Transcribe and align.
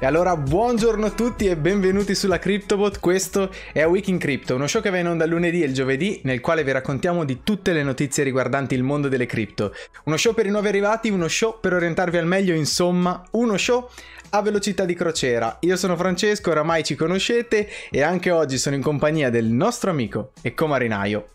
E 0.00 0.06
allora 0.06 0.36
buongiorno 0.36 1.06
a 1.06 1.10
tutti 1.10 1.46
e 1.46 1.56
benvenuti 1.56 2.14
sulla 2.14 2.38
CryptoBot, 2.38 3.00
questo 3.00 3.50
è 3.72 3.84
Week 3.84 4.06
in 4.06 4.18
Crypto, 4.18 4.54
uno 4.54 4.68
show 4.68 4.80
che 4.80 4.90
va 4.90 4.98
in 4.98 5.08
onda 5.08 5.26
lunedì 5.26 5.60
e 5.60 5.66
il 5.66 5.74
giovedì 5.74 6.20
nel 6.22 6.40
quale 6.40 6.62
vi 6.62 6.70
raccontiamo 6.70 7.24
di 7.24 7.42
tutte 7.42 7.72
le 7.72 7.82
notizie 7.82 8.22
riguardanti 8.22 8.76
il 8.76 8.84
mondo 8.84 9.08
delle 9.08 9.26
cripto. 9.26 9.74
Uno 10.04 10.16
show 10.16 10.34
per 10.34 10.46
i 10.46 10.50
nuovi 10.50 10.68
arrivati, 10.68 11.10
uno 11.10 11.26
show 11.26 11.58
per 11.58 11.72
orientarvi 11.72 12.16
al 12.16 12.26
meglio, 12.26 12.54
insomma, 12.54 13.20
uno 13.32 13.56
show 13.56 13.88
a 14.30 14.40
velocità 14.40 14.84
di 14.84 14.94
crociera. 14.94 15.56
Io 15.62 15.76
sono 15.76 15.96
Francesco, 15.96 16.50
oramai 16.50 16.84
ci 16.84 16.94
conoscete 16.94 17.68
e 17.90 18.00
anche 18.00 18.30
oggi 18.30 18.56
sono 18.56 18.76
in 18.76 18.82
compagnia 18.82 19.30
del 19.30 19.46
nostro 19.46 19.90
amico 19.90 20.30
e 20.42 20.54
comarinaio 20.54 21.26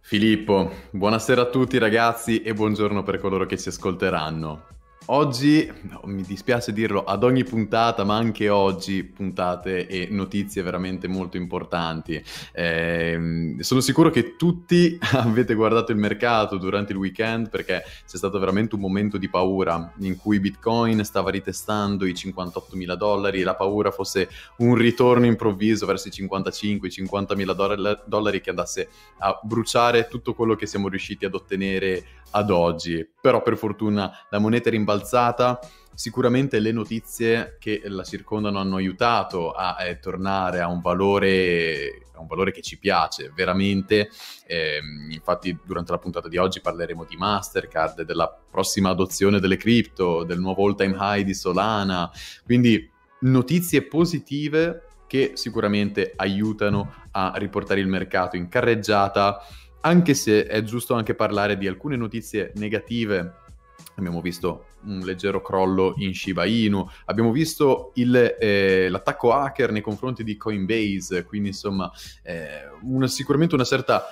Filippo, 0.00 0.72
buonasera 0.92 1.42
a 1.42 1.50
tutti 1.50 1.76
ragazzi 1.76 2.40
e 2.40 2.54
buongiorno 2.54 3.02
per 3.02 3.18
coloro 3.18 3.44
che 3.44 3.58
ci 3.58 3.68
ascolteranno. 3.68 4.77
Oggi, 5.10 5.66
no, 5.82 6.02
mi 6.04 6.22
dispiace 6.22 6.70
dirlo, 6.70 7.02
ad 7.02 7.24
ogni 7.24 7.42
puntata, 7.42 8.04
ma 8.04 8.16
anche 8.16 8.50
oggi, 8.50 9.04
puntate 9.04 9.86
e 9.86 10.08
notizie 10.10 10.60
veramente 10.60 11.08
molto 11.08 11.38
importanti. 11.38 12.22
Eh, 12.52 13.56
sono 13.60 13.80
sicuro 13.80 14.10
che 14.10 14.36
tutti 14.36 14.98
avete 15.16 15.54
guardato 15.54 15.92
il 15.92 15.98
mercato 15.98 16.58
durante 16.58 16.92
il 16.92 16.98
weekend 16.98 17.48
perché 17.48 17.82
c'è 18.06 18.16
stato 18.18 18.38
veramente 18.38 18.74
un 18.74 18.82
momento 18.82 19.16
di 19.16 19.30
paura 19.30 19.94
in 20.00 20.18
cui 20.18 20.40
Bitcoin 20.40 21.02
stava 21.06 21.30
ritestando 21.30 22.04
i 22.04 22.14
58 22.14 22.76
mila 22.76 22.94
dollari 22.94 23.40
e 23.40 23.44
la 23.44 23.54
paura 23.54 23.90
fosse 23.90 24.28
un 24.58 24.74
ritorno 24.74 25.24
improvviso 25.24 25.86
verso 25.86 26.08
i 26.08 26.10
55-50 26.10 27.34
mila 27.34 27.54
dollari 28.04 28.42
che 28.42 28.50
andasse 28.50 28.90
a 29.20 29.40
bruciare 29.42 30.06
tutto 30.06 30.34
quello 30.34 30.54
che 30.54 30.66
siamo 30.66 30.88
riusciti 30.88 31.24
ad 31.24 31.34
ottenere 31.34 32.04
ad 32.32 32.50
oggi. 32.50 33.08
Però 33.18 33.42
per 33.42 33.56
fortuna 33.56 34.12
la 34.28 34.38
moneta 34.38 34.68
è 34.68 34.72
rimbalzata. 34.72 34.96
Sicuramente 35.94 36.60
le 36.60 36.70
notizie 36.70 37.56
che 37.58 37.82
la 37.86 38.04
circondano 38.04 38.60
hanno 38.60 38.76
aiutato 38.76 39.50
a 39.50 39.84
eh, 39.84 39.98
tornare 39.98 40.60
a 40.60 40.68
un 40.68 40.80
valore 40.80 42.02
un 42.18 42.26
valore 42.26 42.50
che 42.50 42.62
ci 42.62 42.78
piace 42.78 43.32
veramente. 43.34 44.10
Eh, 44.46 44.80
infatti, 45.10 45.56
durante 45.64 45.92
la 45.92 45.98
puntata 45.98 46.28
di 46.28 46.36
oggi 46.36 46.60
parleremo 46.60 47.04
di 47.04 47.16
Mastercard, 47.16 48.02
della 48.02 48.28
prossima 48.50 48.90
adozione 48.90 49.40
delle 49.40 49.56
cripto, 49.56 50.24
del 50.24 50.40
nuovo 50.40 50.66
all 50.66 50.74
time 50.74 50.96
high 50.98 51.24
di 51.24 51.34
Solana. 51.34 52.10
Quindi, 52.44 52.90
notizie 53.20 53.82
positive 53.82 54.82
che 55.06 55.32
sicuramente 55.34 56.12
aiutano 56.16 57.06
a 57.12 57.32
riportare 57.36 57.80
il 57.80 57.88
mercato 57.88 58.36
in 58.36 58.48
carreggiata 58.48 59.40
anche 59.80 60.12
se 60.14 60.44
è 60.46 60.62
giusto 60.62 60.94
anche 60.94 61.14
parlare 61.14 61.56
di 61.56 61.66
alcune 61.66 61.96
notizie 61.96 62.52
negative. 62.56 63.46
Abbiamo 63.98 64.20
visto 64.20 64.66
un 64.84 65.00
leggero 65.00 65.42
crollo 65.42 65.94
in 65.98 66.14
Shiba 66.14 66.44
Inu, 66.44 66.88
abbiamo 67.06 67.32
visto 67.32 67.90
il, 67.94 68.36
eh, 68.38 68.88
l'attacco 68.88 69.32
hacker 69.32 69.72
nei 69.72 69.82
confronti 69.82 70.22
di 70.24 70.36
Coinbase, 70.36 71.24
quindi 71.24 71.48
insomma 71.48 71.90
eh, 72.22 72.68
una, 72.82 73.08
sicuramente 73.08 73.54
una 73.54 73.64
certa 73.64 74.06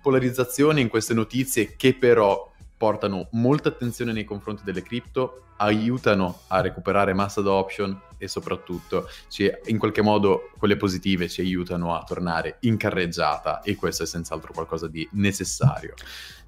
polarizzazione 0.00 0.80
in 0.80 0.88
queste 0.88 1.14
notizie 1.14 1.74
che 1.76 1.94
però 1.94 2.50
portano 2.76 3.28
molta 3.32 3.68
attenzione 3.68 4.12
nei 4.12 4.24
confronti 4.24 4.62
delle 4.64 4.82
cripto, 4.82 5.42
aiutano 5.58 6.40
a 6.48 6.60
recuperare 6.60 7.12
mass 7.12 7.36
adoption 7.36 7.96
e 8.18 8.26
soprattutto 8.26 9.08
ci, 9.28 9.48
in 9.66 9.78
qualche 9.78 10.02
modo 10.02 10.50
quelle 10.58 10.76
positive 10.76 11.28
ci 11.28 11.40
aiutano 11.40 11.94
a 11.94 12.02
tornare 12.02 12.56
in 12.60 12.76
carreggiata 12.76 13.62
e 13.62 13.76
questo 13.76 14.02
è 14.02 14.06
senz'altro 14.06 14.52
qualcosa 14.52 14.88
di 14.88 15.08
necessario. 15.12 15.94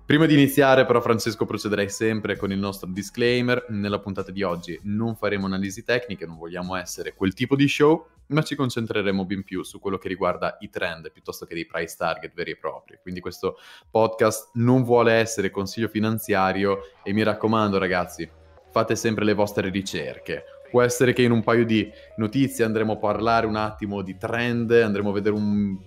Prima 0.06 0.26
di 0.26 0.34
iniziare 0.34 0.84
però 0.84 1.00
Francesco 1.00 1.46
procederei 1.46 1.88
sempre 1.88 2.36
con 2.36 2.52
il 2.52 2.58
nostro 2.58 2.90
disclaimer, 2.90 3.64
nella 3.70 4.00
puntata 4.00 4.30
di 4.30 4.42
oggi 4.42 4.78
non 4.82 5.16
faremo 5.16 5.46
analisi 5.46 5.82
tecniche, 5.82 6.26
non 6.26 6.36
vogliamo 6.36 6.76
essere 6.76 7.14
quel 7.14 7.32
tipo 7.32 7.56
di 7.56 7.66
show, 7.66 8.06
ma 8.26 8.42
ci 8.42 8.54
concentreremo 8.54 9.24
ben 9.24 9.44
più 9.44 9.62
su 9.62 9.78
quello 9.78 9.96
che 9.96 10.08
riguarda 10.08 10.58
i 10.60 10.68
trend 10.68 11.10
piuttosto 11.10 11.46
che 11.46 11.54
dei 11.54 11.64
price 11.64 11.94
target 11.96 12.34
veri 12.34 12.50
e 12.50 12.58
propri. 12.58 12.98
Quindi 13.00 13.20
questo 13.20 13.56
podcast 13.90 14.50
non 14.54 14.84
vuole 14.84 15.14
essere 15.14 15.48
consiglio 15.48 15.88
finanziario 15.88 16.80
e 17.02 17.14
mi 17.14 17.22
raccomando 17.22 17.78
ragazzi, 17.78 18.28
fate 18.72 18.96
sempre 18.96 19.24
le 19.24 19.32
vostre 19.32 19.70
ricerche. 19.70 20.44
Può 20.70 20.82
essere 20.82 21.14
che 21.14 21.22
in 21.22 21.30
un 21.30 21.42
paio 21.42 21.64
di 21.64 21.90
notizie 22.16 22.66
andremo 22.66 22.92
a 22.92 22.96
parlare 22.98 23.46
un 23.46 23.56
attimo 23.56 24.02
di 24.02 24.18
trend, 24.18 24.70
andremo 24.70 25.08
a 25.08 25.12
vedere 25.14 25.34
un 25.34 25.78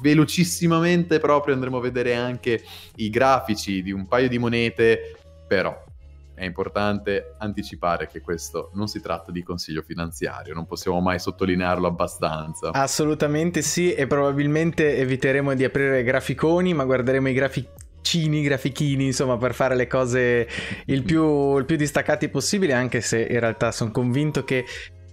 velocissimamente 0.00 1.18
proprio 1.18 1.54
andremo 1.54 1.78
a 1.78 1.80
vedere 1.80 2.14
anche 2.14 2.62
i 2.96 3.10
grafici 3.10 3.82
di 3.82 3.92
un 3.92 4.06
paio 4.06 4.28
di 4.28 4.38
monete, 4.38 5.16
però 5.46 5.84
è 6.34 6.44
importante 6.44 7.36
anticipare 7.38 8.08
che 8.08 8.20
questo 8.20 8.70
non 8.74 8.88
si 8.88 9.00
tratta 9.00 9.30
di 9.30 9.42
consiglio 9.42 9.82
finanziario, 9.82 10.52
non 10.52 10.66
possiamo 10.66 11.00
mai 11.00 11.18
sottolinearlo 11.20 11.86
abbastanza. 11.86 12.70
Assolutamente 12.70 13.62
sì, 13.62 13.94
e 13.94 14.06
probabilmente 14.06 14.96
eviteremo 14.98 15.54
di 15.54 15.64
aprire 15.64 16.02
graficoni, 16.02 16.74
ma 16.74 16.84
guarderemo 16.84 17.28
i 17.28 17.32
graficini, 17.32 18.42
grafichini, 18.42 19.06
insomma, 19.06 19.36
per 19.36 19.54
fare 19.54 19.76
le 19.76 19.86
cose 19.86 20.48
il 20.86 21.04
più, 21.04 21.56
il 21.56 21.64
più 21.64 21.76
distaccati 21.76 22.28
possibile, 22.28 22.72
anche 22.72 23.00
se 23.00 23.20
in 23.20 23.38
realtà 23.38 23.70
sono 23.70 23.92
convinto 23.92 24.42
che 24.42 24.64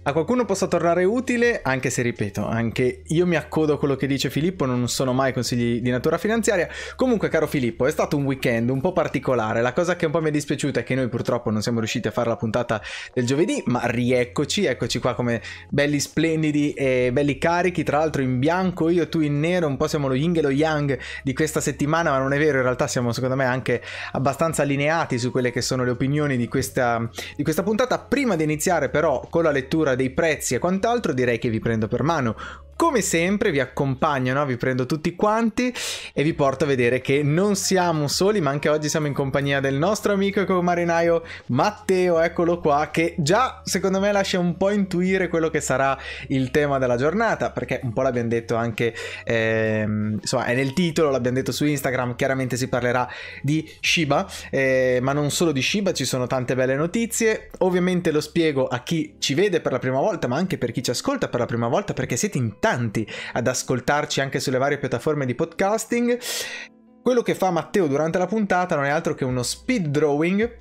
a 0.04 0.12
qualcuno 0.12 0.44
possa 0.44 0.66
tornare 0.66 1.04
utile, 1.04 1.60
anche 1.62 1.88
se 1.88 2.02
ripeto, 2.02 2.44
anche 2.44 3.02
io 3.06 3.24
mi 3.24 3.36
accodo 3.36 3.74
a 3.74 3.78
quello 3.78 3.94
che 3.94 4.08
dice 4.08 4.30
Filippo, 4.30 4.66
non 4.66 4.88
sono 4.88 5.12
mai 5.12 5.32
consigli 5.32 5.80
di 5.80 5.90
natura 5.90 6.18
finanziaria. 6.18 6.68
Comunque, 6.96 7.28
caro 7.28 7.46
Filippo, 7.46 7.86
è 7.86 7.90
stato 7.92 8.16
un 8.16 8.24
weekend 8.24 8.70
un 8.70 8.80
po' 8.80 8.92
particolare. 8.92 9.62
La 9.62 9.72
cosa 9.72 9.94
che 9.94 10.06
un 10.06 10.10
po' 10.10 10.20
mi 10.20 10.28
è 10.28 10.32
dispiaciuta 10.32 10.80
è 10.80 10.82
che 10.82 10.96
noi 10.96 11.08
purtroppo 11.08 11.50
non 11.50 11.62
siamo 11.62 11.78
riusciti 11.78 12.08
a 12.08 12.10
fare 12.10 12.28
la 12.28 12.36
puntata 12.36 12.82
del 13.14 13.24
giovedì, 13.24 13.62
ma 13.66 13.82
rieccoci, 13.84 14.64
eccoci 14.64 14.98
qua 14.98 15.14
come 15.14 15.40
belli 15.68 16.00
splendidi 16.00 16.72
e 16.72 17.10
belli 17.12 17.38
carichi, 17.38 17.84
tra 17.84 17.98
l'altro 17.98 18.22
in 18.22 18.40
bianco, 18.40 18.88
io 18.88 19.08
tu 19.08 19.20
in 19.20 19.38
nero, 19.38 19.68
un 19.68 19.76
po' 19.76 19.86
siamo 19.86 20.08
lo 20.08 20.14
yin 20.14 20.36
e 20.36 20.42
lo 20.42 20.50
yang 20.50 20.98
di 21.22 21.32
questa 21.32 21.60
settimana, 21.60 22.10
ma 22.10 22.18
non 22.18 22.32
è 22.32 22.38
vero, 22.38 22.56
in 22.56 22.64
realtà 22.64 22.88
siamo 22.88 23.12
secondo 23.12 23.36
me 23.36 23.44
anche 23.44 23.80
abbastanza 24.12 24.62
allineati 24.62 25.16
su 25.16 25.30
quelle 25.30 25.52
che 25.52 25.60
sono 25.60 25.84
le 25.84 25.90
opinioni 25.90 26.36
di 26.36 26.48
questa, 26.48 27.08
di 27.36 27.44
questa 27.44 27.62
puntata. 27.62 28.00
Prima 28.00 28.34
di 28.34 28.42
iniziare 28.42 28.88
però 28.88 29.24
con 29.30 29.44
la 29.44 29.52
lettura 29.52 29.91
dei 29.94 30.10
prezzi 30.10 30.54
e 30.54 30.58
quant'altro, 30.58 31.12
direi 31.12 31.38
che 31.38 31.50
vi 31.50 31.58
prendo 31.58 31.88
per 31.88 32.02
mano 32.02 32.36
come 32.82 33.00
sempre 33.00 33.52
vi 33.52 33.60
accompagno, 33.60 34.34
no? 34.34 34.44
vi 34.44 34.56
prendo 34.56 34.86
tutti 34.86 35.14
quanti 35.14 35.72
e 36.12 36.24
vi 36.24 36.34
porto 36.34 36.64
a 36.64 36.66
vedere 36.66 37.00
che 37.00 37.22
non 37.22 37.54
siamo 37.54 38.08
soli, 38.08 38.40
ma 38.40 38.50
anche 38.50 38.68
oggi 38.68 38.88
siamo 38.88 39.06
in 39.06 39.12
compagnia 39.12 39.60
del 39.60 39.76
nostro 39.76 40.12
amico 40.12 40.40
e 40.40 40.46
co-marinaio 40.46 41.22
Matteo, 41.46 42.18
eccolo 42.18 42.58
qua, 42.58 42.88
che 42.90 43.14
già 43.18 43.62
secondo 43.64 44.00
me 44.00 44.10
lascia 44.10 44.40
un 44.40 44.56
po' 44.56 44.70
intuire 44.70 45.28
quello 45.28 45.48
che 45.48 45.60
sarà 45.60 45.96
il 46.26 46.50
tema 46.50 46.78
della 46.78 46.96
giornata, 46.96 47.52
perché 47.52 47.78
un 47.84 47.92
po' 47.92 48.02
l'abbiamo 48.02 48.26
detto 48.26 48.56
anche, 48.56 48.92
ehm, 49.22 50.18
insomma 50.20 50.46
è 50.46 50.54
nel 50.56 50.72
titolo, 50.72 51.10
l'abbiamo 51.10 51.36
detto 51.36 51.52
su 51.52 51.64
Instagram, 51.64 52.16
chiaramente 52.16 52.56
si 52.56 52.66
parlerà 52.66 53.08
di 53.42 53.64
Shiba, 53.78 54.28
eh, 54.50 54.98
ma 55.00 55.12
non 55.12 55.30
solo 55.30 55.52
di 55.52 55.62
Shiba, 55.62 55.92
ci 55.92 56.04
sono 56.04 56.26
tante 56.26 56.56
belle 56.56 56.74
notizie, 56.74 57.50
ovviamente 57.58 58.10
lo 58.10 58.20
spiego 58.20 58.66
a 58.66 58.80
chi 58.80 59.14
ci 59.20 59.34
vede 59.34 59.60
per 59.60 59.70
la 59.70 59.78
prima 59.78 60.00
volta, 60.00 60.26
ma 60.26 60.34
anche 60.34 60.58
per 60.58 60.72
chi 60.72 60.82
ci 60.82 60.90
ascolta 60.90 61.28
per 61.28 61.38
la 61.38 61.46
prima 61.46 61.68
volta, 61.68 61.92
perché 61.92 62.16
siete 62.16 62.38
in 62.38 62.58
tanti 62.58 62.70
tanti 62.72 63.06
ad 63.34 63.46
ascoltarci 63.46 64.20
anche 64.20 64.40
sulle 64.40 64.58
varie 64.58 64.78
piattaforme 64.78 65.26
di 65.26 65.34
podcasting. 65.34 66.18
Quello 67.02 67.22
che 67.22 67.34
fa 67.34 67.50
Matteo 67.50 67.86
durante 67.86 68.18
la 68.18 68.26
puntata 68.26 68.76
non 68.76 68.84
è 68.84 68.88
altro 68.88 69.14
che 69.14 69.24
uno 69.24 69.42
speed 69.42 69.88
drawing 69.88 70.60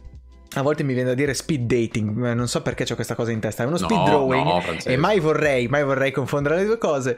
a 0.54 0.64
volte 0.64 0.84
mi 0.84 0.94
viene 0.94 1.08
da 1.08 1.16
dire 1.16 1.34
speed 1.34 1.62
dating, 1.62 2.34
non 2.34 2.46
so 2.46 2.62
perché 2.62 2.86
ho 2.92 2.96
questa 2.96 3.16
cosa 3.16 3.32
in 3.32 3.40
testa, 3.40 3.64
è 3.64 3.66
uno 3.66 3.78
speed 3.78 4.00
no, 4.00 4.04
drawing 4.04 4.46
no, 4.46 4.62
e 4.84 4.98
mai 4.98 5.22
vorrei, 5.22 5.70
mai 5.70 5.86
vorrei 5.86 6.12
confondere 6.12 6.58
le 6.58 6.66
due 6.66 6.78
cose. 6.78 7.18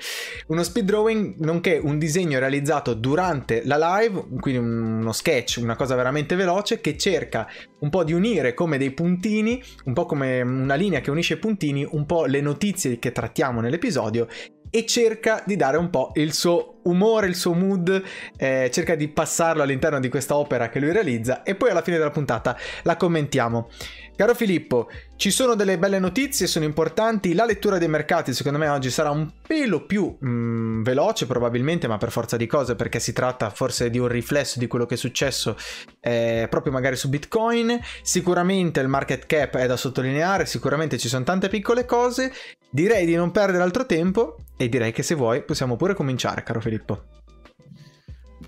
Uno 0.50 0.62
speed 0.62 0.86
drawing 0.86 1.36
nonché 1.40 1.80
un 1.82 1.98
disegno 1.98 2.38
realizzato 2.38 2.94
durante 2.94 3.64
la 3.66 3.98
live, 3.98 4.24
quindi 4.40 4.60
uno 4.60 5.12
sketch, 5.12 5.58
una 5.64 5.76
cosa 5.76 5.96
veramente 5.96 6.36
veloce 6.36 6.80
che 6.80 6.96
cerca 6.96 7.48
un 7.80 7.90
po' 7.90 8.04
di 8.04 8.14
unire 8.14 8.54
come 8.54 8.78
dei 8.78 8.92
puntini, 8.92 9.60
un 9.86 9.94
po' 9.94 10.06
come 10.06 10.42
una 10.42 10.76
linea 10.76 11.02
che 11.02 11.10
unisce 11.10 11.34
i 11.34 11.40
puntini, 11.40 11.88
un 11.90 12.06
po' 12.06 12.26
le 12.26 12.40
notizie 12.40 13.00
che 13.00 13.12
trattiamo 13.12 13.62
nell'episodio 13.62 14.28
e 14.76 14.88
cerca 14.88 15.44
di 15.46 15.56
dare 15.56 15.78
un 15.78 15.92
po' 15.92 16.14
il 16.16 16.34
suo 16.34 16.80
umore, 16.84 17.28
il 17.28 17.36
suo 17.36 17.54
mood, 17.54 18.02
eh, 18.36 18.72
cerca 18.74 18.96
di 18.96 19.08
passarlo 19.08 19.62
all'interno 19.62 20.00
di 20.00 20.10
questa 20.10 20.36
opera 20.36 20.70
che 20.70 20.80
lui 20.80 20.92
realizza 20.92 21.44
e 21.44 21.54
poi 21.54 21.70
alla 21.70 21.84
fine 21.84 21.98
della 21.98 22.10
puntata 22.10 22.58
la 22.82 22.98
commentiamo. 22.98 23.70
Caro 24.16 24.36
Filippo, 24.36 24.90
ci 25.16 25.32
sono 25.32 25.56
delle 25.56 25.80
belle 25.80 25.98
notizie, 25.98 26.46
sono 26.46 26.66
importanti. 26.66 27.34
La 27.34 27.46
lettura 27.46 27.80
dei 27.80 27.88
mercati, 27.88 28.32
secondo 28.32 28.60
me, 28.60 28.68
oggi 28.68 28.92
sarà 28.92 29.10
un 29.10 29.32
pelo 29.46 29.86
più 29.86 30.16
mm, 30.24 30.84
veloce, 30.84 31.26
probabilmente, 31.26 31.88
ma 31.88 31.98
per 31.98 32.12
forza 32.12 32.38
di 32.38 32.46
cose, 32.46 32.76
perché 32.76 33.00
si 33.00 33.12
tratta 33.12 33.50
forse 33.50 33.90
di 33.90 33.98
un 33.98 34.08
riflesso 34.08 34.60
di 34.60 34.68
quello 34.68 34.86
che 34.86 34.94
è 34.94 34.98
successo 34.98 35.58
eh, 36.00 36.46
proprio 36.48 36.72
magari 36.72 36.96
su 36.96 37.10
Bitcoin. 37.10 37.80
Sicuramente 38.04 38.80
il 38.82 38.88
market 38.88 39.26
cap 39.26 39.58
è 39.58 39.66
da 39.66 39.78
sottolineare, 39.78 40.46
sicuramente 40.46 41.00
ci 41.00 41.08
sono 41.08 41.24
tante 41.24 41.50
piccole 41.50 41.86
cose. 41.86 42.32
Direi 42.70 43.08
di 43.08 43.16
non 43.16 43.32
perdere 43.32 43.64
altro 43.64 43.88
tempo 43.88 44.38
e 44.58 44.70
direi 44.70 44.92
che 44.92 45.02
se 45.02 45.16
vuoi 45.16 45.44
possiamo 45.44 45.76
pure 45.76 45.96
cominciare, 45.96 46.44
caro 46.44 46.62
Filippo. 46.62 47.23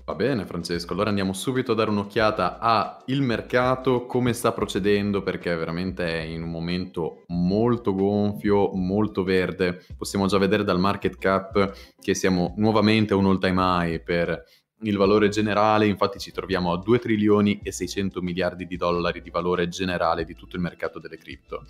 Va 0.06 0.14
bene 0.14 0.46
Francesco, 0.46 0.92
allora 0.92 1.08
andiamo 1.08 1.32
subito 1.32 1.72
a 1.72 1.74
dare 1.74 1.90
un'occhiata 1.90 2.60
al 2.60 3.20
mercato, 3.22 4.06
come 4.06 4.34
sta 4.34 4.52
procedendo 4.52 5.20
perché 5.20 5.52
veramente 5.56 6.06
è 6.06 6.20
in 6.22 6.44
un 6.44 6.48
momento 6.48 7.24
molto 7.26 7.92
gonfio, 7.92 8.70
molto 8.72 9.24
verde. 9.24 9.84
Possiamo 9.96 10.28
già 10.28 10.38
vedere 10.38 10.62
dal 10.62 10.78
market 10.78 11.18
cap 11.18 11.76
che 12.00 12.14
siamo 12.14 12.54
nuovamente 12.58 13.14
a 13.14 13.16
un 13.16 13.26
all 13.26 13.40
time 13.40 13.60
high 13.60 14.00
per 14.00 14.44
il 14.82 14.96
valore 14.96 15.28
generale, 15.28 15.88
infatti 15.88 16.20
ci 16.20 16.30
troviamo 16.30 16.72
a 16.72 16.78
2 16.78 17.00
trilioni 17.00 17.58
e 17.64 17.72
600 17.72 18.22
miliardi 18.22 18.64
di 18.64 18.76
dollari 18.76 19.20
di 19.20 19.30
valore 19.30 19.66
generale 19.66 20.24
di 20.24 20.36
tutto 20.36 20.54
il 20.54 20.62
mercato 20.62 21.00
delle 21.00 21.18
cripto. 21.18 21.66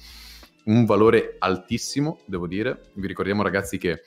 Un 0.65 0.85
valore 0.85 1.37
altissimo, 1.38 2.19
devo 2.27 2.47
dire. 2.47 2.91
Vi 2.97 3.06
ricordiamo 3.06 3.43
ragazzi 3.43 3.79
che 3.79 4.03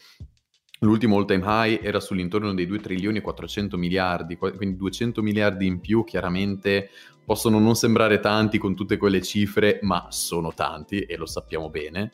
L'ultimo 0.80 1.18
all 1.18 1.26
time 1.26 1.44
high 1.46 1.80
era 1.84 2.00
sull'intorno 2.00 2.54
dei 2.54 2.66
2 2.66 2.80
trilioni 2.80 3.18
e 3.18 3.22
400 3.22 3.78
miliardi, 3.78 4.38
quindi 4.38 4.78
200 4.78 5.22
miliardi 5.22 5.66
in 5.66 5.82
più 5.82 6.06
chiaramente 6.06 6.90
possono 7.26 7.60
non 7.60 7.76
sembrare 7.76 8.20
tanti 8.20 8.58
con 8.58 8.76
tutte 8.76 8.98
quelle 8.98 9.22
cifre, 9.22 9.80
ma 9.84 10.08
sono 10.10 10.54
tanti 10.54 11.02
e 11.02 11.18
lo 11.18 11.26
sappiamo 11.26 11.70
bene. 11.70 12.14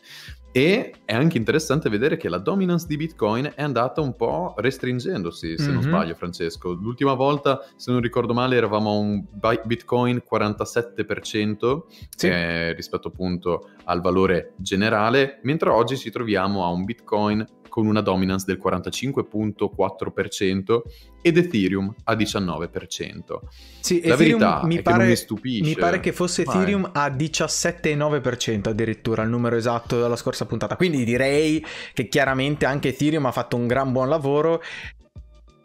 E 0.51 0.93
è 1.05 1.13
anche 1.13 1.37
interessante 1.37 1.89
vedere 1.89 2.17
che 2.17 2.27
la 2.27 2.37
dominance 2.37 2.87
di 2.87 2.97
Bitcoin 2.97 3.51
è 3.55 3.61
andata 3.61 4.01
un 4.01 4.15
po' 4.15 4.53
restringendosi, 4.57 5.57
se 5.57 5.63
mm-hmm. 5.63 5.73
non 5.73 5.83
mhm. 5.83 5.89
sbaglio 5.89 6.15
Francesco. 6.15 6.71
L'ultima 6.71 7.13
volta, 7.13 7.65
se 7.75 7.91
non 7.91 8.01
ricordo 8.01 8.33
male, 8.33 8.55
eravamo 8.55 8.89
a 8.89 8.93
un 8.93 9.25
Bitcoin 9.65 10.23
47% 10.29 11.83
sì. 12.09 12.27
eh, 12.27 12.73
rispetto 12.73 13.09
appunto 13.09 13.69
al 13.83 14.01
valore 14.01 14.53
generale, 14.57 15.39
mentre 15.43 15.69
oggi 15.69 15.97
ci 15.97 16.09
troviamo 16.09 16.63
a 16.63 16.69
un 16.69 16.83
Bitcoin 16.83 17.45
con 17.75 17.87
una 17.87 17.99
dominance 17.99 18.45
del 18.47 18.57
45.4% 18.63 20.81
ed 21.21 21.35
Ethereum 21.35 21.93
a 22.05 22.13
19%. 22.13 23.39
Sì, 23.81 23.99
la 23.99 24.13
Ethereum 24.13 24.39
verità 24.39 24.61
mi 24.63 24.81
pare, 24.81 24.97
non 24.99 25.07
mi 25.07 25.15
stupisce. 25.17 25.61
Mi 25.61 25.75
pare 25.75 25.99
che 25.99 26.13
fosse 26.13 26.43
Ethereum 26.43 26.89
a 26.93 27.07
17,9% 27.07 28.69
addirittura 28.69 29.23
il 29.23 29.29
numero 29.29 29.57
esatto 29.57 29.99
della 29.99 30.15
scorsa 30.15 30.45
puntata. 30.45 30.77
Quindi 30.77 31.03
direi 31.03 31.61
che 31.93 32.07
chiaramente 32.07 32.65
anche 32.65 32.87
Ethereum 32.87 33.25
ha 33.25 33.33
fatto 33.33 33.57
un 33.57 33.67
gran 33.67 33.91
buon 33.91 34.07
lavoro. 34.07 34.61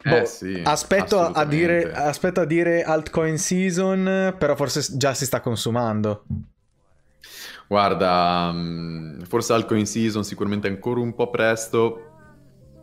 Eh 0.03 0.11
boh, 0.11 0.25
sì, 0.25 0.61
aspetto, 0.65 1.21
a 1.21 1.45
dire, 1.45 1.93
aspetto 1.93 2.41
a 2.41 2.45
dire 2.45 2.83
altcoin 2.83 3.39
season, 3.39 4.35
però 4.37 4.57
forse 4.57 4.97
già 4.97 5.15
si 5.15 5.27
sta 5.27 5.41
consumando. 5.41 6.25
Guarda, 7.70 8.50
mm, 8.52 9.20
forse 9.20 9.52
al 9.52 9.64
coin 9.64 9.87
season 9.87 10.25
sicuramente 10.25 10.67
ancora 10.67 10.99
un 10.99 11.14
po' 11.14 11.31
presto, 11.31 12.00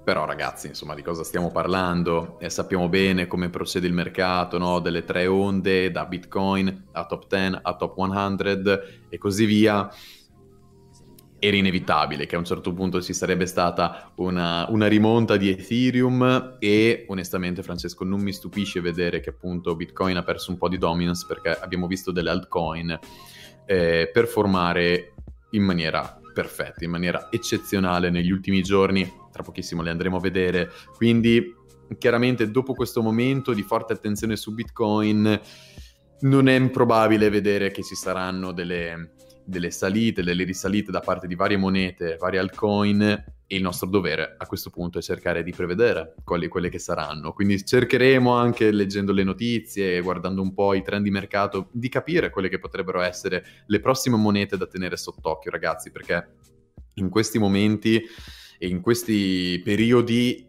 però 0.01 0.24
ragazzi, 0.24 0.68
insomma, 0.68 0.95
di 0.95 1.01
cosa 1.01 1.25
stiamo 1.25 1.51
parlando? 1.51 2.39
E 2.39 2.50
sappiamo 2.50 2.88
bene 2.88 3.28
come 3.28 3.50
procede 3.50 3.86
il 3.86 3.92
mercato, 3.92 4.57
no? 4.57 4.80
Delle 4.80 5.04
tre 5.04 5.28
onde, 5.28 5.92
da 5.92 6.06
Bitcoin 6.06 6.86
a 6.94 7.06
top 7.06 7.28
10, 7.28 7.60
a 7.63 7.75
top 7.75 7.98
100 7.98 8.81
e 9.10 9.18
così 9.18 9.44
via. 9.44 9.92
Era 11.38 11.57
inevitabile 11.57 12.25
che 12.25 12.36
a 12.36 12.40
un 12.40 12.45
certo 12.45 12.72
punto 12.72 13.01
ci 13.01 13.12
sarebbe 13.12 13.45
stata 13.45 14.13
una, 14.16 14.68
una 14.69 14.88
rimonta 14.88 15.36
di 15.36 15.50
Ethereum 15.50 16.56
e 16.60 17.06
onestamente 17.10 17.62
Francesco 17.62 18.06
non 18.06 18.22
mi 18.22 18.31
stupisce 18.31 18.80
vedere 18.80 19.19
che 19.19 19.31
appunto 19.31 19.75
Bitcoin 19.75 20.16
ha 20.16 20.24
perso 20.24 20.50
un 20.50 20.57
po' 20.57 20.69
di 20.69 20.78
dominance 20.78 21.25
perché 21.28 21.50
abbiamo 21.50 21.88
visto 21.88 22.13
delle 22.13 22.30
altcoin 22.30 22.98
eh, 23.68 24.10
performare 24.12 25.14
in 25.52 25.64
maniera 25.64 26.19
perfetta, 26.34 26.84
in 26.84 26.92
maniera 26.92 27.28
eccezionale 27.30 28.10
negli 28.10 28.31
ultimi 28.31 28.64
giorni, 28.64 29.12
tra 29.31 29.44
pochissimo 29.44 29.84
le 29.84 29.92
andremo 29.92 30.18
a 30.18 30.22
vedere, 30.22 30.72
quindi 30.96 31.54
chiaramente 31.98 32.50
dopo 32.50 32.74
questo 32.74 33.02
momento 33.02 33.54
di 33.54 33.62
forte 33.62 33.94
attenzione 33.94 34.36
su 34.36 34.54
Bitcoin 34.54 35.40
non 36.19 36.48
è 36.48 36.56
improbabile 36.56 37.30
vedere 37.30 37.72
che 37.72 37.84
ci 37.84 37.96
saranno 37.96 38.52
delle, 38.52 39.12
delle 39.48 39.72
salite, 39.72 40.24
delle 40.24 40.44
risalite 40.44 40.92
da 40.92 41.00
parte 41.00 41.26
di 41.26 41.36
varie 41.36 41.56
monete, 41.56 42.18
varie 42.20 42.40
altcoin 42.40 43.02
e 43.02 43.56
il 43.56 43.62
nostro 43.62 43.88
dovere 43.88 44.36
a 44.38 44.46
questo 44.46 44.70
punto 44.70 45.00
è 45.00 45.02
cercare 45.02 45.42
di 45.42 45.54
prevedere 45.54 46.16
quali, 46.26 46.50
quelle 46.50 46.68
che 46.70 46.80
saranno. 46.80 47.32
Quindi 47.32 47.64
cercheremo 47.64 48.34
anche 48.34 48.72
leggendo 48.72 49.14
le 49.14 49.24
notizie, 49.24 50.02
guardando 50.02 50.42
un 50.42 50.54
po' 50.54 50.74
i 50.74 50.84
trend 50.84 51.06
di 51.06 51.12
mercato, 51.12 51.70
di 51.72 51.88
capire 51.88 52.30
quelle 52.30 52.50
che 52.50 52.60
potrebbero 52.60 53.00
essere 53.00 53.46
le 53.68 53.80
prossime 53.80 54.18
monete 54.18 54.58
da 54.58 54.68
tenere 54.68 54.98
sott'occhio, 54.98 55.50
ragazzi, 55.50 55.92
perché 55.92 56.28
in 56.96 57.10
questi 57.10 57.40
momenti 57.40 58.04
e 58.60 58.68
in 58.68 58.82
questi 58.82 59.62
periodi 59.64 60.46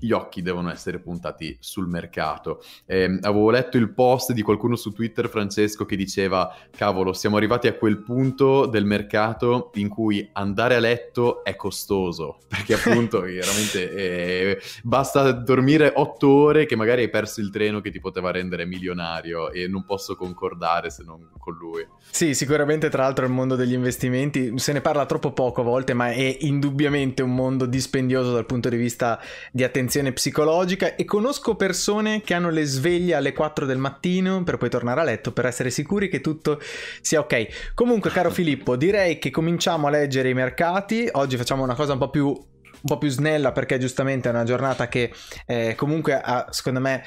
gli 0.00 0.12
occhi 0.12 0.42
devono 0.42 0.70
essere 0.70 1.00
puntati 1.00 1.56
sul 1.58 1.88
mercato. 1.88 2.62
Eh, 2.86 3.18
avevo 3.22 3.50
letto 3.50 3.76
il 3.76 3.92
post 3.92 4.32
di 4.32 4.42
qualcuno 4.42 4.76
su 4.76 4.92
Twitter, 4.92 5.28
Francesco, 5.28 5.84
che 5.84 5.96
diceva, 5.96 6.54
cavolo, 6.76 7.12
siamo 7.12 7.36
arrivati 7.36 7.66
a 7.66 7.74
quel 7.74 7.98
punto 7.98 8.66
del 8.66 8.84
mercato 8.84 9.70
in 9.74 9.88
cui 9.88 10.28
andare 10.34 10.76
a 10.76 10.78
letto 10.78 11.42
è 11.42 11.56
costoso, 11.56 12.38
perché 12.46 12.74
appunto 12.74 13.20
veramente 13.22 13.92
eh, 13.92 14.60
basta 14.84 15.32
dormire 15.32 15.92
otto 15.96 16.28
ore 16.28 16.66
che 16.66 16.76
magari 16.76 17.02
hai 17.02 17.10
perso 17.10 17.40
il 17.40 17.50
treno 17.50 17.80
che 17.80 17.90
ti 17.90 17.98
poteva 17.98 18.30
rendere 18.30 18.66
milionario 18.66 19.50
e 19.50 19.66
non 19.66 19.84
posso 19.84 20.14
concordare 20.14 20.90
se 20.90 21.02
non 21.02 21.30
con 21.38 21.54
lui. 21.54 21.86
Sì, 22.10 22.34
sicuramente 22.34 22.88
tra 22.88 23.02
l'altro 23.02 23.24
il 23.24 23.32
mondo 23.32 23.56
degli 23.56 23.72
investimenti 23.72 24.52
se 24.58 24.72
ne 24.72 24.80
parla 24.80 25.06
troppo 25.06 25.32
poco 25.32 25.62
a 25.62 25.64
volte, 25.64 25.92
ma 25.92 26.10
è 26.10 26.36
indubbiamente 26.40 27.22
un 27.22 27.34
mondo 27.34 27.66
dispendioso 27.66 28.32
dal 28.32 28.46
punto 28.46 28.68
di 28.68 28.76
vista 28.76 29.20
di 29.50 29.64
attenzione 29.64 29.86
attenzione 29.88 30.12
psicologica 30.12 30.96
e 30.96 31.04
conosco 31.06 31.56
persone 31.56 32.20
che 32.20 32.34
hanno 32.34 32.50
le 32.50 32.64
sveglie 32.64 33.14
alle 33.14 33.32
4 33.32 33.64
del 33.64 33.78
mattino 33.78 34.44
per 34.44 34.58
poi 34.58 34.68
tornare 34.68 35.00
a 35.00 35.04
letto 35.04 35.32
per 35.32 35.46
essere 35.46 35.70
sicuri 35.70 36.10
che 36.10 36.20
tutto 36.20 36.60
sia 37.00 37.20
ok. 37.20 37.72
Comunque, 37.74 38.10
caro 38.10 38.28
Filippo, 38.30 38.76
direi 38.76 39.18
che 39.18 39.30
cominciamo 39.30 39.86
a 39.86 39.90
leggere 39.90 40.28
i 40.28 40.34
mercati. 40.34 41.08
Oggi 41.12 41.38
facciamo 41.38 41.62
una 41.62 41.74
cosa 41.74 41.94
un 41.94 41.98
po' 41.98 42.10
più 42.10 42.26
un 42.26 42.84
po' 42.84 42.98
più 42.98 43.08
snella 43.08 43.50
perché 43.50 43.76
giustamente 43.78 44.28
è 44.28 44.32
una 44.32 44.44
giornata 44.44 44.86
che 44.86 45.10
eh, 45.46 45.74
comunque 45.74 46.20
ha, 46.20 46.46
secondo 46.50 46.78
me 46.78 47.02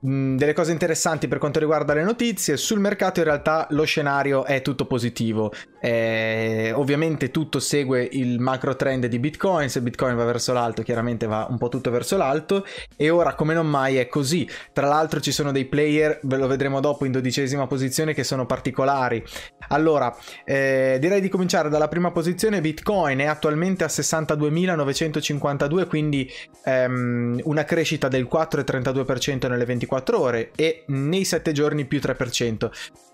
delle 0.00 0.52
cose 0.52 0.70
interessanti 0.70 1.26
per 1.26 1.38
quanto 1.38 1.58
riguarda 1.58 1.92
le 1.92 2.04
notizie. 2.04 2.56
Sul 2.56 2.78
mercato 2.78 3.18
in 3.18 3.26
realtà 3.26 3.66
lo 3.70 3.82
scenario 3.84 4.44
è 4.44 4.62
tutto 4.62 4.86
positivo. 4.86 5.52
Eh, 5.80 6.72
ovviamente 6.74 7.30
tutto 7.30 7.58
segue 7.58 8.06
il 8.12 8.38
macro 8.38 8.76
trend 8.76 9.06
di 9.06 9.18
Bitcoin. 9.18 9.68
Se 9.68 9.80
Bitcoin 9.80 10.14
va 10.14 10.24
verso 10.24 10.52
l'alto, 10.52 10.82
chiaramente 10.82 11.26
va 11.26 11.46
un 11.50 11.58
po' 11.58 11.68
tutto 11.68 11.90
verso 11.90 12.16
l'alto. 12.16 12.64
E 12.96 13.10
ora, 13.10 13.34
come 13.34 13.54
non 13.54 13.66
mai, 13.66 13.96
è 13.96 14.06
così. 14.06 14.48
Tra 14.72 14.86
l'altro, 14.86 15.20
ci 15.20 15.32
sono 15.32 15.50
dei 15.50 15.64
player, 15.64 16.20
ve 16.22 16.36
lo 16.36 16.46
vedremo 16.46 16.78
dopo, 16.80 17.04
in 17.04 17.12
dodicesima 17.12 17.66
posizione 17.66 18.14
che 18.14 18.22
sono 18.22 18.46
particolari. 18.46 19.24
Allora, 19.70 20.14
eh, 20.44 20.96
direi 21.00 21.20
di 21.20 21.28
cominciare 21.28 21.68
dalla 21.68 21.88
prima 21.88 22.12
posizione. 22.12 22.60
Bitcoin 22.60 23.18
è 23.18 23.26
attualmente 23.26 23.82
a 23.82 23.88
62.952, 23.88 25.88
quindi 25.88 26.30
ehm, 26.64 27.40
una 27.44 27.64
crescita 27.64 28.08
del 28.08 28.28
4,32% 28.30 29.48
nelle 29.48 29.64
24 29.64 29.87
24 29.88 30.20
ore 30.20 30.50
e 30.54 30.84
nei 30.88 31.24
7 31.24 31.52
giorni 31.52 31.86
più 31.86 31.98
3%. 31.98 32.70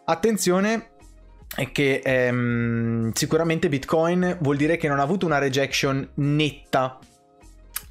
Attenzione 0.06 0.90
è 1.54 1.70
che 1.70 2.02
ehm, 2.04 3.12
sicuramente 3.12 3.68
Bitcoin 3.68 4.38
vuol 4.40 4.56
dire 4.56 4.76
che 4.76 4.88
non 4.88 4.98
ha 4.98 5.02
avuto 5.02 5.24
una 5.24 5.38
rejection 5.38 6.06
netta 6.14 6.98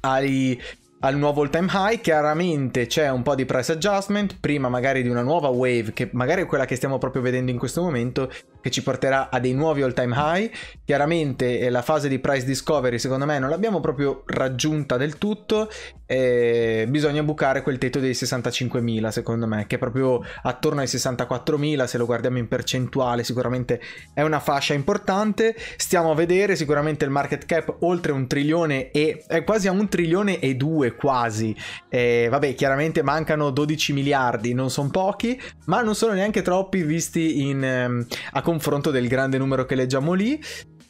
ai, 0.00 0.60
al 1.00 1.16
nuovo 1.16 1.40
all 1.40 1.50
time 1.50 1.68
high. 1.72 2.00
Chiaramente 2.00 2.86
c'è 2.86 3.08
un 3.08 3.22
po' 3.22 3.34
di 3.34 3.46
price 3.46 3.72
adjustment, 3.72 4.36
prima 4.38 4.68
magari 4.68 5.02
di 5.02 5.08
una 5.08 5.22
nuova 5.22 5.48
wave, 5.48 5.92
che 5.94 6.10
magari 6.12 6.42
è 6.42 6.46
quella 6.46 6.66
che 6.66 6.76
stiamo 6.76 6.98
proprio 6.98 7.22
vedendo 7.22 7.50
in 7.50 7.58
questo 7.58 7.82
momento, 7.82 8.30
che 8.64 8.70
ci 8.70 8.82
porterà 8.82 9.28
a 9.28 9.38
dei 9.40 9.52
nuovi 9.52 9.82
all 9.82 9.92
time 9.92 10.14
high. 10.16 10.50
Chiaramente 10.86 11.58
eh, 11.58 11.68
la 11.68 11.82
fase 11.82 12.08
di 12.08 12.18
price 12.18 12.46
discovery 12.46 12.98
secondo 12.98 13.26
me 13.26 13.38
non 13.38 13.50
l'abbiamo 13.50 13.78
proprio 13.78 14.22
raggiunta 14.24 14.96
del 14.96 15.18
tutto. 15.18 15.68
E 16.06 16.86
bisogna 16.88 17.22
bucare 17.22 17.62
quel 17.62 17.78
tetto 17.78 17.98
dei 17.98 18.12
65.000 18.12 19.08
secondo 19.08 19.46
me, 19.46 19.66
che 19.66 19.76
è 19.76 19.78
proprio 19.78 20.22
attorno 20.42 20.80
ai 20.80 20.86
64.000 20.86 21.84
se 21.84 21.98
lo 21.98 22.04
guardiamo 22.06 22.38
in 22.38 22.46
percentuale, 22.46 23.24
sicuramente 23.24 23.80
è 24.14 24.22
una 24.22 24.40
fascia 24.40 24.72
importante. 24.72 25.54
Stiamo 25.76 26.10
a 26.10 26.14
vedere 26.14 26.56
sicuramente 26.56 27.04
il 27.04 27.10
market 27.10 27.44
cap 27.44 27.76
oltre 27.80 28.12
un 28.12 28.26
trilione 28.26 28.90
e 28.92 29.24
è 29.26 29.44
quasi 29.44 29.68
a 29.68 29.72
un 29.72 29.88
trilione 29.88 30.38
e 30.38 30.54
due 30.54 30.94
quasi. 30.94 31.54
E, 31.90 32.28
vabbè, 32.30 32.54
chiaramente 32.54 33.02
mancano 33.02 33.50
12 33.50 33.92
miliardi, 33.92 34.54
non 34.54 34.70
sono 34.70 34.88
pochi, 34.90 35.38
ma 35.66 35.82
non 35.82 35.94
sono 35.94 36.14
neanche 36.14 36.42
troppi 36.42 36.82
visti 36.82 37.48
in, 37.48 37.62
um, 37.62 38.06
a 38.32 38.42
confronto 38.54 38.92
del 38.92 39.08
grande 39.08 39.36
numero 39.36 39.64
che 39.64 39.74
leggiamo 39.74 40.12
lì. 40.12 40.40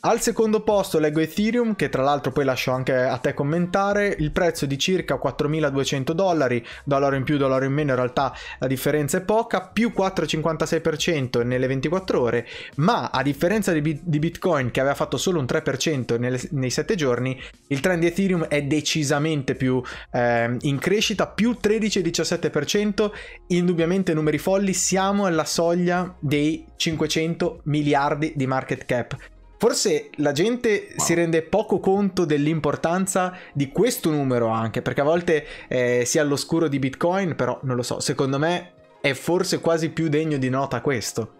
Al 0.06 0.20
secondo 0.20 0.60
posto 0.60 0.98
leggo 0.98 1.20
Ethereum, 1.20 1.76
che 1.76 1.88
tra 1.88 2.02
l'altro 2.02 2.30
poi 2.30 2.44
lascio 2.44 2.72
anche 2.72 2.94
a 2.94 3.16
te 3.16 3.32
commentare, 3.32 4.14
il 4.18 4.32
prezzo 4.32 4.66
di 4.66 4.78
circa 4.78 5.14
4.200 5.14 6.12
dollari, 6.12 6.62
dollaro 6.84 7.16
in 7.16 7.22
più, 7.22 7.38
dollaro 7.38 7.64
in 7.64 7.72
meno, 7.72 7.92
in 7.92 7.96
realtà 7.96 8.34
la 8.58 8.66
differenza 8.66 9.16
è 9.16 9.22
poca, 9.22 9.62
più 9.62 9.94
4,56% 9.96 11.42
nelle 11.46 11.66
24 11.66 12.20
ore, 12.20 12.46
ma 12.76 13.08
a 13.08 13.22
differenza 13.22 13.72
di, 13.72 13.98
Bitcoin 14.18 14.70
che 14.70 14.80
aveva 14.80 14.94
fatto 14.94 15.16
solo 15.16 15.38
un 15.38 15.46
3% 15.46 16.18
nelle, 16.18 16.38
nei 16.50 16.68
7 16.68 16.94
giorni, 16.96 17.40
il 17.68 17.80
trend 17.80 18.00
di 18.00 18.06
Ethereum 18.08 18.44
è 18.44 18.62
decisamente 18.62 19.54
più 19.54 19.82
eh, 20.12 20.54
in 20.60 20.78
crescita, 20.80 21.28
più 21.28 21.56
13,17%, 21.58 23.10
indubbiamente 23.46 24.12
numeri 24.12 24.36
folli, 24.36 24.74
siamo 24.74 25.24
alla 25.24 25.46
soglia 25.46 26.14
dei 26.20 26.66
500 26.76 27.62
miliardi 27.64 28.34
di 28.36 28.46
market 28.46 28.84
cap 28.84 29.16
Forse 29.64 30.10
la 30.16 30.32
gente 30.32 30.88
wow. 30.90 31.06
si 31.06 31.14
rende 31.14 31.40
poco 31.40 31.80
conto 31.80 32.26
dell'importanza 32.26 33.34
di 33.54 33.70
questo 33.70 34.10
numero 34.10 34.48
anche, 34.48 34.82
perché 34.82 35.00
a 35.00 35.04
volte 35.04 35.46
eh, 35.68 36.02
si 36.04 36.18
è 36.18 36.20
all'oscuro 36.20 36.68
di 36.68 36.78
Bitcoin, 36.78 37.34
però 37.34 37.58
non 37.62 37.74
lo 37.74 37.82
so, 37.82 37.98
secondo 37.98 38.38
me 38.38 38.72
è 39.00 39.14
forse 39.14 39.60
quasi 39.60 39.88
più 39.88 40.10
degno 40.10 40.36
di 40.36 40.50
nota 40.50 40.82
questo. 40.82 41.32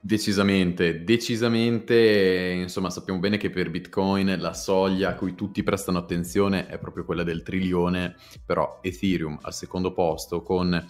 Decisamente, 0.00 1.02
decisamente, 1.02 2.52
insomma 2.60 2.90
sappiamo 2.90 3.18
bene 3.18 3.38
che 3.38 3.50
per 3.50 3.70
Bitcoin 3.70 4.36
la 4.38 4.54
soglia 4.54 5.08
a 5.08 5.14
cui 5.16 5.34
tutti 5.34 5.64
prestano 5.64 5.98
attenzione 5.98 6.68
è 6.68 6.78
proprio 6.78 7.04
quella 7.04 7.24
del 7.24 7.42
trilione, 7.42 8.14
però 8.46 8.78
Ethereum 8.82 9.36
al 9.42 9.52
secondo 9.52 9.92
posto 9.92 10.42
con 10.42 10.86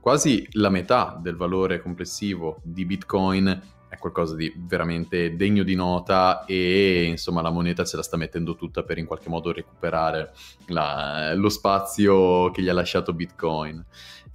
quasi 0.00 0.46
la 0.52 0.70
metà 0.70 1.18
del 1.20 1.34
valore 1.34 1.82
complessivo 1.82 2.60
di 2.62 2.84
Bitcoin 2.84 3.60
qualcosa 4.04 4.34
di 4.34 4.52
veramente 4.54 5.34
degno 5.34 5.62
di 5.62 5.74
nota 5.74 6.44
e 6.44 7.04
insomma 7.04 7.40
la 7.40 7.48
moneta 7.48 7.86
ce 7.86 7.96
la 7.96 8.02
sta 8.02 8.18
mettendo 8.18 8.54
tutta 8.54 8.82
per 8.82 8.98
in 8.98 9.06
qualche 9.06 9.30
modo 9.30 9.50
recuperare 9.50 10.34
la, 10.66 11.32
lo 11.34 11.48
spazio 11.48 12.50
che 12.50 12.60
gli 12.60 12.68
ha 12.68 12.74
lasciato 12.74 13.14
Bitcoin. 13.14 13.82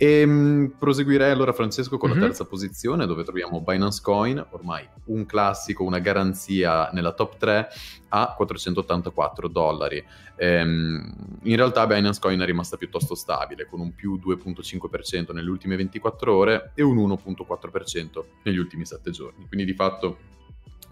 E 0.01 0.22
ehm, 0.22 0.29
mh, 0.29 0.75
proseguirei 0.79 1.29
allora 1.29 1.51
Francesco 1.51 1.98
con 1.98 2.08
mm-hmm. 2.10 2.20
la 2.20 2.24
mhm. 2.24 2.32
terza 2.32 2.50
posizione 2.50 3.06
dove 3.06 3.25
troviamo 3.25 3.60
Binance 3.60 4.00
Coin, 4.01 4.46
ormai 4.51 4.88
un 5.08 5.25
classico, 5.25 5.84
una 5.84 6.00
garanzia 6.00 6.89
nella 6.94 7.12
top 7.12 7.36
3 7.36 7.68
a 8.08 8.34
484 8.34 9.50
dollari. 9.50 10.01
Ehm, 10.38 11.39
in 11.44 11.56
realtà 11.58 11.86
Binance 11.86 12.22
Coin 12.22 12.39
è 12.39 12.46
rimasta 12.46 12.77
piuttosto 12.77 13.13
stabile 13.13 13.65
con 13.65 13.82
un 13.82 13.94
più 13.94 14.18
2.5% 14.25 15.34
nelle 15.34 15.50
ultime 15.50 15.75
24 15.75 16.34
ore 16.34 16.72
e 16.75 16.82
un 16.82 16.98
1.4% 16.98 18.24
negli 18.44 18.58
ultimi 18.58 18.86
7 18.86 19.12
giorni. 19.12 19.48
Quindi 19.50 19.65
di 19.65 19.74
fatto 19.74 20.18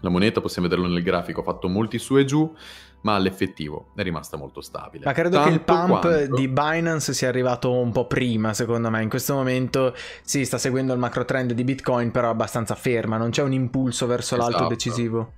la 0.00 0.08
moneta, 0.08 0.40
possiamo 0.40 0.68
vederlo 0.68 0.88
nel 0.90 1.02
grafico, 1.02 1.40
ha 1.40 1.44
fatto 1.44 1.68
molti 1.68 1.98
su 1.98 2.16
e 2.16 2.24
giù, 2.24 2.54
ma 3.00 3.14
all'effettivo 3.14 3.88
è 3.94 4.02
rimasta 4.02 4.36
molto 4.36 4.60
stabile. 4.60 5.04
Ma 5.04 5.12
credo 5.12 5.36
Tanto 5.36 5.48
che 5.48 5.54
il 5.54 5.60
pump 5.60 6.00
quanto... 6.00 6.34
di 6.34 6.48
Binance 6.48 7.12
sia 7.12 7.28
arrivato 7.28 7.72
un 7.72 7.92
po' 7.92 8.06
prima, 8.06 8.54
secondo 8.54 8.90
me. 8.90 9.02
In 9.02 9.08
questo 9.08 9.34
momento 9.34 9.94
si 9.94 10.38
sì, 10.38 10.44
sta 10.44 10.58
seguendo 10.58 10.92
il 10.92 10.98
macro 10.98 11.24
trend 11.24 11.52
di 11.52 11.64
Bitcoin, 11.64 12.10
però 12.10 12.30
abbastanza 12.30 12.74
ferma, 12.74 13.16
non 13.16 13.30
c'è 13.30 13.42
un 13.42 13.52
impulso 13.52 14.06
verso 14.06 14.36
esatto. 14.36 14.50
l'alto 14.50 14.68
decisivo. 14.68 15.32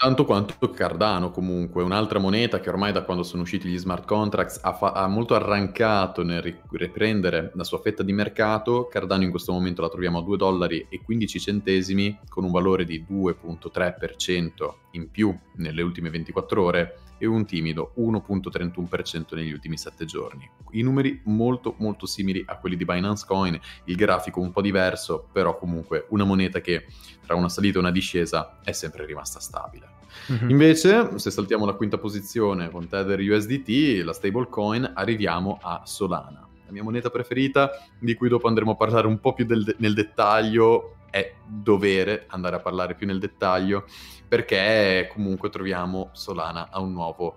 Tanto 0.00 0.24
quanto 0.24 0.70
Cardano 0.70 1.30
comunque, 1.30 1.82
un'altra 1.82 2.18
moneta 2.18 2.58
che 2.58 2.70
ormai 2.70 2.90
da 2.90 3.02
quando 3.02 3.22
sono 3.22 3.42
usciti 3.42 3.68
gli 3.68 3.76
smart 3.76 4.06
contracts 4.06 4.58
ha, 4.62 4.72
fa- 4.72 4.92
ha, 4.92 5.06
molto 5.06 5.34
arrancato 5.34 6.22
nel 6.22 6.40
riprendere 6.70 7.50
la 7.52 7.64
sua 7.64 7.80
fetta 7.80 8.02
di 8.02 8.14
mercato. 8.14 8.88
Cardano 8.90 9.24
in 9.24 9.30
questo 9.30 9.52
momento 9.52 9.82
la 9.82 9.90
troviamo 9.90 10.20
a 10.20 10.22
2 10.22 10.36
dollari 10.38 10.86
e 10.88 11.02
15 11.04 11.38
centesimi 11.38 12.18
con 12.30 12.44
un 12.44 12.50
valore 12.50 12.86
di 12.86 13.04
2.3% 13.06 14.72
in 14.92 15.10
più 15.10 15.38
nelle 15.56 15.82
ultime 15.82 16.08
24 16.08 16.62
ore 16.62 16.98
e 17.20 17.26
un 17.26 17.44
timido 17.44 17.92
1.31% 17.98 19.34
negli 19.34 19.52
ultimi 19.52 19.76
7 19.76 20.06
giorni. 20.06 20.50
I 20.70 20.82
numeri 20.82 21.20
molto 21.24 21.74
molto 21.78 22.06
simili 22.06 22.42
a 22.46 22.56
quelli 22.56 22.76
di 22.76 22.86
Binance 22.86 23.26
Coin, 23.26 23.60
il 23.84 23.94
grafico 23.94 24.40
un 24.40 24.50
po' 24.50 24.62
diverso, 24.62 25.28
però 25.30 25.58
comunque 25.58 26.06
una 26.08 26.24
moneta 26.24 26.60
che 26.60 26.86
tra 27.24 27.34
una 27.34 27.50
salita 27.50 27.76
e 27.76 27.80
una 27.80 27.90
discesa 27.90 28.58
è 28.64 28.72
sempre 28.72 29.04
rimasta 29.04 29.38
stabile. 29.38 29.98
Mm-hmm. 30.32 30.50
Invece, 30.50 31.18
se 31.18 31.30
saltiamo 31.30 31.66
la 31.66 31.74
quinta 31.74 31.98
posizione 31.98 32.70
con 32.70 32.88
Tether 32.88 33.20
USDT, 33.20 34.02
la 34.02 34.14
stablecoin, 34.14 34.92
arriviamo 34.94 35.58
a 35.60 35.82
Solana. 35.84 36.48
La 36.64 36.72
mia 36.72 36.82
moneta 36.82 37.10
preferita, 37.10 37.70
di 37.98 38.14
cui 38.14 38.28
dopo 38.28 38.48
andremo 38.48 38.72
a 38.72 38.76
parlare 38.76 39.06
un 39.06 39.20
po' 39.20 39.34
più 39.34 39.44
del, 39.44 39.74
nel 39.78 39.92
dettaglio, 39.92 40.99
è 41.10 41.34
dovere 41.46 42.24
andare 42.28 42.56
a 42.56 42.60
parlare 42.60 42.94
più 42.94 43.06
nel 43.06 43.18
dettaglio 43.18 43.84
perché 44.26 45.08
comunque 45.12 45.50
troviamo 45.50 46.10
Solana 46.12 46.70
a 46.70 46.80
un 46.80 46.92
nuovo. 46.92 47.36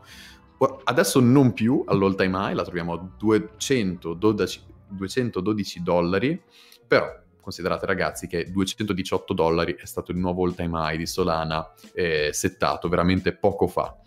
Adesso 0.83 1.19
non 1.19 1.51
più 1.51 1.83
all'all 1.85 2.15
time 2.15 2.37
high 2.37 2.55
la 2.55 2.63
troviamo 2.63 2.93
a 2.93 3.09
212, 3.17 4.63
212 4.87 5.83
dollari 5.83 6.41
però 6.87 7.21
considerate 7.41 7.85
ragazzi 7.85 8.27
che 8.27 8.49
218 8.49 9.33
dollari 9.33 9.75
è 9.75 9.85
stato 9.85 10.11
il 10.11 10.17
nuovo 10.17 10.45
all 10.45 10.55
time 10.55 10.79
high 10.79 10.97
di 10.97 11.05
Solana 11.05 11.73
eh, 11.93 12.29
settato 12.31 12.87
veramente 12.87 13.35
poco 13.35 13.67
fa 13.67 13.97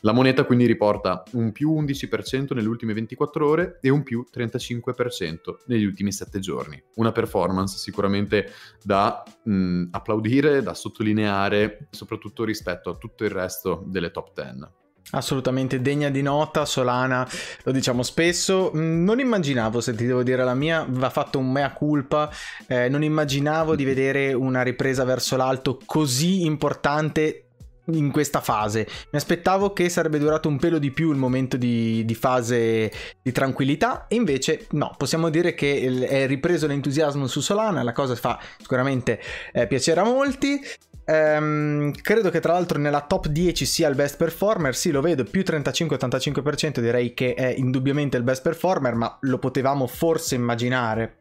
la 0.00 0.12
moneta 0.12 0.44
quindi 0.44 0.66
riporta 0.66 1.22
un 1.32 1.52
più 1.52 1.72
11% 1.80 2.54
nelle 2.54 2.68
ultime 2.68 2.92
24 2.92 3.48
ore 3.48 3.78
e 3.80 3.88
un 3.88 4.02
più 4.02 4.24
35% 4.32 5.36
negli 5.66 5.84
ultimi 5.84 6.12
7 6.12 6.38
giorni. 6.38 6.82
Una 6.96 7.12
performance 7.12 7.78
sicuramente 7.78 8.50
da 8.82 9.22
mh, 9.42 9.88
applaudire, 9.90 10.62
da 10.62 10.74
sottolineare, 10.74 11.88
soprattutto 11.90 12.44
rispetto 12.44 12.90
a 12.90 12.96
tutto 12.96 13.24
il 13.24 13.30
resto 13.30 13.84
delle 13.86 14.10
top 14.10 14.32
10. 14.34 14.68
Assolutamente 15.10 15.80
degna 15.80 16.10
di 16.10 16.20
nota, 16.20 16.64
Solana, 16.64 17.26
lo 17.62 17.70
diciamo 17.70 18.02
spesso, 18.02 18.72
non 18.74 19.20
immaginavo, 19.20 19.80
se 19.80 19.94
ti 19.94 20.04
devo 20.04 20.24
dire 20.24 20.42
la 20.42 20.54
mia, 20.54 20.84
va 20.88 21.10
fatto 21.10 21.38
un 21.38 21.52
mea 21.52 21.72
culpa, 21.72 22.28
eh, 22.66 22.88
non 22.88 23.04
immaginavo 23.04 23.76
di 23.76 23.84
vedere 23.84 24.32
una 24.32 24.62
ripresa 24.62 25.04
verso 25.04 25.36
l'alto 25.36 25.78
così 25.86 26.44
importante 26.44 27.45
in 27.92 28.10
questa 28.10 28.40
fase. 28.40 28.86
Mi 29.10 29.18
aspettavo 29.18 29.72
che 29.72 29.88
sarebbe 29.88 30.18
durato 30.18 30.48
un 30.48 30.58
pelo 30.58 30.78
di 30.78 30.90
più 30.90 31.10
il 31.10 31.18
momento 31.18 31.56
di, 31.56 32.04
di 32.04 32.14
fase 32.14 32.90
di 33.22 33.32
tranquillità 33.32 34.06
e 34.08 34.16
invece 34.16 34.66
no, 34.72 34.94
possiamo 34.96 35.28
dire 35.28 35.54
che 35.54 36.06
è 36.08 36.26
ripreso 36.26 36.66
l'entusiasmo 36.66 37.26
su 37.26 37.40
Solana, 37.40 37.82
la 37.82 37.92
cosa 37.92 38.14
fa 38.14 38.38
sicuramente 38.58 39.20
eh, 39.52 39.66
piacere 39.66 40.00
a 40.00 40.04
molti. 40.04 40.60
Um, 41.08 41.92
credo 41.92 42.30
che 42.30 42.40
tra 42.40 42.54
l'altro 42.54 42.80
nella 42.80 43.02
top 43.02 43.28
10 43.28 43.64
sia 43.64 43.88
il 43.88 43.94
best 43.94 44.16
performer, 44.16 44.74
sì 44.74 44.90
lo 44.90 45.00
vedo, 45.00 45.22
più 45.22 45.42
35-85% 45.42 46.80
direi 46.80 47.14
che 47.14 47.34
è 47.34 47.54
indubbiamente 47.56 48.16
il 48.16 48.24
best 48.24 48.42
performer, 48.42 48.94
ma 48.94 49.16
lo 49.20 49.38
potevamo 49.38 49.86
forse 49.86 50.34
immaginare 50.34 51.18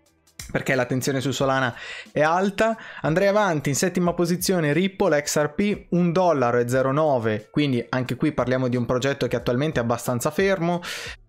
perché 0.51 0.75
l'attenzione 0.75 1.21
su 1.21 1.31
Solana 1.31 1.73
è 2.11 2.21
alta. 2.21 2.77
Andrei 3.01 3.27
avanti 3.27 3.69
in 3.69 3.75
settima 3.75 4.13
posizione 4.13 4.73
Ripple 4.73 5.21
XRP 5.21 5.59
1,09 5.91 6.11
dollaro, 6.11 7.47
quindi 7.51 7.85
anche 7.89 8.15
qui 8.15 8.31
parliamo 8.31 8.67
di 8.67 8.77
un 8.77 8.85
progetto 8.85 9.27
che 9.27 9.35
attualmente 9.35 9.79
è 9.79 9.83
abbastanza 9.83 10.31
fermo. 10.31 10.81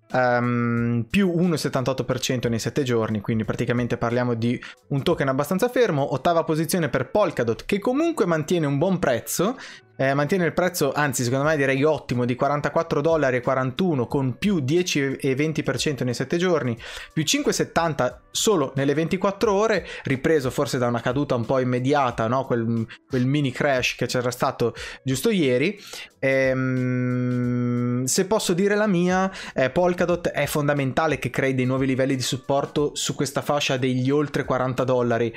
Um, 0.08 1.04
più 1.10 1.34
1,78% 1.36 2.48
nei 2.48 2.60
7 2.60 2.84
giorni, 2.84 3.20
quindi 3.20 3.44
praticamente 3.44 3.96
parliamo 3.96 4.34
di 4.34 4.58
un 4.88 5.02
token 5.02 5.28
abbastanza 5.28 5.68
fermo. 5.68 6.12
Ottava 6.14 6.44
posizione 6.44 6.88
per 6.88 7.10
Polkadot, 7.10 7.64
che 7.66 7.80
comunque 7.80 8.24
mantiene 8.24 8.66
un 8.66 8.78
buon 8.78 9.00
prezzo, 9.00 9.56
eh, 9.96 10.14
mantiene 10.14 10.44
il 10.44 10.52
prezzo, 10.52 10.92
anzi 10.92 11.24
secondo 11.24 11.44
me 11.44 11.56
direi 11.56 11.82
ottimo, 11.82 12.24
di 12.24 12.34
44 12.34 13.00
dollari 13.00 13.40
41 13.40 14.06
con 14.06 14.36
più 14.38 14.60
10 14.60 15.16
e 15.16 15.34
20% 15.34 16.04
nei 16.04 16.14
7 16.14 16.36
giorni, 16.36 16.78
più 17.12 17.22
5,70 17.22 18.16
solo 18.30 18.72
nelle 18.76 18.94
24 18.94 19.52
ore, 19.52 19.86
ripreso 20.04 20.50
forse 20.50 20.78
da 20.78 20.86
una 20.86 21.00
caduta 21.00 21.34
un 21.34 21.46
po' 21.46 21.58
immediata, 21.58 22.26
no? 22.28 22.44
quel, 22.44 22.86
quel 23.08 23.26
mini 23.26 23.50
crash 23.50 23.94
che 23.96 24.06
c'era 24.06 24.30
stato 24.30 24.74
giusto 25.02 25.30
ieri. 25.30 25.78
Ehm, 26.18 28.04
se 28.04 28.26
posso 28.26 28.52
dire 28.52 28.74
la 28.74 28.86
mia, 28.86 29.30
eh, 29.54 29.70
Polkadot 29.70 30.28
è 30.28 30.46
fondamentale 30.46 31.18
che 31.18 31.30
crei 31.30 31.54
dei 31.54 31.64
nuovi 31.64 31.86
livelli 31.86 32.16
di 32.16 32.22
supporto 32.22 32.90
su 32.94 33.14
questa 33.14 33.40
fascia 33.42 33.76
degli 33.76 34.10
oltre 34.10 34.44
40 34.44 34.84
dollari 34.84 35.32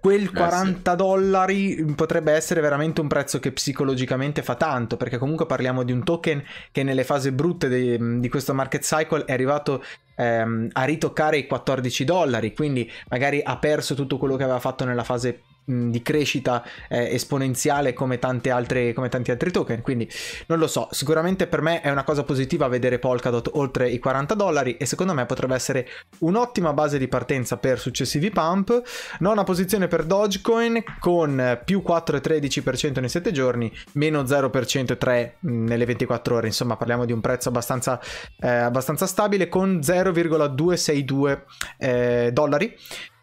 quel 0.00 0.32
40 0.32 0.78
eh, 0.78 0.94
sì. 0.94 0.96
dollari 0.96 1.84
potrebbe 1.94 2.32
essere 2.32 2.60
veramente 2.60 3.00
un 3.00 3.08
prezzo 3.08 3.38
che 3.40 3.52
psicologicamente 3.52 4.42
fa 4.42 4.54
tanto, 4.54 4.96
perché 4.96 5.18
comunque 5.18 5.46
parliamo 5.46 5.82
di 5.82 5.92
un 5.92 6.04
token 6.04 6.42
che 6.70 6.82
nelle 6.82 7.04
fasi 7.04 7.32
brutte 7.32 7.68
di, 7.68 8.20
di 8.20 8.28
questo 8.28 8.54
market 8.54 8.82
cycle 8.82 9.24
è 9.24 9.32
arrivato 9.32 9.82
ehm, 10.16 10.68
a 10.72 10.84
ritoccare 10.84 11.38
i 11.38 11.46
14 11.46 12.04
dollari, 12.04 12.54
quindi 12.54 12.90
magari 13.08 13.40
ha 13.42 13.56
perso 13.58 13.94
tutto 13.94 14.18
quello 14.18 14.36
che 14.36 14.44
aveva 14.44 14.60
fatto 14.60 14.84
nella 14.84 15.04
fase 15.04 15.42
di 15.68 16.00
crescita 16.02 16.64
eh, 16.88 17.14
esponenziale 17.14 17.92
come, 17.92 18.18
altre, 18.20 18.92
come 18.94 19.08
tanti 19.08 19.30
altri 19.30 19.50
token. 19.50 19.82
Quindi 19.82 20.10
non 20.46 20.58
lo 20.58 20.66
so, 20.66 20.88
sicuramente 20.90 21.46
per 21.46 21.60
me 21.60 21.80
è 21.82 21.90
una 21.90 22.04
cosa 22.04 22.22
positiva 22.22 22.68
vedere 22.68 22.98
Polkadot 22.98 23.50
oltre 23.54 23.90
i 23.90 23.98
40 23.98 24.34
dollari 24.34 24.76
e 24.76 24.86
secondo 24.86 25.12
me 25.12 25.26
potrebbe 25.26 25.54
essere 25.54 25.86
un'ottima 26.20 26.72
base 26.72 26.98
di 26.98 27.08
partenza 27.08 27.58
per 27.58 27.78
successivi 27.78 28.30
pump. 28.30 28.82
Nona 29.18 29.44
posizione 29.44 29.88
per 29.88 30.04
Dogecoin 30.04 30.82
con 30.98 31.60
più 31.64 31.82
4,13% 31.86 33.00
nei 33.00 33.08
7 33.08 33.30
giorni, 33.30 33.70
meno 33.92 34.22
0% 34.22 34.96
3 34.96 35.36
nelle 35.40 35.84
24 35.84 36.36
ore. 36.36 36.46
Insomma, 36.46 36.76
parliamo 36.76 37.04
di 37.04 37.12
un 37.12 37.20
prezzo 37.20 37.48
abbastanza, 37.50 38.00
eh, 38.40 38.48
abbastanza 38.48 39.06
stabile 39.06 39.48
con 39.48 39.82
0,262 39.82 41.44
eh, 41.78 42.30
dollari. 42.32 42.74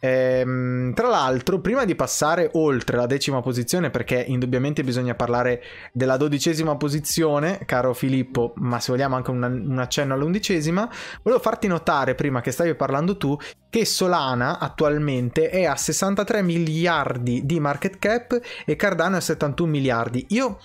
Ehm, 0.05 0.93
tra 0.93 1.07
l'altro, 1.07 1.59
prima 1.59 1.83
di 1.83 1.95
passare 1.95 2.51
oltre 2.53 2.95
la 2.95 3.07
decima 3.07 3.41
posizione, 3.41 3.89
perché 3.89 4.24
indubbiamente 4.27 4.83
bisogna 4.83 5.15
parlare 5.15 5.63
della 5.91 6.15
dodicesima 6.15 6.75
posizione, 6.75 7.59
caro 7.65 7.91
Filippo, 7.95 8.53
ma 8.57 8.79
se 8.79 8.91
vogliamo 8.91 9.15
anche 9.15 9.31
un, 9.31 9.41
un 9.41 9.79
accenno 9.79 10.13
all'undicesima, 10.13 10.88
volevo 11.24 11.41
farti 11.41 11.65
notare, 11.65 12.13
prima 12.13 12.41
che 12.41 12.51
stavi 12.51 12.75
parlando 12.75 13.17
tu, 13.17 13.35
che 13.67 13.83
Solana 13.83 14.59
attualmente 14.59 15.50
è 15.50 15.65
a 15.65 15.75
63 15.75 16.43
miliardi 16.43 17.43
di 17.43 17.59
market 17.59 17.97
cap 17.97 18.39
e 18.63 18.75
Cardano 18.75 19.15
a 19.15 19.21
71 19.21 19.69
miliardi. 19.69 20.25
Io 20.29 20.59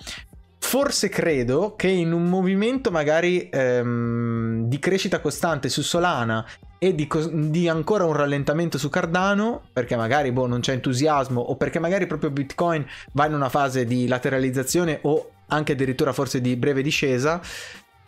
Forse 0.63 1.09
credo 1.09 1.73
che 1.75 1.87
in 1.87 2.13
un 2.13 2.29
movimento 2.29 2.91
magari 2.91 3.49
ehm, 3.49 4.67
di 4.67 4.77
crescita 4.77 5.19
costante 5.19 5.69
su 5.69 5.81
Solana 5.81 6.45
e 6.83 6.95
di, 6.95 7.07
di, 7.51 7.69
ancora 7.69 8.05
un 8.05 8.13
rallentamento 8.13 8.79
su 8.79 8.89
Cardano, 8.89 9.61
perché 9.71 9.95
magari 9.95 10.31
boh, 10.31 10.47
non 10.47 10.61
c'è 10.61 10.73
entusiasmo 10.73 11.39
o 11.39 11.55
perché 11.55 11.77
magari 11.77 12.07
proprio 12.07 12.31
Bitcoin 12.31 12.83
va 13.11 13.27
in 13.27 13.35
una 13.35 13.49
fase 13.49 13.85
di 13.85 14.07
lateralizzazione 14.07 14.97
o 15.03 15.29
anche 15.49 15.73
addirittura 15.73 16.11
forse 16.11 16.41
di 16.41 16.55
breve 16.55 16.81
discesa, 16.81 17.39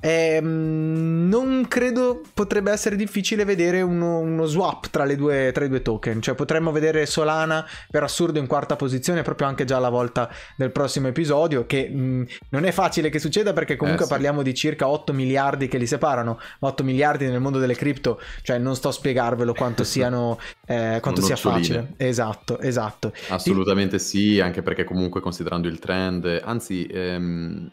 eh, 0.06 0.42
non 0.42 1.66
credo 1.70 2.24
potrebbe 2.34 2.72
essere 2.72 2.98
difficile 2.98 3.46
vedere 3.46 3.82
uno, 3.82 4.20
uno 4.20 4.44
swap 4.46 4.90
tra, 4.90 5.06
due, 5.16 5.52
tra, 5.54 5.64
i 5.64 5.70
due 5.70 5.82
token. 5.82 6.22
Cioè 6.22 6.36
potremmo 6.36 6.74
vedere 6.74 7.06
Solana 7.06 7.66
per 7.90 8.04
assurdo 8.04 8.38
in 8.38 8.46
quarta 8.46 8.76
posizione 8.76 9.22
proprio 9.22 9.48
anche 9.48 9.64
già 9.64 9.78
alla 9.78 9.88
volta 9.88 10.30
del 10.58 10.74
prossimo 10.74 11.08
episodio. 11.08 11.66
Che 11.66 11.88
mh, 11.88 12.28
non 12.50 12.66
è 12.66 12.72
facile 12.72 13.10
che 13.10 13.18
succeda 13.18 13.54
perché 13.54 13.78
comunque 13.78 14.04
eh, 14.04 14.08
sì. 14.08 14.14
parliamo 14.14 14.42
di 14.42 14.54
circa 14.54 14.90
8 14.90 15.14
miliardi 15.14 15.70
che 15.70 15.78
li 15.78 15.88
separano. 15.88 16.38
8 16.60 16.84
miliardi 16.84 17.26
nel 17.26 17.40
mondo 17.40 17.60
delle 17.60 17.76
cripto, 17.76 18.20
cioè 18.42 18.58
non 18.58 18.76
sto 18.76 18.90
a 18.90 18.92
spiegarvelo 18.92 19.54
quanto 19.54 19.86
siano 19.86 20.38
eh, 20.68 20.98
quanto 21.02 21.22
sia 21.22 21.38
facile. 21.38 21.94
Esatto, 21.96 22.60
esatto. 22.60 23.14
Assolutamente 23.30 24.00
sì, 24.00 24.42
anche 24.42 24.62
perché 24.64 24.84
comunque 24.84 25.22
considerando 25.22 25.70
il 25.70 25.80
trend, 25.80 26.42
anzi... 26.44 26.86
Ehm 26.88 27.72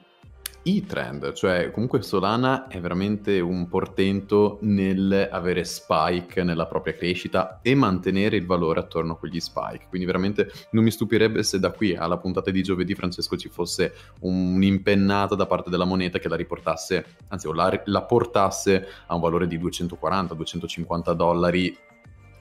i 0.64 0.84
trend, 0.84 1.32
cioè 1.32 1.70
comunque 1.70 2.02
Solana 2.02 2.68
è 2.68 2.80
veramente 2.80 3.40
un 3.40 3.66
portento 3.66 4.58
nel 4.60 5.28
avere 5.30 5.64
spike 5.64 6.42
nella 6.42 6.66
propria 6.66 6.94
crescita 6.94 7.60
e 7.62 7.74
mantenere 7.74 8.36
il 8.36 8.44
valore 8.44 8.80
attorno 8.80 9.14
a 9.14 9.16
quegli 9.16 9.40
spike. 9.40 9.86
Quindi 9.88 10.06
veramente 10.06 10.50
non 10.72 10.84
mi 10.84 10.90
stupirebbe 10.90 11.42
se 11.42 11.58
da 11.58 11.70
qui 11.70 11.96
alla 11.96 12.18
puntata 12.18 12.50
di 12.50 12.62
giovedì 12.62 12.94
Francesco 12.94 13.38
ci 13.38 13.48
fosse 13.48 13.94
un'impennata 14.20 15.34
da 15.34 15.46
parte 15.46 15.70
della 15.70 15.86
moneta 15.86 16.18
che 16.18 16.28
la 16.28 16.36
riportasse, 16.36 17.06
anzi 17.28 17.48
la, 17.54 17.82
la 17.86 18.02
portasse 18.02 18.86
a 19.06 19.14
un 19.14 19.20
valore 19.20 19.46
di 19.46 19.58
240-250 19.58 21.12
dollari 21.12 21.76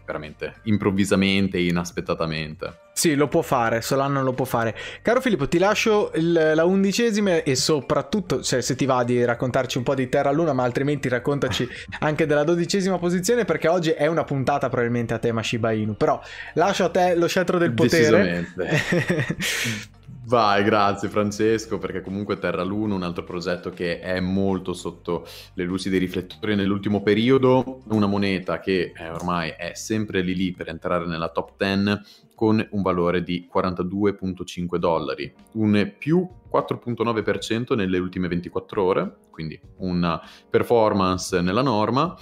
veramente 0.10 0.56
improvvisamente, 0.64 1.60
inaspettatamente. 1.60 2.88
Sì, 2.94 3.16
lo 3.16 3.28
può 3.28 3.42
fare, 3.42 3.82
Solano 3.82 4.24
lo 4.24 4.34
può 4.34 4.46
fare. 4.46 4.76
Caro 5.02 5.22
Filippo, 5.22 5.48
ti 5.48 5.58
lascio 5.58 6.12
il, 6.16 6.52
la 6.54 6.66
undicesima 6.66 7.44
e 7.44 7.56
soprattutto, 7.56 8.42
cioè, 8.42 8.62
se 8.62 8.76
ti 8.76 8.86
va 8.86 9.04
di 9.04 9.24
raccontarci 9.24 9.78
un 9.78 9.84
po' 9.84 9.96
di 9.96 10.10
Terra 10.10 10.32
Luna, 10.32 10.52
ma 10.52 10.64
altrimenti 10.64 11.08
raccontaci 11.08 11.68
anche 12.00 12.26
della 12.26 12.44
dodicesima 12.44 12.98
posizione, 12.98 13.46
perché 13.46 13.68
oggi 13.68 13.92
è 13.92 14.08
una 14.08 14.24
puntata 14.24 14.68
probabilmente 14.68 15.14
a 15.14 15.20
tema 15.20 15.44
Shiba 15.44 15.72
Inu. 15.72 15.96
Però 15.96 16.20
lascio 16.56 16.86
a 16.86 16.90
te 16.90 17.16
lo 17.16 17.28
scettro 17.28 17.58
del 17.58 17.72
potere. 17.72 18.48
Vai, 20.30 20.64
grazie 20.64 21.10
Francesco, 21.10 21.80
perché 21.80 22.02
comunque 22.02 22.38
Terra 22.38 22.62
Luna, 22.62 22.94
un 22.94 23.02
altro 23.02 23.24
progetto 23.24 23.72
che 23.72 24.00
è 24.00 24.20
molto 24.20 24.74
sotto 24.74 25.26
le 25.56 25.64
luci 25.64 25.90
dei 25.90 25.98
riflettori 25.98 26.54
nell'ultimo 26.54 27.02
periodo, 27.02 27.82
una 27.88 28.06
moneta 28.06 28.60
che 28.60 28.94
eh, 28.96 29.10
ormai 29.10 29.56
è 29.58 29.72
sempre 29.74 30.22
lì 30.22 30.36
lì 30.36 30.52
per 30.52 30.70
entrare 30.70 31.08
nella 31.08 31.30
top 31.30 31.54
10 31.58 32.02
con 32.36 32.64
un 32.70 32.82
valore 32.84 33.24
di 33.24 33.50
42.5 33.52 34.76
dollari, 34.76 35.34
un 35.54 35.94
più 35.98 36.30
4.9% 36.48 37.76
nelle 37.76 37.98
ultime 37.98 38.28
24 38.28 38.84
ore, 38.84 39.16
quindi 39.32 39.60
una 39.78 40.22
performance 40.48 41.42
nella 41.42 41.64
norma, 41.64 42.16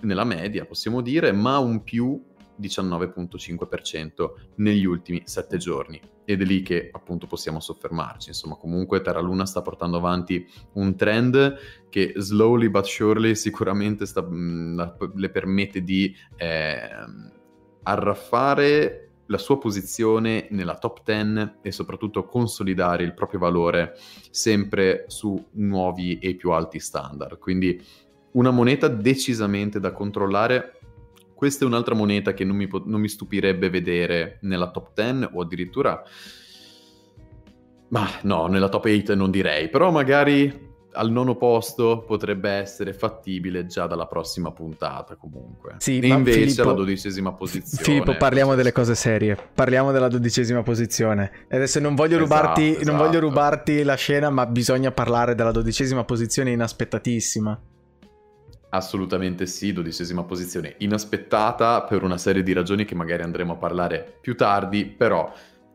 nella 0.00 0.24
media 0.24 0.64
possiamo 0.64 1.00
dire, 1.00 1.30
ma 1.30 1.58
un 1.58 1.84
più 1.84 2.20
19.5% 2.62 4.30
negli 4.56 4.84
ultimi 4.84 5.22
7 5.24 5.56
giorni 5.56 6.00
ed 6.24 6.40
è 6.40 6.44
lì 6.44 6.62
che 6.62 6.88
appunto 6.92 7.26
possiamo 7.26 7.60
soffermarci. 7.60 8.28
Insomma, 8.28 8.54
comunque 8.54 9.00
Terra 9.00 9.20
Luna 9.20 9.44
sta 9.44 9.60
portando 9.60 9.96
avanti 9.96 10.46
un 10.74 10.96
trend 10.96 11.56
che 11.88 12.12
slowly 12.16 12.68
but 12.68 12.84
surely 12.84 13.34
sicuramente 13.34 14.06
sta, 14.06 14.22
mm, 14.22 14.80
le 15.14 15.30
permette 15.30 15.82
di 15.82 16.14
eh, 16.36 16.78
arraffare 17.82 19.08
la 19.26 19.38
sua 19.38 19.58
posizione 19.58 20.46
nella 20.50 20.76
top 20.76 21.02
10 21.04 21.54
e 21.62 21.72
soprattutto 21.72 22.26
consolidare 22.26 23.02
il 23.02 23.14
proprio 23.14 23.40
valore 23.40 23.96
sempre 24.30 25.04
su 25.08 25.42
nuovi 25.52 26.18
e 26.18 26.34
più 26.34 26.50
alti 26.50 26.78
standard. 26.78 27.38
Quindi 27.38 27.82
una 28.32 28.50
moneta 28.50 28.88
decisamente 28.88 29.80
da 29.80 29.92
controllare 29.92 30.78
questa 31.42 31.64
è 31.64 31.66
un'altra 31.66 31.96
moneta 31.96 32.34
che 32.34 32.44
non 32.44 32.54
mi, 32.54 32.68
non 32.84 33.00
mi 33.00 33.08
stupirebbe 33.08 33.68
vedere 33.68 34.38
nella 34.42 34.70
top 34.70 34.90
10 34.94 35.30
o 35.32 35.40
addirittura... 35.40 36.00
Ma 37.88 38.08
no, 38.22 38.46
nella 38.46 38.68
top 38.68 38.84
8 38.84 39.16
non 39.16 39.32
direi, 39.32 39.68
però 39.68 39.90
magari 39.90 40.70
al 40.92 41.10
nono 41.10 41.34
posto 41.34 42.04
potrebbe 42.06 42.48
essere 42.48 42.92
fattibile 42.92 43.66
già 43.66 43.88
dalla 43.88 44.06
prossima 44.06 44.52
puntata 44.52 45.16
comunque. 45.16 45.74
Sì, 45.78 45.98
e 45.98 46.06
invece 46.06 46.42
Filippo, 46.42 46.62
alla 46.62 46.72
dodicesima 46.74 47.32
posizione. 47.32 47.82
Filippo, 47.82 48.16
parliamo 48.16 48.54
delle 48.54 48.70
cose 48.70 48.94
serie. 48.94 49.36
Parliamo 49.52 49.90
della 49.90 50.06
dodicesima 50.06 50.62
posizione. 50.62 51.46
E 51.48 51.56
adesso 51.56 51.80
non 51.80 51.96
voglio, 51.96 52.22
esatto, 52.22 52.36
rubarti, 52.36 52.70
esatto. 52.70 52.84
non 52.84 52.96
voglio 52.98 53.18
rubarti 53.18 53.82
la 53.82 53.96
scena, 53.96 54.30
ma 54.30 54.46
bisogna 54.46 54.92
parlare 54.92 55.34
della 55.34 55.50
dodicesima 55.50 56.04
posizione 56.04 56.52
inaspettatissima. 56.52 57.60
Assolutamente 58.74 59.44
sì, 59.44 59.74
dodicesima 59.74 60.24
posizione 60.24 60.76
inaspettata 60.78 61.82
per 61.82 62.02
una 62.02 62.16
serie 62.16 62.42
di 62.42 62.54
ragioni 62.54 62.86
che 62.86 62.94
magari 62.94 63.22
andremo 63.22 63.52
a 63.52 63.56
parlare 63.56 64.16
più 64.18 64.34
tardi, 64.34 64.86
però 64.86 65.30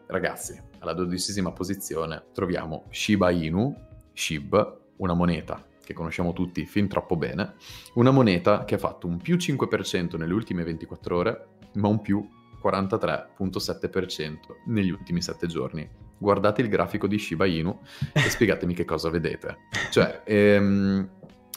ragazzi, 0.08 0.60
alla 0.80 0.94
dodicesima 0.94 1.52
posizione 1.52 2.24
troviamo 2.34 2.86
Shiba 2.90 3.30
Inu, 3.30 3.76
SHIB, 4.14 4.78
una 4.98 5.14
moneta 5.14 5.64
che 5.84 5.94
conosciamo 5.94 6.34
tutti 6.34 6.66
fin 6.66 6.88
troppo 6.88 7.16
bene, 7.16 7.54
una 7.94 8.10
moneta 8.10 8.66
che 8.66 8.76
ha 8.76 8.80
fatto 8.80 9.06
un 9.06 9.18
più 9.18 9.36
5% 9.36 10.18
nelle 10.18 10.34
ultime 10.34 10.64
24 10.64 11.16
ore, 11.16 11.48
ma 11.74 11.90
un 11.90 12.02
più 12.02 12.28
43.7% 12.64 14.38
negli 14.66 14.90
ultimi 14.90 15.22
7 15.22 15.46
giorni. 15.46 15.88
Guardate 16.18 16.64
il 16.64 16.68
grafico 16.68 17.06
di 17.06 17.20
Shiba 17.20 17.46
Inu 17.46 17.80
e 18.12 18.22
spiegatemi 18.22 18.74
che 18.74 18.86
cosa 18.86 19.12
vedete. 19.12 19.58
Cioè, 19.92 20.24
ehm, 20.26 21.10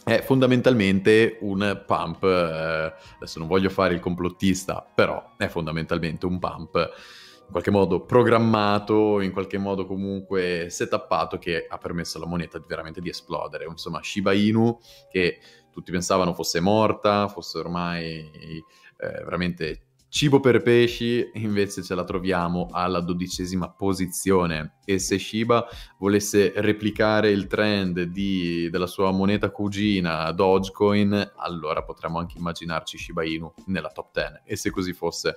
è 0.04 0.22
fondamentalmente 0.22 1.38
un 1.40 1.82
pump, 1.86 2.22
eh, 2.24 2.94
adesso 3.16 3.38
non 3.38 3.48
voglio 3.48 3.68
fare 3.68 3.94
il 3.94 4.00
complottista, 4.00 4.86
però 4.94 5.32
è 5.36 5.48
fondamentalmente 5.48 6.26
un 6.26 6.38
pump 6.38 6.74
in 6.76 7.50
qualche 7.50 7.70
modo 7.70 8.04
programmato, 8.04 9.20
in 9.20 9.32
qualche 9.32 9.58
modo 9.58 9.84
comunque 9.84 10.68
setappato 10.70 11.36
che 11.38 11.66
ha 11.68 11.78
permesso 11.78 12.16
alla 12.16 12.26
moneta 12.26 12.62
veramente 12.64 13.00
di 13.00 13.08
esplodere. 13.08 13.66
Insomma, 13.68 14.00
Shiba 14.02 14.32
Inu, 14.32 14.78
che 15.10 15.40
tutti 15.72 15.90
pensavano 15.90 16.32
fosse 16.32 16.60
morta, 16.60 17.26
fosse 17.28 17.58
ormai 17.58 18.20
eh, 18.20 18.62
veramente 18.96 19.89
Cibo 20.10 20.40
per 20.40 20.60
pesci 20.60 21.30
invece 21.34 21.84
ce 21.84 21.94
la 21.94 22.02
troviamo 22.02 22.66
alla 22.72 23.00
dodicesima 23.00 23.70
posizione. 23.70 24.78
E 24.84 24.98
se 24.98 25.20
Shiba 25.20 25.64
volesse 25.98 26.52
replicare 26.56 27.30
il 27.30 27.46
trend 27.46 28.02
di, 28.02 28.68
della 28.70 28.88
sua 28.88 29.12
moneta 29.12 29.50
cugina 29.52 30.32
Dogecoin, 30.32 31.34
allora 31.36 31.84
potremmo 31.84 32.18
anche 32.18 32.38
immaginarci 32.38 32.98
Shiba 32.98 33.24
Inu 33.24 33.54
nella 33.66 33.90
top 33.90 34.10
10 34.12 34.40
e 34.46 34.56
se 34.56 34.70
così 34.70 34.92
fosse 34.92 35.36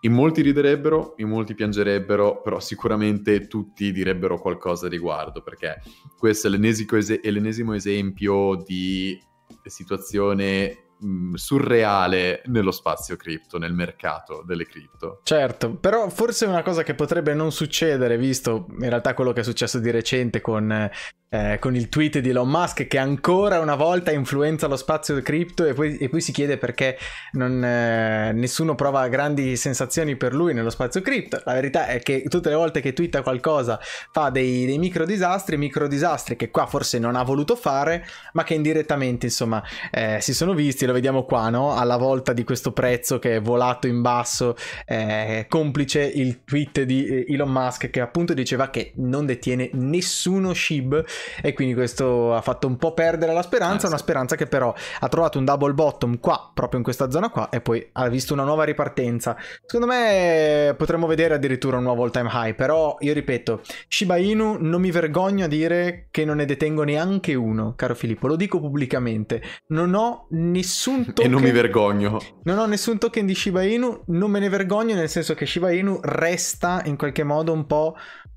in 0.00 0.12
molti 0.12 0.40
riderebbero, 0.40 1.12
in 1.18 1.28
molti 1.28 1.54
piangerebbero, 1.54 2.40
però 2.40 2.60
sicuramente 2.60 3.46
tutti 3.46 3.92
direbbero 3.92 4.40
qualcosa 4.40 4.86
a 4.86 4.88
riguardo 4.88 5.42
perché 5.42 5.82
questo 6.16 6.46
è 6.46 6.50
l'ennesimo, 6.50 6.96
es- 6.96 7.20
è 7.20 7.30
l'ennesimo 7.30 7.74
esempio 7.74 8.56
di 8.56 9.20
situazione 9.64 10.91
mh, 11.02 11.34
surreale 11.34 12.42
nello 12.46 12.70
spazio 12.70 13.16
cripto, 13.16 13.58
nel 13.58 13.72
mercato 13.72 14.42
delle 14.46 14.66
cripto. 14.66 15.20
Certo, 15.24 15.74
però 15.74 16.08
forse 16.08 16.46
una 16.46 16.62
cosa 16.62 16.82
che 16.82 16.94
potrebbe 16.94 17.34
non 17.34 17.52
succedere, 17.52 18.16
visto 18.16 18.66
in 18.78 18.88
realtà 18.88 19.14
quello 19.14 19.32
che 19.32 19.40
è 19.40 19.44
successo 19.44 19.78
di 19.78 19.90
recente 19.90 20.40
con 20.40 20.90
eh, 21.32 21.56
con 21.58 21.74
il 21.74 21.88
tweet 21.88 22.18
di 22.18 22.28
Elon 22.28 22.48
Musk 22.48 22.86
che 22.86 22.98
ancora 22.98 23.58
una 23.58 23.74
volta 23.74 24.12
influenza 24.12 24.66
lo 24.66 24.76
spazio 24.76 25.20
cripto 25.22 25.64
e 25.64 25.72
poi, 25.72 25.96
e 25.96 26.10
poi 26.10 26.20
si 26.20 26.30
chiede 26.30 26.58
perché 26.58 26.98
non, 27.32 27.64
eh, 27.64 28.32
nessuno 28.32 28.74
prova 28.74 29.08
grandi 29.08 29.56
sensazioni 29.56 30.16
per 30.16 30.34
lui 30.34 30.52
nello 30.52 30.68
spazio 30.68 31.00
cripto. 31.00 31.40
La 31.44 31.54
verità 31.54 31.86
è 31.86 32.00
che 32.00 32.24
tutte 32.28 32.50
le 32.50 32.54
volte 32.54 32.82
che 32.82 32.92
twitta 32.92 33.22
qualcosa 33.22 33.80
fa 34.10 34.28
dei, 34.28 34.66
dei 34.66 34.76
micro 34.76 35.06
disastri, 35.06 35.56
micro 35.56 35.88
disastri 35.88 36.36
che 36.36 36.50
qua 36.50 36.66
forse 36.66 36.98
non 36.98 37.16
ha 37.16 37.22
voluto 37.22 37.56
fare, 37.56 38.04
ma 38.34 38.44
che 38.44 38.52
indirettamente 38.52 39.26
insomma 39.26 39.62
eh, 39.90 40.18
si 40.20 40.34
sono 40.34 40.52
visti, 40.52 40.84
lo 40.84 40.92
vediamo 40.92 41.24
qua, 41.24 41.48
no? 41.48 41.74
alla 41.74 41.96
volta 41.96 42.34
di 42.34 42.44
questo 42.44 42.72
prezzo 42.72 43.18
che 43.18 43.36
è 43.36 43.40
volato 43.40 43.86
in 43.86 44.02
basso, 44.02 44.54
eh, 44.84 45.46
complice 45.48 46.02
il 46.02 46.44
tweet 46.44 46.82
di 46.82 47.06
eh, 47.06 47.24
Elon 47.32 47.50
Musk 47.50 47.88
che 47.88 48.00
appunto 48.02 48.34
diceva 48.34 48.68
che 48.68 48.92
non 48.96 49.24
detiene 49.24 49.70
nessuno 49.72 50.52
SHIB 50.52 51.04
e 51.40 51.52
quindi 51.52 51.74
questo 51.74 52.34
ha 52.34 52.40
fatto 52.40 52.66
un 52.66 52.76
po' 52.76 52.94
perdere 52.94 53.32
la 53.32 53.42
speranza, 53.42 53.86
eh, 53.86 53.88
una 53.88 53.98
speranza 53.98 54.36
che 54.36 54.46
però 54.46 54.74
ha 55.00 55.08
trovato 55.08 55.38
un 55.38 55.44
double 55.44 55.72
bottom 55.72 56.18
qua, 56.18 56.50
proprio 56.52 56.78
in 56.78 56.84
questa 56.84 57.10
zona 57.10 57.30
qua 57.30 57.48
e 57.50 57.60
poi 57.60 57.88
ha 57.92 58.08
visto 58.08 58.32
una 58.32 58.44
nuova 58.44 58.64
ripartenza. 58.64 59.36
Secondo 59.64 59.86
me 59.86 60.74
potremmo 60.76 61.06
vedere 61.06 61.34
addirittura 61.34 61.76
un 61.76 61.84
nuovo 61.84 62.04
all 62.04 62.10
time 62.10 62.30
high, 62.32 62.54
però 62.54 62.96
io 63.00 63.12
ripeto, 63.12 63.62
Shiba 63.88 64.16
Inu 64.16 64.56
non 64.60 64.80
mi 64.80 64.90
vergogno 64.90 65.44
a 65.44 65.48
dire 65.48 66.08
che 66.10 66.24
non 66.24 66.36
ne 66.36 66.44
detengo 66.44 66.82
neanche 66.84 67.34
uno, 67.34 67.74
caro 67.76 67.94
Filippo, 67.94 68.26
lo 68.26 68.36
dico 68.36 68.60
pubblicamente. 68.60 69.42
Non 69.68 69.94
ho 69.94 70.26
nessun 70.30 71.12
token 71.12 71.24
E 71.24 71.28
non 71.28 71.42
mi 71.42 71.50
vergogno. 71.50 72.18
Non 72.44 72.58
ho 72.58 72.66
nessun 72.66 72.98
token 72.98 73.26
di 73.26 73.34
Shiba 73.34 73.62
Inu, 73.62 74.04
non 74.06 74.30
me 74.30 74.38
ne 74.38 74.48
vergogno 74.48 74.94
nel 74.94 75.08
senso 75.08 75.34
che 75.34 75.46
Shiba 75.46 75.70
Inu 75.70 76.00
resta 76.02 76.82
in 76.84 76.96
qualche 76.96 77.22
modo 77.22 77.52
un 77.52 77.66
po' 77.66 77.96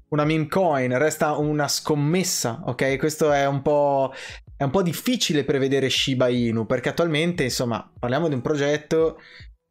una 0.10 0.26
meme 0.26 0.48
coin, 0.48 0.98
resta 0.98 1.34
una 1.34 1.68
scommessa, 1.68 2.62
ok? 2.66 2.98
Questo 2.98 3.32
è 3.32 3.46
un 3.46 3.62
po'... 3.62 4.12
È 4.58 4.64
un 4.64 4.72
po' 4.72 4.82
difficile 4.82 5.44
prevedere 5.44 5.90
Shiba 5.90 6.30
Inu 6.30 6.66
perché 6.66 6.88
attualmente, 6.88 7.44
insomma, 7.44 7.92
parliamo 8.00 8.30
di 8.30 8.36
un 8.36 8.42
progetto 8.42 9.18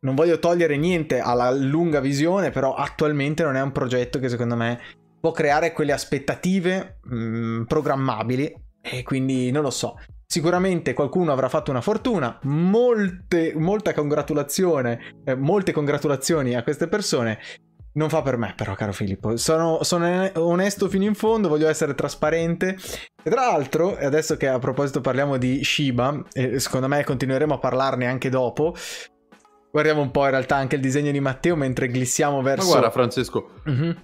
non 0.05 0.15
voglio 0.15 0.39
togliere 0.39 0.77
niente 0.77 1.19
alla 1.19 1.51
lunga 1.51 2.01
visione, 2.01 2.51
però 2.51 2.75
attualmente 2.75 3.43
non 3.43 3.57
è 3.57 3.63
un 3.63 3.73
progetto 3.73 4.19
che 4.19 4.29
secondo 4.29 4.55
me 4.55 4.79
può 5.19 5.33
creare 5.33 5.73
quelle 5.73 5.93
aspettative 5.93 6.99
mh, 7.03 7.17
mm, 7.17 7.63
programmabili 7.65 8.55
e 8.83 9.03
quindi 9.03 9.51
non 9.51 9.63
lo 9.63 9.71
so. 9.71 9.99
Sicuramente 10.27 10.93
qualcuno 10.93 11.33
avrà 11.33 11.49
fatto 11.49 11.71
una 11.71 11.81
fortuna, 11.81 12.39
molte, 12.43 13.55
molta 13.57 13.95
congratulazione, 13.95 15.15
eh, 15.25 15.35
molte 15.35 15.73
congratulazioni 15.73 16.55
a 16.55 16.63
queste 16.63 16.89
persone. 16.89 17.39
Non 17.97 18.09
fa 18.09 18.23
per 18.23 18.37
me, 18.37 18.55
però, 18.57 18.75
caro 18.75 18.93
Filippo. 18.93 19.37
Sono, 19.37 19.83
sono, 19.83 20.31
onesto 20.35 20.89
fino 20.89 21.05
in 21.05 21.15
fondo, 21.15 21.49
voglio 21.49 21.69
essere 21.69 21.95
trasparente. 21.95 22.77
E 23.23 23.31
tra 23.31 23.47
l'altro, 23.47 23.97
adesso 23.97 24.37
che 24.37 24.49
a 24.49 24.59
proposito 24.59 25.01
parliamo 25.01 25.37
di 25.37 25.63
Shiba, 25.63 26.25
e 26.33 26.59
secondo 26.59 26.89
me 26.89 27.05
continueremo 27.05 27.55
a 27.55 27.59
parlarne 27.59 28.07
anche 28.07 28.31
dopo. 28.31 28.75
Guardiamo 29.71 30.03
un 30.03 30.11
po' 30.11 30.25
in 30.25 30.31
realtà 30.31 30.57
anche 30.57 30.77
il 30.77 30.81
disegno 30.81 31.11
di 31.11 31.21
Matteo 31.21 31.55
mentre 31.55 31.89
glissiamo 31.89 32.43
verso. 32.43 32.65
Ma 32.65 32.71
guarda, 32.73 32.91
Francesco, 32.91 33.51
uh-huh. 33.65 33.97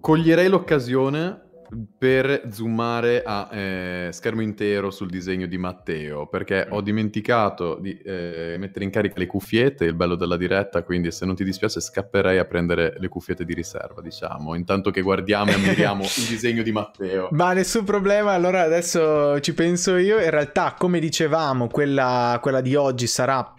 coglierei 0.00 0.48
l'occasione 0.48 1.41
per 1.98 2.48
zoomare 2.50 3.22
a 3.24 3.48
eh, 3.50 4.08
schermo 4.12 4.42
intero 4.42 4.90
sul 4.90 5.08
disegno 5.08 5.46
di 5.46 5.56
Matteo, 5.58 6.26
perché 6.26 6.66
ho 6.68 6.80
dimenticato 6.80 7.78
di 7.80 7.96
eh, 7.98 8.56
mettere 8.58 8.84
in 8.84 8.90
carica 8.90 9.18
le 9.18 9.26
cuffiette, 9.26 9.84
il 9.84 9.94
bello 9.94 10.14
della 10.14 10.36
diretta, 10.36 10.82
quindi 10.82 11.10
se 11.10 11.24
non 11.24 11.34
ti 11.34 11.44
dispiace 11.44 11.80
scapperei 11.80 12.38
a 12.38 12.44
prendere 12.44 12.94
le 12.98 13.08
cuffiette 13.08 13.44
di 13.44 13.54
riserva, 13.54 14.00
diciamo, 14.00 14.54
intanto 14.54 14.90
che 14.90 15.00
guardiamo 15.00 15.50
e 15.50 15.54
ammiriamo 15.54 16.02
il 16.04 16.26
disegno 16.28 16.62
di 16.62 16.72
Matteo. 16.72 17.28
Ma 17.32 17.52
nessun 17.52 17.84
problema, 17.84 18.32
allora 18.32 18.62
adesso 18.62 19.40
ci 19.40 19.54
penso 19.54 19.96
io, 19.96 20.20
in 20.20 20.30
realtà 20.30 20.74
come 20.78 21.00
dicevamo 21.00 21.68
quella, 21.68 22.38
quella 22.40 22.60
di 22.60 22.74
oggi 22.74 23.06
sarà 23.06 23.54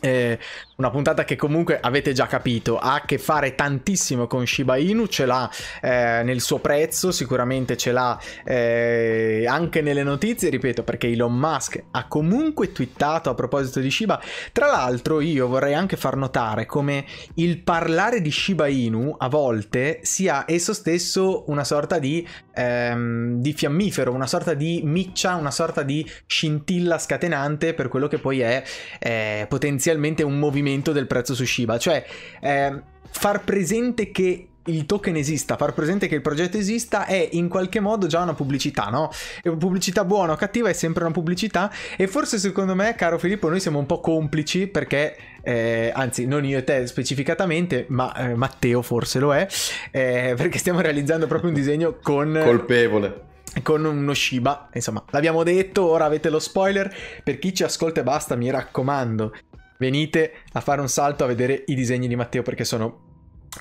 eh, 0.00 0.38
una 0.80 0.90
puntata 0.90 1.24
che 1.24 1.36
comunque 1.36 1.78
avete 1.78 2.14
già 2.14 2.26
capito 2.26 2.78
ha 2.78 2.94
a 2.94 3.02
che 3.02 3.18
fare 3.18 3.54
tantissimo 3.54 4.26
con 4.26 4.46
Shiba 4.46 4.78
Inu, 4.78 5.08
ce 5.08 5.26
l'ha 5.26 5.48
eh, 5.82 6.22
nel 6.24 6.40
suo 6.40 6.58
prezzo, 6.58 7.12
sicuramente 7.12 7.76
ce 7.76 7.92
l'ha 7.92 8.18
eh, 8.44 9.44
anche 9.46 9.82
nelle 9.82 10.02
notizie, 10.02 10.48
ripeto, 10.48 10.82
perché 10.82 11.08
Elon 11.08 11.36
Musk 11.36 11.84
ha 11.90 12.08
comunque 12.08 12.72
twittato 12.72 13.28
a 13.28 13.34
proposito 13.34 13.80
di 13.80 13.90
Shiba. 13.90 14.20
Tra 14.52 14.68
l'altro 14.68 15.20
io 15.20 15.48
vorrei 15.48 15.74
anche 15.74 15.98
far 15.98 16.16
notare 16.16 16.64
come 16.64 17.04
il 17.34 17.58
parlare 17.58 18.22
di 18.22 18.30
Shiba 18.30 18.66
Inu 18.66 19.14
a 19.18 19.28
volte 19.28 19.98
sia 20.02 20.44
esso 20.46 20.72
stesso 20.72 21.44
una 21.48 21.64
sorta 21.64 21.98
di, 21.98 22.26
ehm, 22.54 23.40
di 23.42 23.52
fiammifero, 23.52 24.12
una 24.12 24.26
sorta 24.26 24.54
di 24.54 24.80
miccia, 24.82 25.34
una 25.34 25.50
sorta 25.50 25.82
di 25.82 26.08
scintilla 26.24 26.98
scatenante 26.98 27.74
per 27.74 27.88
quello 27.88 28.08
che 28.08 28.18
poi 28.18 28.40
è 28.40 28.62
eh, 28.98 29.44
potenzialmente 29.46 30.22
un 30.22 30.38
movimento 30.38 30.68
del 30.92 31.06
prezzo 31.06 31.34
su 31.34 31.44
Shiba. 31.44 31.78
Cioè, 31.78 32.04
eh, 32.40 32.82
far 33.10 33.44
presente 33.44 34.10
che 34.10 34.46
il 34.66 34.86
token 34.86 35.16
esista, 35.16 35.56
far 35.56 35.72
presente 35.72 36.06
che 36.06 36.14
il 36.14 36.20
progetto 36.20 36.56
esista 36.56 37.06
è 37.06 37.28
in 37.32 37.48
qualche 37.48 37.80
modo 37.80 38.06
già 38.06 38.22
una 38.22 38.34
pubblicità, 38.34 38.84
no? 38.84 39.10
E 39.42 39.50
pubblicità 39.50 40.04
buona 40.04 40.32
o 40.32 40.36
cattiva 40.36 40.68
è 40.68 40.72
sempre 40.72 41.04
una 41.04 41.12
pubblicità 41.12 41.70
e 41.96 42.06
forse 42.06 42.38
secondo 42.38 42.74
me, 42.74 42.94
caro 42.94 43.18
Filippo, 43.18 43.48
noi 43.48 43.60
siamo 43.60 43.78
un 43.78 43.86
po' 43.86 44.00
complici 44.00 44.66
perché, 44.66 45.16
eh, 45.42 45.90
anzi 45.94 46.26
non 46.26 46.44
io 46.44 46.58
e 46.58 46.64
te 46.64 46.86
specificatamente, 46.86 47.86
ma 47.88 48.14
eh, 48.14 48.34
Matteo 48.34 48.82
forse 48.82 49.18
lo 49.18 49.34
è, 49.34 49.46
eh, 49.90 50.34
perché 50.36 50.58
stiamo 50.58 50.80
realizzando 50.80 51.26
proprio 51.26 51.48
un 51.48 51.56
disegno 51.56 51.98
con... 52.02 52.40
Colpevole 52.42 53.28
con 53.62 53.84
uno 53.84 54.14
Shiba. 54.14 54.68
Insomma, 54.72 55.02
l'abbiamo 55.10 55.42
detto, 55.42 55.84
ora 55.84 56.04
avete 56.04 56.30
lo 56.30 56.38
spoiler. 56.38 56.94
Per 57.24 57.38
chi 57.40 57.52
ci 57.52 57.64
ascolta 57.64 58.00
e 58.00 58.04
basta, 58.04 58.36
mi 58.36 58.48
raccomando, 58.48 59.34
venite 59.80 60.32
a 60.52 60.60
fare 60.60 60.82
un 60.82 60.88
salto 60.88 61.24
a 61.24 61.26
vedere 61.26 61.64
i 61.66 61.74
disegni 61.74 62.06
di 62.06 62.14
Matteo 62.14 62.42
perché 62.42 62.64
sono 62.64 63.08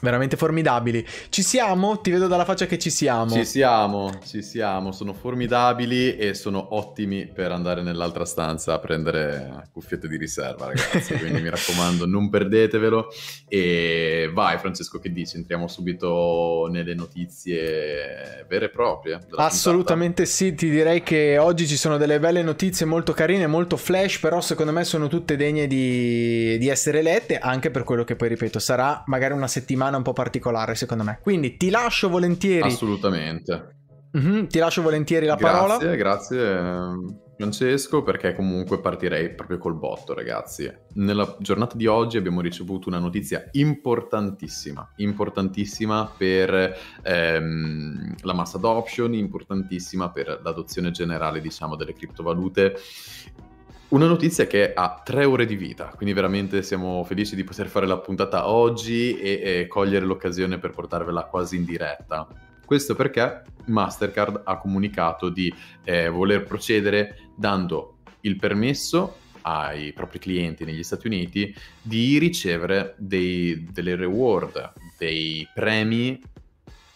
veramente 0.01 0.37
formidabili. 0.37 1.05
Ci 1.29 1.41
siamo? 1.41 1.99
Ti 1.99 2.11
vedo 2.11 2.27
dalla 2.27 2.45
faccia 2.45 2.65
che 2.65 2.77
ci 2.77 2.89
siamo. 2.89 3.31
Ci 3.31 3.45
siamo, 3.45 4.19
ci 4.25 4.41
siamo, 4.41 4.91
sono 4.91 5.13
formidabili 5.13 6.15
e 6.15 6.33
sono 6.33 6.75
ottimi 6.75 7.27
per 7.27 7.51
andare 7.51 7.81
nell'altra 7.81 8.25
stanza 8.25 8.73
a 8.73 8.79
prendere 8.79 9.67
cuffiette 9.73 10.07
di 10.07 10.17
riserva, 10.17 10.67
ragazzi. 10.67 11.15
Quindi 11.17 11.41
mi 11.41 11.49
raccomando, 11.49 12.05
non 12.05 12.29
perdetevelo. 12.29 13.07
E 13.47 14.29
vai, 14.33 14.57
Francesco, 14.59 14.99
che 14.99 15.11
dici? 15.11 15.37
Entriamo 15.37 15.67
subito 15.67 16.67
nelle 16.71 16.93
notizie 16.93 18.45
vere 18.47 18.65
e 18.65 18.69
proprie. 18.69 19.19
Assolutamente 19.35 20.23
puntata. 20.23 20.29
sì, 20.29 20.53
ti 20.53 20.69
direi 20.69 21.01
che 21.01 21.37
oggi 21.37 21.67
ci 21.67 21.77
sono 21.77 21.97
delle 21.97 22.19
belle 22.19 22.43
notizie 22.43 22.85
molto 22.85 23.11
carine, 23.13 23.47
molto 23.47 23.75
flash, 23.75 24.19
però 24.19 24.39
secondo 24.39 24.71
me 24.71 24.83
sono 24.83 25.07
tutte 25.07 25.35
degne 25.35 25.67
di, 25.67 26.57
di 26.57 26.67
essere 26.69 27.01
lette, 27.01 27.37
anche 27.37 27.71
per 27.71 27.83
quello 27.83 28.03
che 28.03 28.15
poi, 28.15 28.29
ripeto, 28.29 28.59
sarà 28.59 29.03
magari 29.07 29.33
una 29.33 29.47
settimana 29.47 29.78
settimana 29.79 29.97
un 29.97 30.03
po' 30.03 30.13
particolare, 30.13 30.75
secondo 30.75 31.03
me. 31.03 31.19
Quindi 31.21 31.55
ti 31.55 31.69
lascio 31.69 32.09
volentieri. 32.09 32.67
Assolutamente. 32.67 33.77
Mm-hmm, 34.17 34.47
ti 34.47 34.59
lascio 34.59 34.81
volentieri 34.81 35.25
la 35.25 35.35
grazie, 35.35 35.57
parola. 35.57 35.77
Grazie, 35.77 35.97
grazie 35.97 37.27
Francesco, 37.37 38.01
perché 38.03 38.35
comunque 38.35 38.81
partirei 38.81 39.33
proprio 39.33 39.57
col 39.59 39.75
botto, 39.75 40.13
ragazzi. 40.13 40.69
Nella 40.95 41.37
giornata 41.39 41.77
di 41.77 41.85
oggi 41.85 42.17
abbiamo 42.17 42.41
ricevuto 42.41 42.89
una 42.89 42.99
notizia 42.99 43.47
importantissima, 43.51 44.93
importantissima 44.97 46.11
per 46.17 46.75
ehm, 47.03 48.15
la 48.21 48.33
mass 48.33 48.55
adoption, 48.55 49.13
importantissima 49.13 50.11
per 50.11 50.41
l'adozione 50.43 50.91
generale, 50.91 51.39
diciamo, 51.39 51.75
delle 51.75 51.93
criptovalute 51.93 52.75
una 53.89 54.05
notizia 54.05 54.45
che 54.45 54.73
ha 54.73 55.01
tre 55.03 55.25
ore 55.25 55.45
di 55.45 55.55
vita, 55.55 55.91
quindi 55.95 56.13
veramente 56.13 56.61
siamo 56.61 57.03
felici 57.03 57.35
di 57.35 57.43
poter 57.43 57.67
fare 57.67 57.87
la 57.87 57.97
puntata 57.97 58.47
oggi 58.47 59.17
e, 59.17 59.41
e 59.43 59.67
cogliere 59.67 60.05
l'occasione 60.05 60.59
per 60.59 60.71
portarvela 60.71 61.23
quasi 61.23 61.55
in 61.55 61.65
diretta. 61.65 62.27
Questo 62.63 62.93
perché 62.93 63.41
Mastercard 63.65 64.41
ha 64.43 64.57
comunicato 64.59 65.29
di 65.29 65.51
eh, 65.83 66.07
voler 66.07 66.43
procedere 66.43 67.31
dando 67.35 67.97
il 68.21 68.35
permesso 68.35 69.17
ai 69.41 69.91
propri 69.93 70.19
clienti 70.19 70.65
negli 70.65 70.83
Stati 70.83 71.07
Uniti 71.07 71.51
di 71.81 72.19
ricevere 72.19 72.93
dei, 72.97 73.65
delle 73.71 73.95
reward, 73.95 74.71
dei 74.99 75.47
premi 75.51 76.21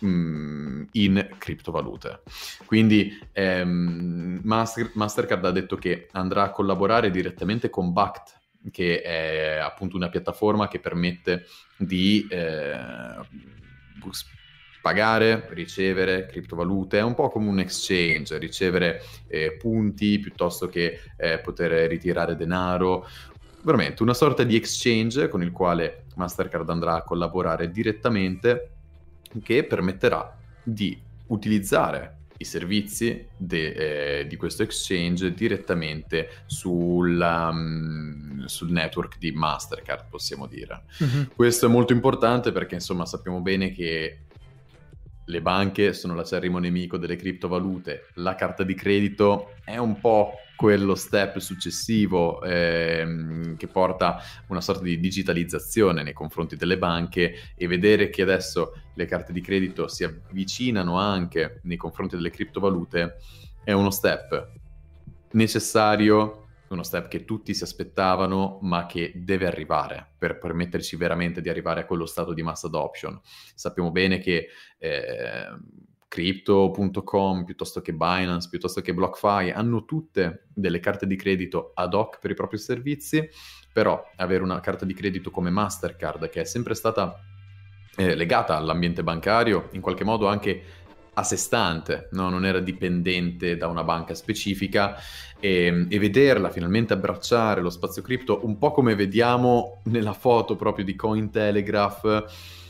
Mm, 0.03 0.83
in 0.93 1.29
criptovalute. 1.37 2.23
Quindi 2.65 3.17
ehm, 3.31 4.41
Master, 4.43 4.91
Mastercard 4.95 5.45
ha 5.45 5.51
detto 5.51 5.77
che 5.77 6.09
andrà 6.11 6.43
a 6.43 6.49
collaborare 6.49 7.09
direttamente 7.09 7.69
con 7.69 7.93
Bact, 7.93 8.41
che 8.69 9.01
è 9.01 9.57
appunto 9.57 9.95
una 9.95 10.09
piattaforma 10.09 10.67
che 10.67 10.79
permette 10.79 11.45
di 11.77 12.27
eh, 12.29 12.75
pagare, 14.81 15.47
ricevere 15.51 16.25
criptovalute, 16.25 16.97
è 16.97 17.03
un 17.03 17.13
po' 17.13 17.29
come 17.29 17.47
un 17.47 17.59
exchange, 17.59 18.37
ricevere 18.37 19.01
eh, 19.27 19.55
punti 19.57 20.19
piuttosto 20.19 20.67
che 20.67 20.99
eh, 21.15 21.39
poter 21.39 21.87
ritirare 21.87 22.35
denaro 22.35 23.07
veramente 23.61 24.03
una 24.03 24.13
sorta 24.13 24.43
di 24.43 24.57
exchange 24.57 25.29
con 25.29 25.41
il 25.41 25.51
quale 25.51 26.07
Mastercard 26.15 26.69
andrà 26.69 26.95
a 26.95 27.03
collaborare 27.03 27.71
direttamente 27.71 28.72
che 29.41 29.63
permetterà 29.63 30.37
di 30.61 30.99
utilizzare 31.27 32.17
i 32.37 32.45
servizi 32.45 33.25
de, 33.35 34.19
eh, 34.19 34.27
di 34.27 34.35
questo 34.35 34.63
exchange 34.63 35.33
direttamente 35.33 36.43
sul, 36.45 37.19
um, 37.19 38.45
sul, 38.45 38.71
network 38.71 39.17
di 39.17 39.31
Mastercard, 39.31 40.05
possiamo 40.09 40.47
dire. 40.47 40.83
Mm-hmm. 41.01 41.23
Questo 41.35 41.67
è 41.67 41.69
molto 41.69 41.93
importante 41.93 42.51
perché 42.51 42.75
insomma 42.75 43.05
sappiamo 43.05 43.39
bene 43.39 43.71
che 43.71 44.19
le 45.25 45.41
banche 45.41 45.93
sono 45.93 46.15
l'acerrimo 46.15 46.59
nemico 46.59 46.97
delle 46.97 47.15
criptovalute, 47.15 48.07
la 48.15 48.35
carta 48.35 48.63
di 48.63 48.73
credito 48.73 49.53
è 49.63 49.77
un 49.77 49.99
po' 49.99 50.33
quello 50.55 50.95
step 50.95 51.39
successivo 51.39 52.41
ehm, 52.41 53.57
che 53.57 53.67
porta 53.67 54.21
una 54.47 54.61
sorta 54.61 54.83
di 54.83 54.99
digitalizzazione 54.99 56.03
nei 56.03 56.13
confronti 56.13 56.55
delle 56.55 56.77
banche 56.77 57.33
e 57.55 57.67
vedere 57.67 58.09
che 58.09 58.21
adesso 58.21 58.73
le 58.93 59.05
carte 59.05 59.33
di 59.33 59.41
credito 59.41 59.87
si 59.87 60.03
avvicinano 60.03 60.97
anche 60.97 61.59
nei 61.63 61.77
confronti 61.77 62.15
delle 62.15 62.29
criptovalute 62.29 63.17
è 63.63 63.71
uno 63.71 63.89
step 63.89 64.51
necessario 65.31 66.43
uno 66.73 66.83
step 66.83 67.07
che 67.07 67.23
tutti 67.23 67.53
si 67.53 67.63
aspettavano, 67.63 68.59
ma 68.61 68.85
che 68.85 69.11
deve 69.15 69.45
arrivare 69.45 70.13
per 70.17 70.39
permetterci 70.39 70.95
veramente 70.95 71.39
di 71.39 71.49
arrivare 71.49 71.81
a 71.81 71.85
quello 71.85 72.05
stato 72.05 72.33
di 72.33 72.41
mass 72.41 72.63
adoption. 72.63 73.19
Sappiamo 73.53 73.91
bene 73.91 74.17
che 74.19 74.47
eh, 74.79 75.45
Crypto.com, 76.13 77.43
piuttosto 77.43 77.81
che 77.81 77.91
Binance, 77.91 78.47
piuttosto 78.47 78.81
che 78.81 78.93
BlockFi, 78.93 79.49
hanno 79.49 79.83
tutte 79.83 80.43
delle 80.53 80.79
carte 80.79 81.07
di 81.07 81.15
credito 81.15 81.71
ad 81.73 81.95
hoc 81.95 82.19
per 82.19 82.29
i 82.29 82.35
propri 82.35 82.59
servizi, 82.59 83.27
però 83.71 83.99
avere 84.17 84.43
una 84.43 84.59
carta 84.59 84.85
di 84.85 84.93
credito 84.93 85.31
come 85.31 85.49
Mastercard, 85.49 86.29
che 86.29 86.41
è 86.41 86.43
sempre 86.43 86.75
stata 86.75 87.19
eh, 87.95 88.13
legata 88.13 88.55
all'ambiente 88.55 89.01
bancario, 89.01 89.69
in 89.71 89.81
qualche 89.81 90.03
modo 90.03 90.27
anche 90.27 90.61
a 91.13 91.23
sé 91.23 91.35
stante, 91.35 92.09
no? 92.11 92.29
non 92.29 92.45
era 92.45 92.59
dipendente 92.59 93.57
da 93.57 93.65
una 93.65 93.83
banca 93.83 94.13
specifica 94.13 94.95
e, 95.39 95.87
e, 95.89 95.97
vederla 95.97 96.51
finalmente 96.51 96.93
abbracciare 96.93 97.59
lo 97.59 97.71
spazio 97.71 98.03
cripto, 98.03 98.41
un 98.43 98.59
po' 98.59 98.71
come 98.71 98.93
vediamo 98.93 99.81
nella 99.85 100.13
foto 100.13 100.55
proprio 100.55 100.85
di 100.85 100.93
Cointelegraph, 100.93 102.61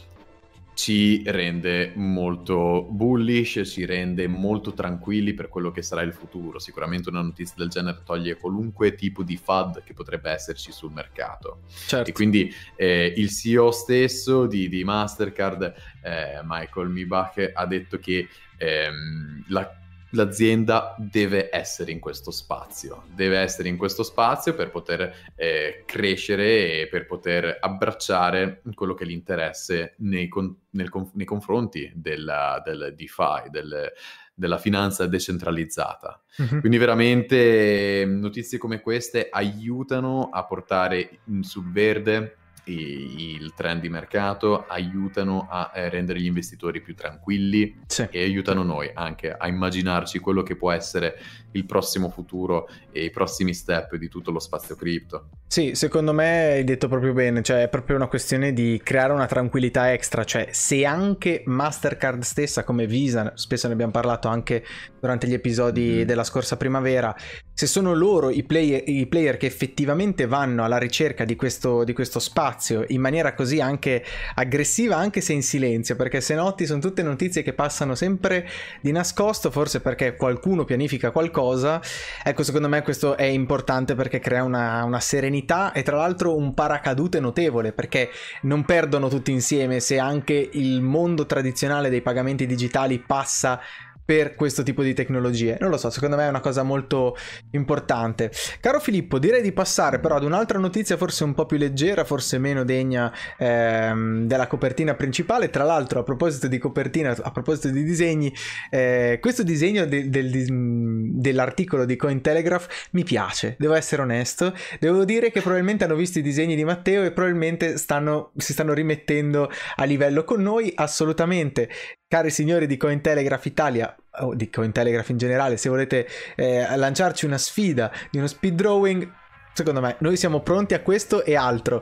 ci 0.73 1.23
rende 1.25 1.91
molto 1.95 2.87
bullish, 2.89 3.61
ci 3.65 3.85
rende 3.85 4.27
molto 4.27 4.73
tranquilli 4.73 5.33
per 5.33 5.47
quello 5.47 5.71
che 5.71 5.81
sarà 5.81 6.01
il 6.01 6.13
futuro. 6.13 6.59
Sicuramente 6.59 7.09
una 7.09 7.21
notizia 7.21 7.55
del 7.57 7.69
genere 7.69 8.01
toglie 8.03 8.35
qualunque 8.35 8.95
tipo 8.95 9.23
di 9.23 9.37
FUD 9.37 9.83
che 9.83 9.93
potrebbe 9.93 10.31
esserci 10.31 10.71
sul 10.71 10.91
mercato. 10.91 11.61
Certo. 11.85 12.09
E 12.09 12.13
quindi 12.13 12.53
eh, 12.75 13.13
il 13.15 13.29
CEO 13.29 13.71
stesso 13.71 14.47
di, 14.47 14.67
di 14.69 14.83
Mastercard, 14.83 15.73
eh, 16.01 16.41
Michael 16.43 16.89
Mibach, 16.89 17.51
ha 17.53 17.65
detto 17.65 17.99
che 17.99 18.27
ehm, 18.57 19.45
la 19.49 19.82
l'azienda 20.13 20.95
deve 20.97 21.49
essere 21.51 21.91
in 21.91 21.99
questo 21.99 22.31
spazio, 22.31 23.03
deve 23.13 23.37
essere 23.37 23.69
in 23.69 23.77
questo 23.77 24.03
spazio 24.03 24.53
per 24.53 24.69
poter 24.69 25.31
eh, 25.35 25.83
crescere 25.85 26.81
e 26.81 26.87
per 26.87 27.05
poter 27.05 27.57
abbracciare 27.59 28.61
quello 28.73 28.93
che 28.93 29.03
è 29.03 29.07
l'interesse 29.07 29.95
nei, 29.99 30.27
con, 30.27 30.55
nel, 30.71 30.89
nei 31.13 31.25
confronti 31.25 31.91
della, 31.95 32.61
del 32.63 32.93
DeFi, 32.95 33.49
del, 33.49 33.91
della 34.33 34.57
finanza 34.57 35.07
decentralizzata. 35.07 36.21
Mm-hmm. 36.41 36.59
Quindi 36.59 36.77
veramente 36.77 38.05
notizie 38.07 38.57
come 38.57 38.81
queste 38.81 39.29
aiutano 39.31 40.29
a 40.31 40.45
portare 40.45 41.19
sul 41.41 41.71
verde 41.71 42.37
il 42.65 43.53
trend 43.55 43.81
di 43.81 43.89
mercato, 43.89 44.65
aiutano 44.67 45.47
a 45.49 45.71
eh, 45.73 45.89
rendere 45.89 46.19
gli 46.19 46.25
investitori 46.25 46.81
più 46.81 46.95
tranquilli 46.95 47.81
sì. 47.87 48.07
e 48.09 48.23
aiutano 48.23 48.63
noi 48.63 48.89
anche 48.93 49.31
a 49.31 49.47
immaginarci 49.47 50.19
quello 50.19 50.43
che 50.43 50.55
può 50.55 50.71
essere 50.71 51.17
il 51.51 51.65
prossimo 51.65 52.09
futuro 52.09 52.67
e 52.91 53.03
i 53.03 53.09
prossimi 53.09 53.53
step 53.53 53.95
di 53.95 54.07
tutto 54.07 54.31
lo 54.31 54.39
spazio 54.39 54.75
cripto. 54.75 55.29
Sì, 55.47 55.75
secondo 55.75 56.13
me 56.13 56.53
hai 56.53 56.63
detto 56.63 56.87
proprio 56.87 57.13
bene, 57.13 57.43
cioè 57.43 57.63
è 57.63 57.69
proprio 57.69 57.95
una 57.95 58.07
questione 58.07 58.53
di 58.53 58.81
creare 58.83 59.13
una 59.13 59.27
tranquillità 59.27 59.91
extra, 59.91 60.23
cioè 60.23 60.47
se 60.51 60.83
anche 60.83 61.43
Mastercard 61.45 62.23
stessa 62.23 62.63
come 62.63 62.87
Visa, 62.87 63.33
spesso 63.35 63.67
ne 63.67 63.73
abbiamo 63.73 63.91
parlato 63.91 64.27
anche 64.27 64.65
durante 64.99 65.27
gli 65.27 65.33
episodi 65.33 65.99
mm. 66.01 66.01
della 66.03 66.23
scorsa 66.23 66.57
primavera, 66.57 67.15
se 67.53 67.67
sono 67.67 67.93
loro 67.93 68.31
i 68.31 68.43
player, 68.43 68.81
i 68.87 69.05
player 69.05 69.37
che 69.37 69.45
effettivamente 69.45 70.25
vanno 70.25 70.63
alla 70.63 70.77
ricerca 70.77 71.23
di 71.23 71.35
questo, 71.35 71.83
di 71.83 71.93
questo 71.93 72.17
spazio 72.17 72.52
in 72.87 73.01
maniera 73.01 73.33
così 73.33 73.59
anche 73.59 74.03
aggressiva, 74.35 74.95
anche 74.95 75.21
se 75.21 75.33
in 75.33 75.43
silenzio, 75.43 75.95
perché 75.95 76.21
se 76.21 76.35
noti 76.35 76.65
sono 76.65 76.79
tutte 76.79 77.01
notizie 77.03 77.43
che 77.43 77.53
passano 77.53 77.95
sempre 77.95 78.47
di 78.81 78.91
nascosto, 78.91 79.51
forse 79.51 79.81
perché 79.81 80.15
qualcuno 80.15 80.63
pianifica 80.63 81.11
qualcosa, 81.11 81.81
ecco 82.23 82.43
secondo 82.43 82.67
me 82.69 82.81
questo 82.81 83.17
è 83.17 83.23
importante 83.23 83.95
perché 83.95 84.19
crea 84.19 84.43
una, 84.43 84.83
una 84.83 84.99
serenità 84.99 85.71
e 85.71 85.83
tra 85.83 85.97
l'altro 85.97 86.35
un 86.35 86.53
paracadute 86.53 87.19
notevole 87.19 87.71
perché 87.71 88.09
non 88.43 88.65
perdono 88.65 89.07
tutti 89.07 89.31
insieme 89.31 89.79
se 89.79 89.99
anche 89.99 90.49
il 90.53 90.81
mondo 90.81 91.25
tradizionale 91.25 91.89
dei 91.89 92.01
pagamenti 92.01 92.45
digitali 92.45 92.99
passa 92.99 93.59
per 94.05 94.35
questo 94.35 94.63
tipo 94.63 94.83
di 94.83 94.93
tecnologie. 94.93 95.57
Non 95.59 95.69
lo 95.69 95.77
so, 95.77 95.89
secondo 95.89 96.15
me 96.15 96.25
è 96.25 96.29
una 96.29 96.39
cosa 96.39 96.63
molto 96.63 97.15
importante. 97.51 98.31
Caro 98.59 98.79
Filippo, 98.79 99.19
direi 99.19 99.41
di 99.41 99.51
passare 99.51 99.99
però 99.99 100.15
ad 100.15 100.23
un'altra 100.23 100.59
notizia 100.59 100.97
forse 100.97 101.23
un 101.23 101.33
po' 101.33 101.45
più 101.45 101.57
leggera, 101.57 102.03
forse 102.03 102.37
meno 102.37 102.63
degna 102.63 103.11
ehm, 103.37 104.25
della 104.25 104.47
copertina 104.47 104.95
principale. 104.95 105.49
Tra 105.49 105.63
l'altro, 105.63 105.99
a 105.99 106.03
proposito 106.03 106.47
di 106.47 106.57
copertina, 106.57 107.15
a 107.21 107.31
proposito 107.31 107.69
di 107.69 107.83
disegni, 107.83 108.33
eh, 108.69 109.17
questo 109.21 109.43
disegno 109.43 109.85
de- 109.85 110.09
del, 110.09 110.45
dell'articolo 110.49 111.85
di 111.85 111.95
Cointelegraph 111.95 112.89
mi 112.91 113.03
piace, 113.03 113.55
devo 113.57 113.73
essere 113.73 114.01
onesto. 114.01 114.53
Devo 114.79 115.05
dire 115.05 115.31
che 115.31 115.41
probabilmente 115.41 115.83
hanno 115.83 115.95
visto 115.95 116.19
i 116.19 116.21
disegni 116.21 116.55
di 116.55 116.63
Matteo 116.63 117.03
e 117.03 117.11
probabilmente 117.11 117.77
stanno, 117.77 118.31
si 118.37 118.53
stanno 118.53 118.73
rimettendo 118.73 119.49
a 119.75 119.83
livello 119.85 120.23
con 120.23 120.41
noi, 120.41 120.71
assolutamente 120.75 121.69
cari 122.13 122.29
signori 122.29 122.67
di 122.67 122.77
Cointelegraph 122.77 123.45
Italia, 123.45 123.95
o 124.19 124.35
di 124.35 124.47
Cointelegraph 124.47 125.09
in 125.09 125.17
generale, 125.17 125.57
se 125.57 125.67
volete 125.67 126.07
eh, 126.35 126.63
lanciarci 126.77 127.25
una 127.25 127.39
sfida 127.39 127.91
di 128.11 128.19
uno 128.19 128.27
speed 128.27 128.53
drawing, 128.53 129.11
secondo 129.51 129.81
me 129.81 129.95
noi 129.97 130.15
siamo 130.15 130.41
pronti 130.41 130.75
a 130.75 130.81
questo 130.81 131.23
e 131.23 131.35
altro. 131.35 131.81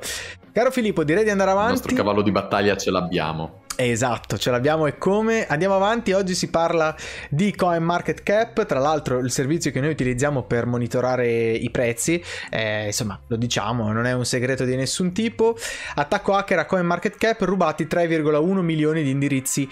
Caro 0.54 0.72
Filippo, 0.72 1.04
direi 1.04 1.26
di 1.26 1.32
andare 1.32 1.52
avanti. 1.52 1.74
Il 1.74 1.80
nostro 1.80 1.96
cavallo 1.98 2.22
di 2.22 2.32
battaglia 2.32 2.78
ce 2.78 2.92
l'abbiamo. 2.92 3.64
Esatto, 3.76 4.38
ce 4.38 4.52
l'abbiamo 4.52 4.86
e 4.86 4.98
come? 4.98 5.46
Andiamo 5.48 5.76
avanti, 5.76 6.14
oggi 6.14 6.34
si 6.34 6.50
parla 6.50 6.96
di 7.30 7.54
CoinMarketCap, 7.54 8.66
tra 8.66 8.80
l'altro 8.80 9.20
il 9.20 9.32
servizio 9.32 9.70
che 9.72 9.82
noi 9.82 9.90
utilizziamo 9.90 10.44
per 10.44 10.66
monitorare 10.66 11.52
i 11.52 11.70
prezzi, 11.72 12.24
eh, 12.50 12.86
insomma 12.86 13.20
lo 13.28 13.36
diciamo, 13.36 13.92
non 13.92 14.06
è 14.06 14.14
un 14.14 14.26
segreto 14.26 14.64
di 14.64 14.78
nessun 14.78 15.12
tipo. 15.12 15.58
Attacco 15.96 16.36
hacker 16.36 16.60
a 16.60 16.66
CoinMarketCap, 16.66 17.42
rubati 17.42 17.86
3,1 17.86 18.60
milioni 18.60 19.04
di 19.04 19.10
indirizzi 19.10 19.68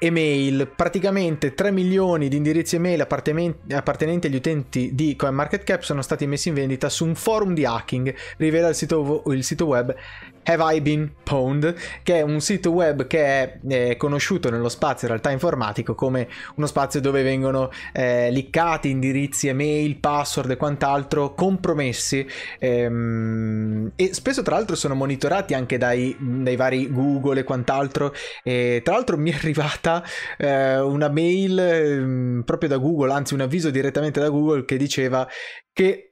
email, 0.00 0.66
praticamente 0.74 1.54
3 1.54 1.70
milioni 1.70 2.28
di 2.28 2.36
indirizzi 2.36 2.76
email 2.76 3.02
appartenenti 3.02 4.26
agli 4.26 4.34
utenti 4.34 4.94
di 4.94 5.14
CoinMarketCap 5.14 5.82
sono 5.82 6.02
stati 6.02 6.26
messi 6.26 6.48
in 6.48 6.54
vendita 6.54 6.88
su 6.88 7.04
un 7.04 7.14
forum 7.14 7.54
di 7.54 7.64
hacking, 7.64 8.14
rivela 8.38 8.68
il 8.68 8.74
sito, 8.74 9.22
il 9.26 9.44
sito 9.44 9.66
web 9.66 9.94
Have 10.44 10.76
I 10.76 10.80
Been 10.80 11.12
Pwned, 11.22 11.74
che 12.02 12.16
è 12.16 12.22
un 12.22 12.40
sito 12.40 12.70
web 12.70 13.06
che 13.06 13.24
è 13.24 13.58
eh, 13.68 13.96
conosciuto 13.96 14.50
nello 14.50 14.68
spazio 14.68 15.06
in 15.06 15.12
realtà 15.12 15.30
informatico 15.30 15.94
come 15.94 16.28
uno 16.56 16.66
spazio 16.66 17.00
dove 17.00 17.22
vengono 17.22 17.70
eh, 17.92 18.30
liccati 18.30 18.90
indirizzi 18.90 19.48
email, 19.48 19.98
password 19.98 20.50
e 20.50 20.56
quant'altro 20.56 21.34
compromessi 21.34 22.26
ehm, 22.58 23.92
e 23.94 24.14
spesso 24.14 24.42
tra 24.42 24.56
l'altro 24.56 24.76
sono 24.76 24.94
monitorati 24.94 25.54
anche 25.54 25.78
dai, 25.78 26.16
dai 26.18 26.56
vari 26.56 26.90
Google 26.90 27.40
e 27.40 27.44
quant'altro 27.44 28.12
e 28.42 28.80
tra 28.82 28.94
l'altro 28.94 29.16
mi 29.16 29.30
è 29.30 29.34
arrivata 29.34 30.02
eh, 30.36 30.80
una 30.80 31.08
mail 31.08 31.58
eh, 31.58 32.42
proprio 32.44 32.68
da 32.68 32.78
Google, 32.78 33.12
anzi 33.12 33.34
un 33.34 33.40
avviso 33.40 33.70
direttamente 33.70 34.20
da 34.20 34.30
Google 34.30 34.64
che 34.64 34.76
diceva 34.76 35.28
che 35.72 36.09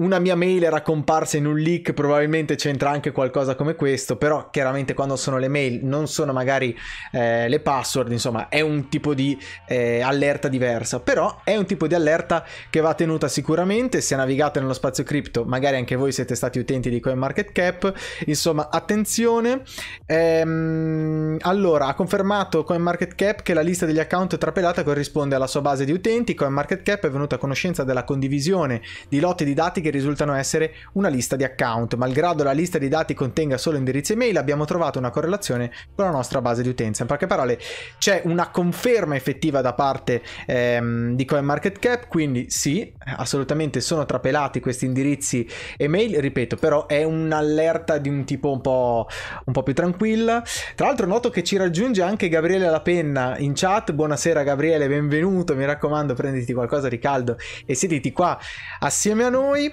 una 0.00 0.18
mia 0.18 0.34
mail 0.34 0.64
era 0.64 0.82
comparsa 0.82 1.36
in 1.36 1.46
un 1.46 1.58
leak, 1.58 1.92
probabilmente 1.92 2.56
c'entra 2.56 2.90
anche 2.90 3.12
qualcosa 3.12 3.54
come 3.54 3.74
questo, 3.74 4.16
però 4.16 4.48
chiaramente 4.50 4.94
quando 4.94 5.16
sono 5.16 5.38
le 5.38 5.48
mail 5.48 5.80
non 5.84 6.08
sono 6.08 6.32
magari 6.32 6.76
eh, 7.12 7.48
le 7.48 7.60
password, 7.60 8.10
insomma 8.10 8.48
è 8.48 8.60
un 8.60 8.88
tipo 8.88 9.14
di 9.14 9.38
eh, 9.66 10.00
allerta 10.00 10.48
diversa, 10.48 11.00
però 11.00 11.40
è 11.44 11.56
un 11.56 11.66
tipo 11.66 11.86
di 11.86 11.94
allerta 11.94 12.44
che 12.70 12.80
va 12.80 12.94
tenuta 12.94 13.28
sicuramente, 13.28 14.00
se 14.00 14.16
navigate 14.16 14.58
nello 14.60 14.72
spazio 14.72 15.04
cripto, 15.04 15.44
magari 15.44 15.76
anche 15.76 15.96
voi 15.96 16.12
siete 16.12 16.34
stati 16.34 16.58
utenti 16.58 16.88
di 16.88 16.98
CoinMarketCap, 16.98 17.92
insomma 18.26 18.68
attenzione. 18.70 19.62
Ehm, 20.06 21.36
allora, 21.40 21.86
ha 21.86 21.94
confermato 21.94 22.64
CoinMarketCap 22.64 23.42
che 23.42 23.52
la 23.52 23.60
lista 23.60 23.84
degli 23.84 24.00
account 24.00 24.38
trapelata 24.38 24.82
corrisponde 24.82 25.34
alla 25.34 25.46
sua 25.46 25.60
base 25.60 25.84
di 25.84 25.92
utenti, 25.92 26.34
CoinMarketCap 26.34 27.04
è 27.06 27.10
venuta 27.10 27.34
a 27.34 27.38
conoscenza 27.38 27.84
della 27.84 28.04
condivisione 28.04 28.80
di 29.08 29.20
lotti 29.20 29.44
di 29.44 29.52
dati 29.52 29.82
che 29.82 29.89
che 29.90 29.96
risultano 29.96 30.34
essere 30.34 30.74
una 30.92 31.08
lista 31.08 31.36
di 31.36 31.44
account. 31.44 31.96
Malgrado 31.96 32.44
la 32.44 32.52
lista 32.52 32.78
di 32.78 32.88
dati 32.88 33.12
contenga 33.12 33.58
solo 33.58 33.76
indirizzi 33.76 34.12
email, 34.12 34.38
abbiamo 34.38 34.64
trovato 34.64 34.98
una 34.98 35.10
correlazione 35.10 35.70
con 35.94 36.04
la 36.04 36.10
nostra 36.12 36.40
base 36.40 36.62
di 36.62 36.68
utenza. 36.68 37.02
In 37.02 37.08
poche 37.08 37.26
parole, 37.26 37.58
c'è 37.98 38.22
una 38.24 38.50
conferma 38.50 39.16
effettiva 39.16 39.60
da 39.60 39.74
parte 39.74 40.22
ehm, 40.46 41.14
di 41.14 41.24
CoinMarketCap, 41.24 42.06
quindi 42.06 42.46
sì, 42.48 42.92
assolutamente 43.16 43.80
sono 43.80 44.06
trapelati 44.06 44.60
questi 44.60 44.86
indirizzi 44.86 45.46
email, 45.76 46.18
ripeto, 46.18 46.56
però 46.56 46.86
è 46.86 47.02
un'allerta 47.02 47.98
di 47.98 48.08
un 48.08 48.24
tipo 48.24 48.52
un 48.52 48.60
po', 48.60 49.08
un 49.44 49.52
po' 49.52 49.62
più 49.62 49.74
tranquilla. 49.74 50.42
Tra 50.74 50.86
l'altro 50.86 51.06
noto 51.06 51.30
che 51.30 51.42
ci 51.42 51.56
raggiunge 51.56 52.02
anche 52.02 52.28
Gabriele 52.28 52.68
La 52.70 52.80
Penna 52.80 53.36
in 53.38 53.52
chat. 53.54 53.92
Buonasera 53.92 54.42
Gabriele, 54.42 54.88
benvenuto, 54.88 55.56
mi 55.56 55.64
raccomando 55.64 56.14
prenditi 56.14 56.52
qualcosa 56.52 56.88
di 56.88 56.98
caldo 56.98 57.36
e 57.66 57.74
siediti 57.74 58.12
qua 58.12 58.38
assieme 58.78 59.24
a 59.24 59.28
noi. 59.28 59.72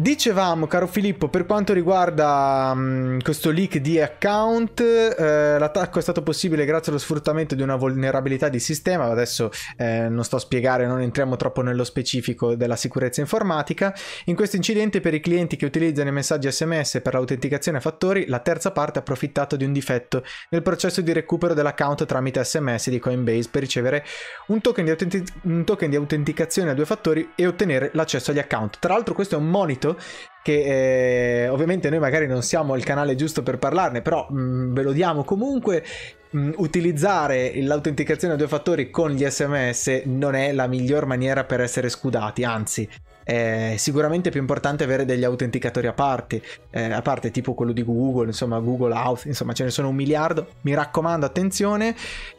Dicevamo, 0.00 0.68
caro 0.68 0.86
Filippo, 0.86 1.26
per 1.26 1.44
quanto 1.44 1.72
riguarda 1.72 2.70
um, 2.72 3.20
questo 3.20 3.50
leak 3.50 3.78
di 3.78 4.00
account, 4.00 4.78
eh, 4.78 5.58
l'attacco 5.58 5.98
è 5.98 6.02
stato 6.02 6.22
possibile 6.22 6.64
grazie 6.64 6.92
allo 6.92 7.00
sfruttamento 7.00 7.56
di 7.56 7.62
una 7.62 7.74
vulnerabilità 7.74 8.48
di 8.48 8.60
sistema. 8.60 9.06
Adesso 9.06 9.50
eh, 9.76 10.08
non 10.08 10.22
sto 10.22 10.36
a 10.36 10.38
spiegare, 10.38 10.86
non 10.86 11.00
entriamo 11.00 11.34
troppo 11.34 11.62
nello 11.62 11.82
specifico 11.82 12.54
della 12.54 12.76
sicurezza 12.76 13.20
informatica. 13.20 13.92
In 14.26 14.36
questo 14.36 14.54
incidente, 14.54 15.00
per 15.00 15.14
i 15.14 15.20
clienti 15.20 15.56
che 15.56 15.66
utilizzano 15.66 16.10
i 16.10 16.12
messaggi 16.12 16.48
SMS 16.48 17.00
per 17.02 17.14
l'autenticazione 17.14 17.78
a 17.78 17.80
fattori, 17.80 18.28
la 18.28 18.38
terza 18.38 18.70
parte 18.70 18.98
ha 18.98 19.00
approfittato 19.00 19.56
di 19.56 19.64
un 19.64 19.72
difetto 19.72 20.22
nel 20.50 20.62
processo 20.62 21.00
di 21.00 21.12
recupero 21.12 21.54
dell'account 21.54 22.06
tramite 22.06 22.44
SMS 22.44 22.88
di 22.88 23.00
Coinbase 23.00 23.48
per 23.50 23.62
ricevere 23.62 24.04
un 24.46 24.60
token 24.60 24.84
di, 24.84 24.90
autenti- 24.90 25.24
un 25.42 25.64
token 25.64 25.90
di 25.90 25.96
autenticazione 25.96 26.70
a 26.70 26.74
due 26.74 26.86
fattori 26.86 27.32
e 27.34 27.48
ottenere 27.48 27.90
l'accesso 27.94 28.30
agli 28.30 28.38
account. 28.38 28.78
Tra 28.78 28.92
l'altro, 28.92 29.12
questo 29.12 29.34
è 29.34 29.38
un 29.38 29.48
monitor 29.48 29.86
che 30.42 31.44
eh, 31.44 31.48
ovviamente 31.48 31.90
noi 31.90 31.98
magari 31.98 32.26
non 32.26 32.42
siamo 32.42 32.74
il 32.74 32.84
canale 32.84 33.14
giusto 33.14 33.42
per 33.42 33.58
parlarne, 33.58 34.02
però 34.02 34.26
mh, 34.28 34.40
mm, 34.40 34.74
ve 34.74 34.82
lo 34.82 34.92
diamo 34.92 35.24
comunque. 35.24 35.84
Mh, 36.30 36.40
mm, 36.40 36.52
utilizzare 36.56 37.52
l'autenticazione 37.62 38.34
a 38.34 38.36
due 38.36 38.48
fattori 38.48 38.90
con 38.90 39.10
gli 39.10 39.24
sms 39.24 40.02
non 40.04 40.34
è 40.34 40.52
la 40.52 40.66
miglior 40.66 41.06
maniera 41.06 41.44
per 41.44 41.60
essere 41.60 41.88
scudati, 41.88 42.44
anzi 42.44 42.88
è 43.28 43.74
sicuramente 43.76 44.30
più 44.30 44.40
importante 44.40 44.84
avere 44.84 45.04
degli 45.04 45.22
autenticatori 45.22 45.86
a 45.86 45.92
parte, 45.92 46.40
eh, 46.70 46.90
a 46.90 47.02
parte 47.02 47.30
tipo 47.30 47.52
quello 47.52 47.72
di 47.72 47.84
Google, 47.84 48.28
insomma 48.28 48.58
Google 48.58 48.94
Auth, 48.94 49.26
insomma 49.26 49.52
ce 49.52 49.64
ne 49.64 49.70
sono 49.70 49.88
un 49.90 49.94
miliardo. 49.94 50.46
Mi 50.62 50.72
raccomando, 50.72 51.26
attenzione, 51.26 51.94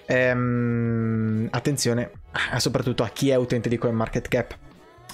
ehm, 0.08 1.48
attenzione 1.52 2.10
soprattutto 2.58 3.04
a 3.04 3.10
chi 3.10 3.30
è 3.30 3.36
utente 3.36 3.70
di 3.70 3.78
CoinMarketCap 3.78 4.58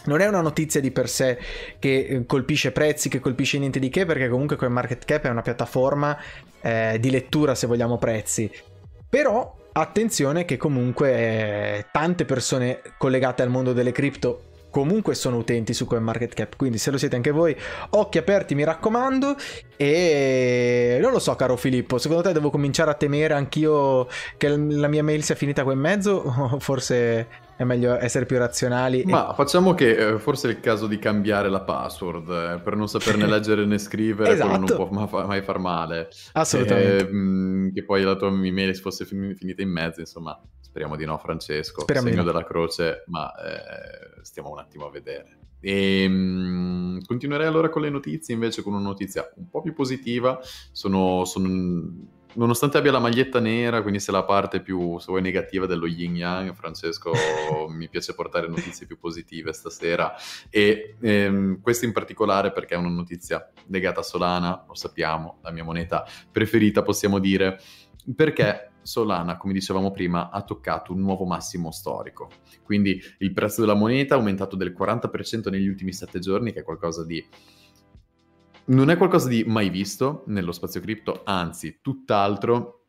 non 0.06 0.22
è 0.22 0.28
una 0.28 0.42
notizia 0.42 0.82
di 0.82 0.92
per 0.92 1.10
sé 1.10 1.38
che 1.80 2.06
eh, 2.10 2.26
colpisce 2.26 2.72
prezzi, 2.72 3.10
che 3.10 3.20
colpisce 3.20 3.58
niente 3.58 3.80
di 3.80 3.90
che, 3.90 4.06
perché 4.06 4.30
comunque 4.30 4.56
CoinMarketCap 4.56 5.26
è 5.26 5.30
una 5.30 5.42
piattaforma 5.42 6.18
eh, 6.62 6.98
di 7.00 7.10
lettura, 7.10 7.56
se 7.56 7.68
vogliamo, 7.68 7.98
prezzi. 7.98 8.50
Però 9.10 9.56
attenzione 9.72 10.46
che 10.46 10.58
comunque 10.58 11.12
eh, 11.14 11.86
tante 11.92 12.26
persone 12.26 12.82
collegate 12.98 13.42
al 13.42 13.50
mondo 13.50 13.74
delle 13.74 13.92
cripto 13.92 14.54
comunque 14.76 15.16
sono 15.16 15.38
utenti 15.38 15.74
su 15.74 15.86
CoinMarketCap, 15.86 16.58
quindi 16.58 16.78
se 16.80 16.92
lo 16.92 16.98
siete 16.98 17.16
anche 17.16 17.32
voi, 17.32 17.56
occhi 17.92 18.18
aperti 18.18 18.56
mi 18.56 18.66
raccomando. 18.66 19.38
E 19.78 20.98
non 21.02 21.14
lo 21.14 21.20
so 21.20 21.34
caro 21.36 21.56
Filippo, 21.56 21.98
secondo 21.98 22.24
te 22.24 22.34
devo 22.34 22.50
cominciare 22.50 22.92
a 22.92 22.94
temere 22.96 23.36
anch'io 23.36 24.06
che 24.36 24.50
la 24.50 24.90
mia 24.90 25.02
mail 25.02 25.24
sia 25.24 25.36
finita 25.36 25.64
qua 25.64 25.72
in 25.72 25.80
mezzo? 25.80 26.24
O 26.56 26.60
forse 26.60 27.28
è 27.56 27.64
meglio 27.64 27.98
essere 27.98 28.26
più 28.26 28.38
razionali. 28.38 29.04
Ma 29.06 29.32
e... 29.32 29.34
facciamo 29.34 29.74
che 29.74 29.96
eh, 29.96 30.20
forse 30.20 30.50
è 30.50 30.52
il 30.52 30.60
caso 30.60 30.88
di 30.88 31.00
cambiare 31.00 31.50
la 31.50 31.62
password 31.62 32.30
eh, 32.30 32.60
per 32.62 32.76
non 32.76 32.88
saperne 32.88 33.26
leggere 33.28 33.66
né 33.66 33.78
scrivere, 33.78 34.34
esatto. 34.34 34.58
non 34.58 34.66
può 34.66 34.90
ma- 34.90 35.26
mai 35.26 35.42
far 35.42 35.60
male. 35.60 36.10
Assolutamente. 36.34 37.08
Eh, 37.08 37.12
mh, 37.12 37.74
che 37.74 37.84
poi 37.84 38.04
la 38.04 38.16
tua 38.16 38.28
email 38.28 38.76
fosse 38.76 39.06
fin- 39.06 39.36
finita 39.36 39.62
in 39.62 39.70
mezzo, 39.70 40.02
insomma, 40.02 40.40
speriamo 40.60 40.96
di 40.96 41.06
no, 41.06 41.18
Francesco. 41.18 41.82
Speriamo 41.82 42.10
segno 42.10 42.22
no. 42.22 42.28
della 42.28 42.44
croce, 42.44 43.04
ma 43.08 43.32
eh, 43.34 44.22
stiamo 44.24 44.52
un 44.52 44.60
attimo 44.60 44.88
a 44.88 44.92
vedere. 44.92 45.40
E, 45.62 46.08
mh, 46.08 47.06
continuerei 47.06 47.48
allora 47.48 47.70
con 47.70 47.82
le 47.82 47.90
notizie, 47.90 48.34
invece 48.34 48.62
con 48.62 48.74
una 48.74 48.84
notizia 48.84 49.32
un 49.38 49.50
po' 49.50 49.62
più 49.62 49.74
positiva. 49.74 50.40
Sono, 50.72 51.24
sono 51.24 51.48
nonostante 52.36 52.78
abbia 52.78 52.92
la 52.92 53.00
maglietta 53.00 53.40
nera, 53.40 53.82
quindi 53.82 54.00
sia 54.00 54.14
la 54.14 54.24
parte 54.24 54.62
più, 54.62 54.98
se 55.00 55.06
vuoi, 55.08 55.22
negativa 55.22 55.66
dello 55.66 55.88
yin 55.88 56.16
yang, 56.16 56.54
Francesco 56.54 57.12
mi 57.70 57.90
piace 57.90 58.14
portare 58.14 58.48
notizie 58.48 58.86
più 58.86 58.98
positive 58.98 59.54
stasera 59.54 60.14
e 60.50 60.96
ehm, 61.00 61.62
questa 61.62 61.86
in 61.86 61.92
particolare 61.92 62.52
perché 62.52 62.76
è 62.76 62.78
una 62.78 62.90
notizia 62.90 63.50
legata 63.68 64.00
a 64.00 64.04
Solana, 64.04 64.66
lo 64.68 64.76
sappiamo, 64.76 65.40
la 65.42 65.52
mia 65.52 65.64
moneta 65.64 66.06
preferita 66.32 66.82
possiamo 66.82 67.20
dire, 67.20 67.60
perché 68.16 68.72
Solana, 68.86 69.38
come 69.38 69.54
dicevamo 69.54 69.90
prima, 69.92 70.30
ha 70.30 70.44
toccato 70.44 70.94
un 70.94 71.00
nuovo 71.00 71.26
massimo 71.26 71.72
storico. 71.72 72.30
Quindi 72.64 73.02
il 73.20 73.34
prezzo 73.34 73.62
della 73.62 73.74
moneta 73.74 74.14
è 74.14 74.18
aumentato 74.18 74.56
del 74.56 74.76
40% 74.78 75.50
negli 75.50 75.68
ultimi 75.68 75.92
7 75.92 76.20
giorni, 76.20 76.54
che 76.54 76.60
è 76.60 76.64
qualcosa 76.64 77.04
di 77.04 77.26
non 78.66 78.90
è 78.90 78.98
qualcosa 78.98 79.28
di 79.28 79.44
mai 79.46 79.70
visto 79.70 80.24
nello 80.28 80.52
spazio 80.52 80.82
cripto, 80.82 81.22
anzi, 81.24 81.80
tutt'altro. 81.82 82.82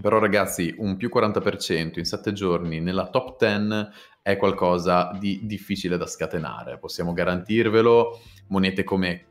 Però 0.00 0.18
ragazzi, 0.18 0.74
un 0.78 0.96
più 0.96 1.10
40% 1.12 1.98
in 1.98 2.04
7 2.04 2.32
giorni 2.32 2.80
nella 2.80 3.08
top 3.08 3.36
10 3.38 3.88
è 4.22 4.36
qualcosa 4.36 5.16
di 5.18 5.40
difficile 5.42 5.96
da 5.96 6.06
scatenare. 6.06 6.78
Possiamo 6.78 7.12
garantirvelo. 7.12 8.20
Monete 8.48 8.84
come 8.84 9.24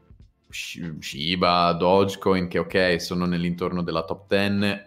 Shiba, 0.50 1.72
Dogecoin, 1.74 2.48
che 2.48 2.60
ok, 2.60 3.02
sono 3.02 3.26
nell'intorno 3.26 3.84
della 3.84 4.04
top 4.04 4.28
10, 4.28 4.82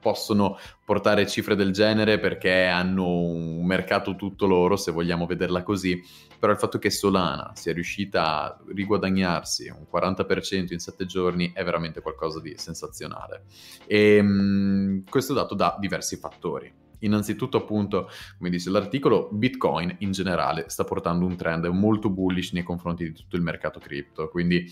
possono 0.00 0.58
portare 0.92 1.26
cifre 1.26 1.56
del 1.56 1.72
genere 1.72 2.18
perché 2.18 2.66
hanno 2.66 3.08
un 3.08 3.64
mercato 3.64 4.14
tutto 4.14 4.46
loro, 4.46 4.76
se 4.76 4.92
vogliamo 4.92 5.24
vederla 5.24 5.62
così, 5.62 5.98
però 6.38 6.52
il 6.52 6.58
fatto 6.58 6.78
che 6.78 6.90
Solana 6.90 7.52
sia 7.54 7.72
riuscita 7.72 8.42
a 8.42 8.58
riguadagnarsi 8.74 9.72
un 9.74 9.86
40% 9.90 10.70
in 10.70 10.78
7 10.78 11.06
giorni 11.06 11.50
è 11.54 11.64
veramente 11.64 12.02
qualcosa 12.02 12.42
di 12.42 12.52
sensazionale. 12.58 13.44
E 13.86 14.20
mh, 14.20 15.04
questo 15.08 15.32
è 15.32 15.34
dato 15.34 15.54
da 15.54 15.78
diversi 15.80 16.16
fattori. 16.16 16.70
Innanzitutto, 16.98 17.56
appunto, 17.56 18.10
come 18.36 18.50
dice 18.50 18.68
l'articolo, 18.68 19.30
Bitcoin 19.32 19.96
in 20.00 20.10
generale 20.10 20.66
sta 20.68 20.84
portando 20.84 21.24
un 21.24 21.36
trend 21.36 21.64
molto 21.68 22.10
bullish 22.10 22.52
nei 22.52 22.64
confronti 22.64 23.04
di 23.04 23.12
tutto 23.12 23.36
il 23.36 23.42
mercato 23.42 23.80
cripto, 23.80 24.28
quindi 24.28 24.70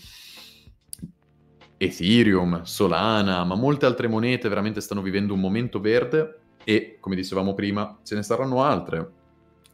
Ethereum, 1.83 2.61
Solana, 2.61 3.43
ma 3.43 3.55
molte 3.55 3.87
altre 3.87 4.07
monete 4.07 4.47
veramente 4.47 4.81
stanno 4.81 5.01
vivendo 5.01 5.33
un 5.33 5.39
momento 5.39 5.79
verde 5.79 6.41
e, 6.63 6.97
come 6.99 7.15
dicevamo 7.15 7.55
prima, 7.55 7.97
ce 8.03 8.13
ne 8.13 8.21
saranno 8.21 8.61
altre 8.61 9.11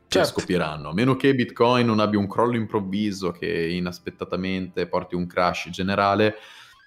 che 0.08 0.20
certo. 0.20 0.39
scoppieranno, 0.39 0.89
a 0.89 0.93
meno 0.93 1.17
che 1.17 1.36
Bitcoin 1.36 1.86
non 1.86 2.00
abbia 2.00 2.17
un 2.17 2.30
crollo 2.30 2.56
improvviso 2.56 3.32
che 3.32 3.46
inaspettatamente 3.46 4.88
porti 4.88 5.15
un 5.15 5.28
crash 5.28 5.67
generale, 5.70 6.36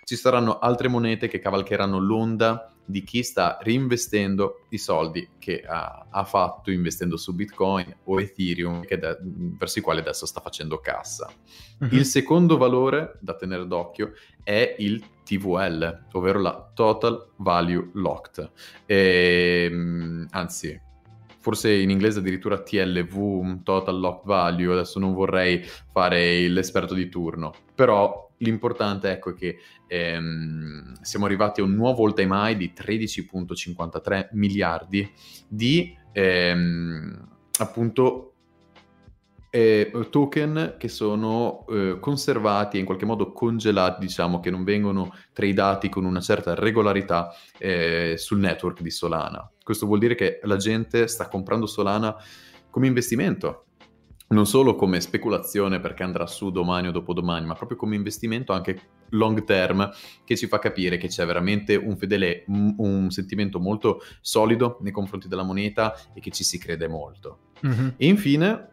ci 0.05 0.17
saranno 0.17 0.59
altre 0.59 0.89
monete 0.89 1.29
che 1.29 1.39
cavalcheranno 1.39 1.99
l'onda 1.99 2.73
di 2.90 3.03
chi 3.03 3.22
sta 3.22 3.59
reinvestendo 3.61 4.66
i 4.70 4.79
soldi 4.79 5.29
che 5.38 5.62
ha, 5.62 6.07
ha 6.11 6.24
fatto 6.24 6.70
investendo 6.70 7.16
su 7.16 7.35
Bitcoin 7.35 7.96
o 8.05 8.20
Ethereum, 8.20 8.85
de- 8.87 9.18
verso 9.59 9.79
i 9.79 9.83
quali 9.83 10.00
adesso 10.00 10.26
sta 10.26 10.40
facendo 10.40 10.79
cassa. 10.79 11.31
Mm-hmm. 11.83 11.96
Il 11.96 12.05
secondo 12.05 12.57
valore 12.57 13.18
da 13.20 13.35
tenere 13.35 13.66
d'occhio 13.66 14.12
è 14.42 14.74
il 14.79 15.03
TVL, 15.24 16.07
ovvero 16.12 16.40
la 16.40 16.70
Total 16.74 17.31
Value 17.37 17.90
Locked. 17.94 18.50
E, 18.87 19.68
ehm, 19.70 20.26
anzi, 20.31 20.79
forse 21.38 21.72
in 21.72 21.90
inglese 21.90 22.18
addirittura 22.18 22.61
TLV, 22.61 23.62
Total 23.62 23.98
Locked 23.98 24.26
Value, 24.26 24.72
adesso 24.72 24.98
non 24.98 25.14
vorrei 25.14 25.62
fare 25.90 26.48
l'esperto 26.48 26.94
di 26.94 27.09
turno, 27.09 27.53
però 27.74 28.30
l'importante 28.40 29.11
ecco, 29.11 29.31
è 29.31 29.35
che 29.35 29.59
ehm, 29.87 31.00
siamo 31.00 31.24
arrivati 31.24 31.61
a 31.61 31.64
un 31.64 31.74
nuovo 31.74 32.05
all 32.05 32.14
time 32.14 32.50
high 32.50 32.57
di 32.57 32.72
13.53 32.76 34.29
miliardi 34.33 35.11
di 35.48 35.96
ehm, 36.12 37.29
appunto 37.59 38.35
eh, 39.50 39.90
token 40.11 40.76
che 40.79 40.88
sono 40.88 41.66
eh, 41.68 41.98
conservati 42.00 42.76
e 42.76 42.81
in 42.81 42.87
qualche 42.87 43.05
modo 43.05 43.33
congelati, 43.33 44.00
diciamo 44.00 44.38
che 44.38 44.50
non 44.50 44.62
vengono 44.62 45.12
tradati 45.33 45.88
con 45.88 46.05
una 46.05 46.20
certa 46.20 46.55
regolarità 46.55 47.35
eh, 47.59 48.14
sul 48.16 48.38
network 48.38 48.81
di 48.81 48.90
Solana. 48.90 49.50
Questo 49.62 49.87
vuol 49.87 49.98
dire 49.98 50.14
che 50.14 50.38
la 50.44 50.57
gente 50.57 51.09
sta 51.09 51.29
comprando 51.29 51.66
Solana 51.66 52.14
come 52.70 52.87
investimento 52.87 53.64
non 54.31 54.47
solo 54.47 54.77
come 54.77 55.01
speculazione 55.01 55.81
perché 55.81 56.03
andrà 56.03 56.27
su 56.27 56.51
domani 56.51 56.88
o 56.88 56.93
dopodomani, 56.93 57.47
ma 57.47 57.55
proprio 57.55 57.77
come 57.77 57.97
investimento 57.97 58.53
anche 58.53 58.81
long 59.11 59.43
term 59.45 59.90
che 60.25 60.37
ci 60.37 60.47
fa 60.47 60.59
capire 60.59 60.99
che 60.99 61.09
c'è 61.09 61.27
veramente 61.27 61.75
un 61.75 61.97
fedele, 61.97 62.45
un, 62.47 62.75
un 62.79 63.11
sentimento 63.11 63.59
molto 63.59 64.01
solido 64.21 64.79
nei 64.83 64.93
confronti 64.93 65.27
della 65.27 65.43
moneta 65.43 65.95
e 66.14 66.21
che 66.21 66.31
ci 66.31 66.45
si 66.45 66.59
crede 66.59 66.87
molto. 66.87 67.38
Mm-hmm. 67.66 67.88
E 67.97 68.07
infine 68.07 68.69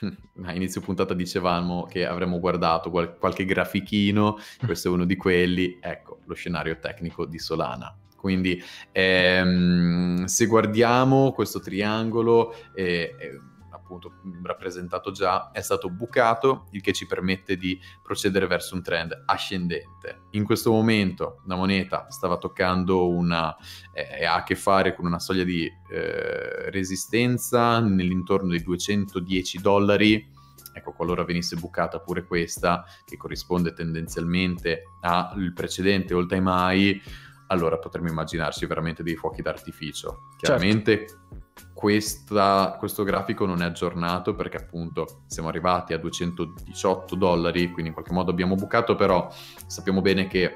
a 0.44 0.52
inizio 0.52 0.82
puntata 0.82 1.14
dicevamo 1.14 1.84
che 1.84 2.04
avremmo 2.04 2.38
guardato 2.38 2.90
qual- 2.90 3.16
qualche 3.16 3.46
grafichino, 3.46 4.36
questo 4.64 4.88
è 4.88 4.90
uno 4.90 5.06
di 5.06 5.16
quelli, 5.16 5.78
ecco, 5.80 6.18
lo 6.26 6.34
scenario 6.34 6.78
tecnico 6.78 7.24
di 7.24 7.38
Solana. 7.38 7.96
Quindi 8.14 8.60
ehm, 8.92 10.24
se 10.24 10.46
guardiamo 10.46 11.32
questo 11.32 11.60
triangolo, 11.60 12.52
eh, 12.74 13.14
eh, 13.18 13.40
appunto 13.88 14.20
rappresentato 14.42 15.10
già, 15.10 15.50
è 15.50 15.62
stato 15.62 15.88
bucato, 15.88 16.66
il 16.72 16.82
che 16.82 16.92
ci 16.92 17.06
permette 17.06 17.56
di 17.56 17.80
procedere 18.02 18.46
verso 18.46 18.74
un 18.74 18.82
trend 18.82 19.22
ascendente. 19.24 20.26
In 20.32 20.44
questo 20.44 20.70
momento 20.70 21.40
la 21.46 21.56
moneta 21.56 22.06
stava 22.10 22.36
toccando 22.36 23.08
una, 23.08 23.56
eh, 23.94 24.26
ha 24.26 24.34
a 24.34 24.42
che 24.42 24.54
fare 24.54 24.94
con 24.94 25.06
una 25.06 25.18
soglia 25.18 25.44
di 25.44 25.64
eh, 25.64 26.70
resistenza 26.70 27.80
nell'intorno 27.80 28.50
dei 28.50 28.62
210 28.62 29.58
dollari. 29.60 30.36
Ecco, 30.74 30.92
qualora 30.92 31.24
venisse 31.24 31.56
bucata 31.56 31.98
pure 31.98 32.24
questa, 32.24 32.84
che 33.04 33.16
corrisponde 33.16 33.72
tendenzialmente 33.72 34.82
al 35.00 35.52
precedente 35.54 36.14
all 36.14 36.28
time 36.28 36.50
high, 36.50 37.00
allora 37.48 37.78
potremmo 37.78 38.08
immaginarci 38.08 38.64
veramente 38.66 39.02
dei 39.02 39.16
fuochi 39.16 39.42
d'artificio. 39.42 40.08
Certo. 40.08 40.36
Chiaramente 40.38 41.06
certo 41.08 41.46
questa, 41.78 42.74
questo 42.76 43.04
grafico 43.04 43.46
non 43.46 43.62
è 43.62 43.64
aggiornato 43.64 44.34
perché 44.34 44.56
appunto 44.56 45.22
siamo 45.26 45.48
arrivati 45.48 45.92
a 45.92 45.98
218 45.98 47.14
dollari, 47.14 47.70
quindi 47.70 47.88
in 47.88 47.92
qualche 47.92 48.12
modo 48.12 48.30
abbiamo 48.32 48.56
bucato, 48.56 48.96
però 48.96 49.28
sappiamo 49.66 50.00
bene 50.00 50.26
che 50.26 50.54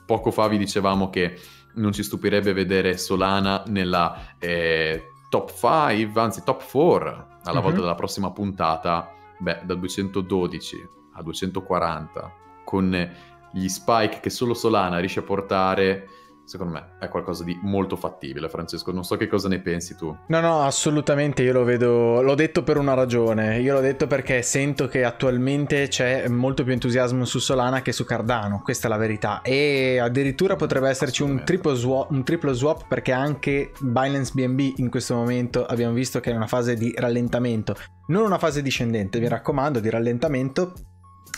poco 0.06 0.32
fa 0.32 0.48
vi 0.48 0.58
dicevamo 0.58 1.10
che 1.10 1.38
non 1.76 1.92
ci 1.92 2.04
stupirebbe 2.04 2.54
vedere 2.54 2.98
Solana 2.98 3.64
nella 3.68 4.36
eh, 4.38 5.10
top 5.30 5.52
5, 5.52 6.22
anzi 6.22 6.44
top 6.44 6.70
4 6.70 7.10
alla 7.44 7.54
mm-hmm. 7.54 7.62
volta 7.62 7.80
della 7.80 7.96
prossima 7.96 8.32
puntata, 8.32 9.10
beh, 9.40 9.62
da 9.66 9.74
212 9.76 10.90
a 11.14 11.22
240, 11.22 12.34
con 12.64 13.12
gli 13.52 13.68
spike 13.68 14.20
che 14.20 14.30
solo 14.30 14.54
Solana 14.54 15.00
riesce 15.00 15.20
a 15.20 15.24
portare 15.24 16.08
secondo 16.46 16.74
me 16.74 16.98
è 17.00 17.08
qualcosa 17.08 17.44
di 17.44 17.58
molto 17.62 17.96
fattibile, 17.96 18.50
Francesco. 18.50 18.92
Non 18.92 19.04
so 19.04 19.18
che 19.18 19.28
cosa 19.28 19.48
ne 19.48 19.60
pensi 19.60 19.96
tu. 19.96 20.16
No, 20.28 20.40
no, 20.40 20.62
assolutamente 20.62 21.44
io 21.44 21.54
lo 21.54 21.64
vedo, 21.64 22.22
l'ho 22.22 22.36
detto 22.36 22.64
per 22.64 22.78
una 22.78 22.94
ragione. 22.94 23.60
Io 23.60 23.74
l'ho 23.74 23.80
detto 23.82 24.08
perché 24.08 24.42
sento 24.42 24.88
che 24.88 25.04
attualmente 25.04 25.88
c'è 25.88 26.28
molto 26.28 26.64
più 26.64 26.74
entusiasmo 26.74 27.26
su 27.26 27.40
Solana 27.40 27.82
che 27.82 27.92
su 27.92 28.04
Cardano, 28.04 28.62
questa 28.64 28.88
è 28.88 28.90
la 28.90 28.98
verità. 28.98 29.42
E 29.42 30.00
addirittura 30.00 30.56
potrebbe 30.56 30.90
esserci 30.90 31.24
un 31.24 31.44
triplo, 31.44 31.74
swap, 31.74 32.12
un 32.12 32.24
triplo 32.24 32.54
swap 32.54 32.88
perché 32.88 33.12
anche 33.12 33.72
Binance 33.80 34.32
BNB 34.34 34.78
in 34.78 34.90
questo 34.90 35.16
momento 35.16 35.66
abbiamo 35.66 35.94
visto 35.94 36.20
che 36.20 36.32
è 36.32 36.36
una 36.36 36.48
fase 36.48 36.76
di 36.76 36.94
rallentamento, 36.96 37.76
non 38.08 38.24
una 38.24 38.38
fase 38.38 38.62
discendente, 38.62 39.20
mi 39.20 39.28
raccomando, 39.28 39.80
di 39.80 39.90
rallentamento. 39.90 40.74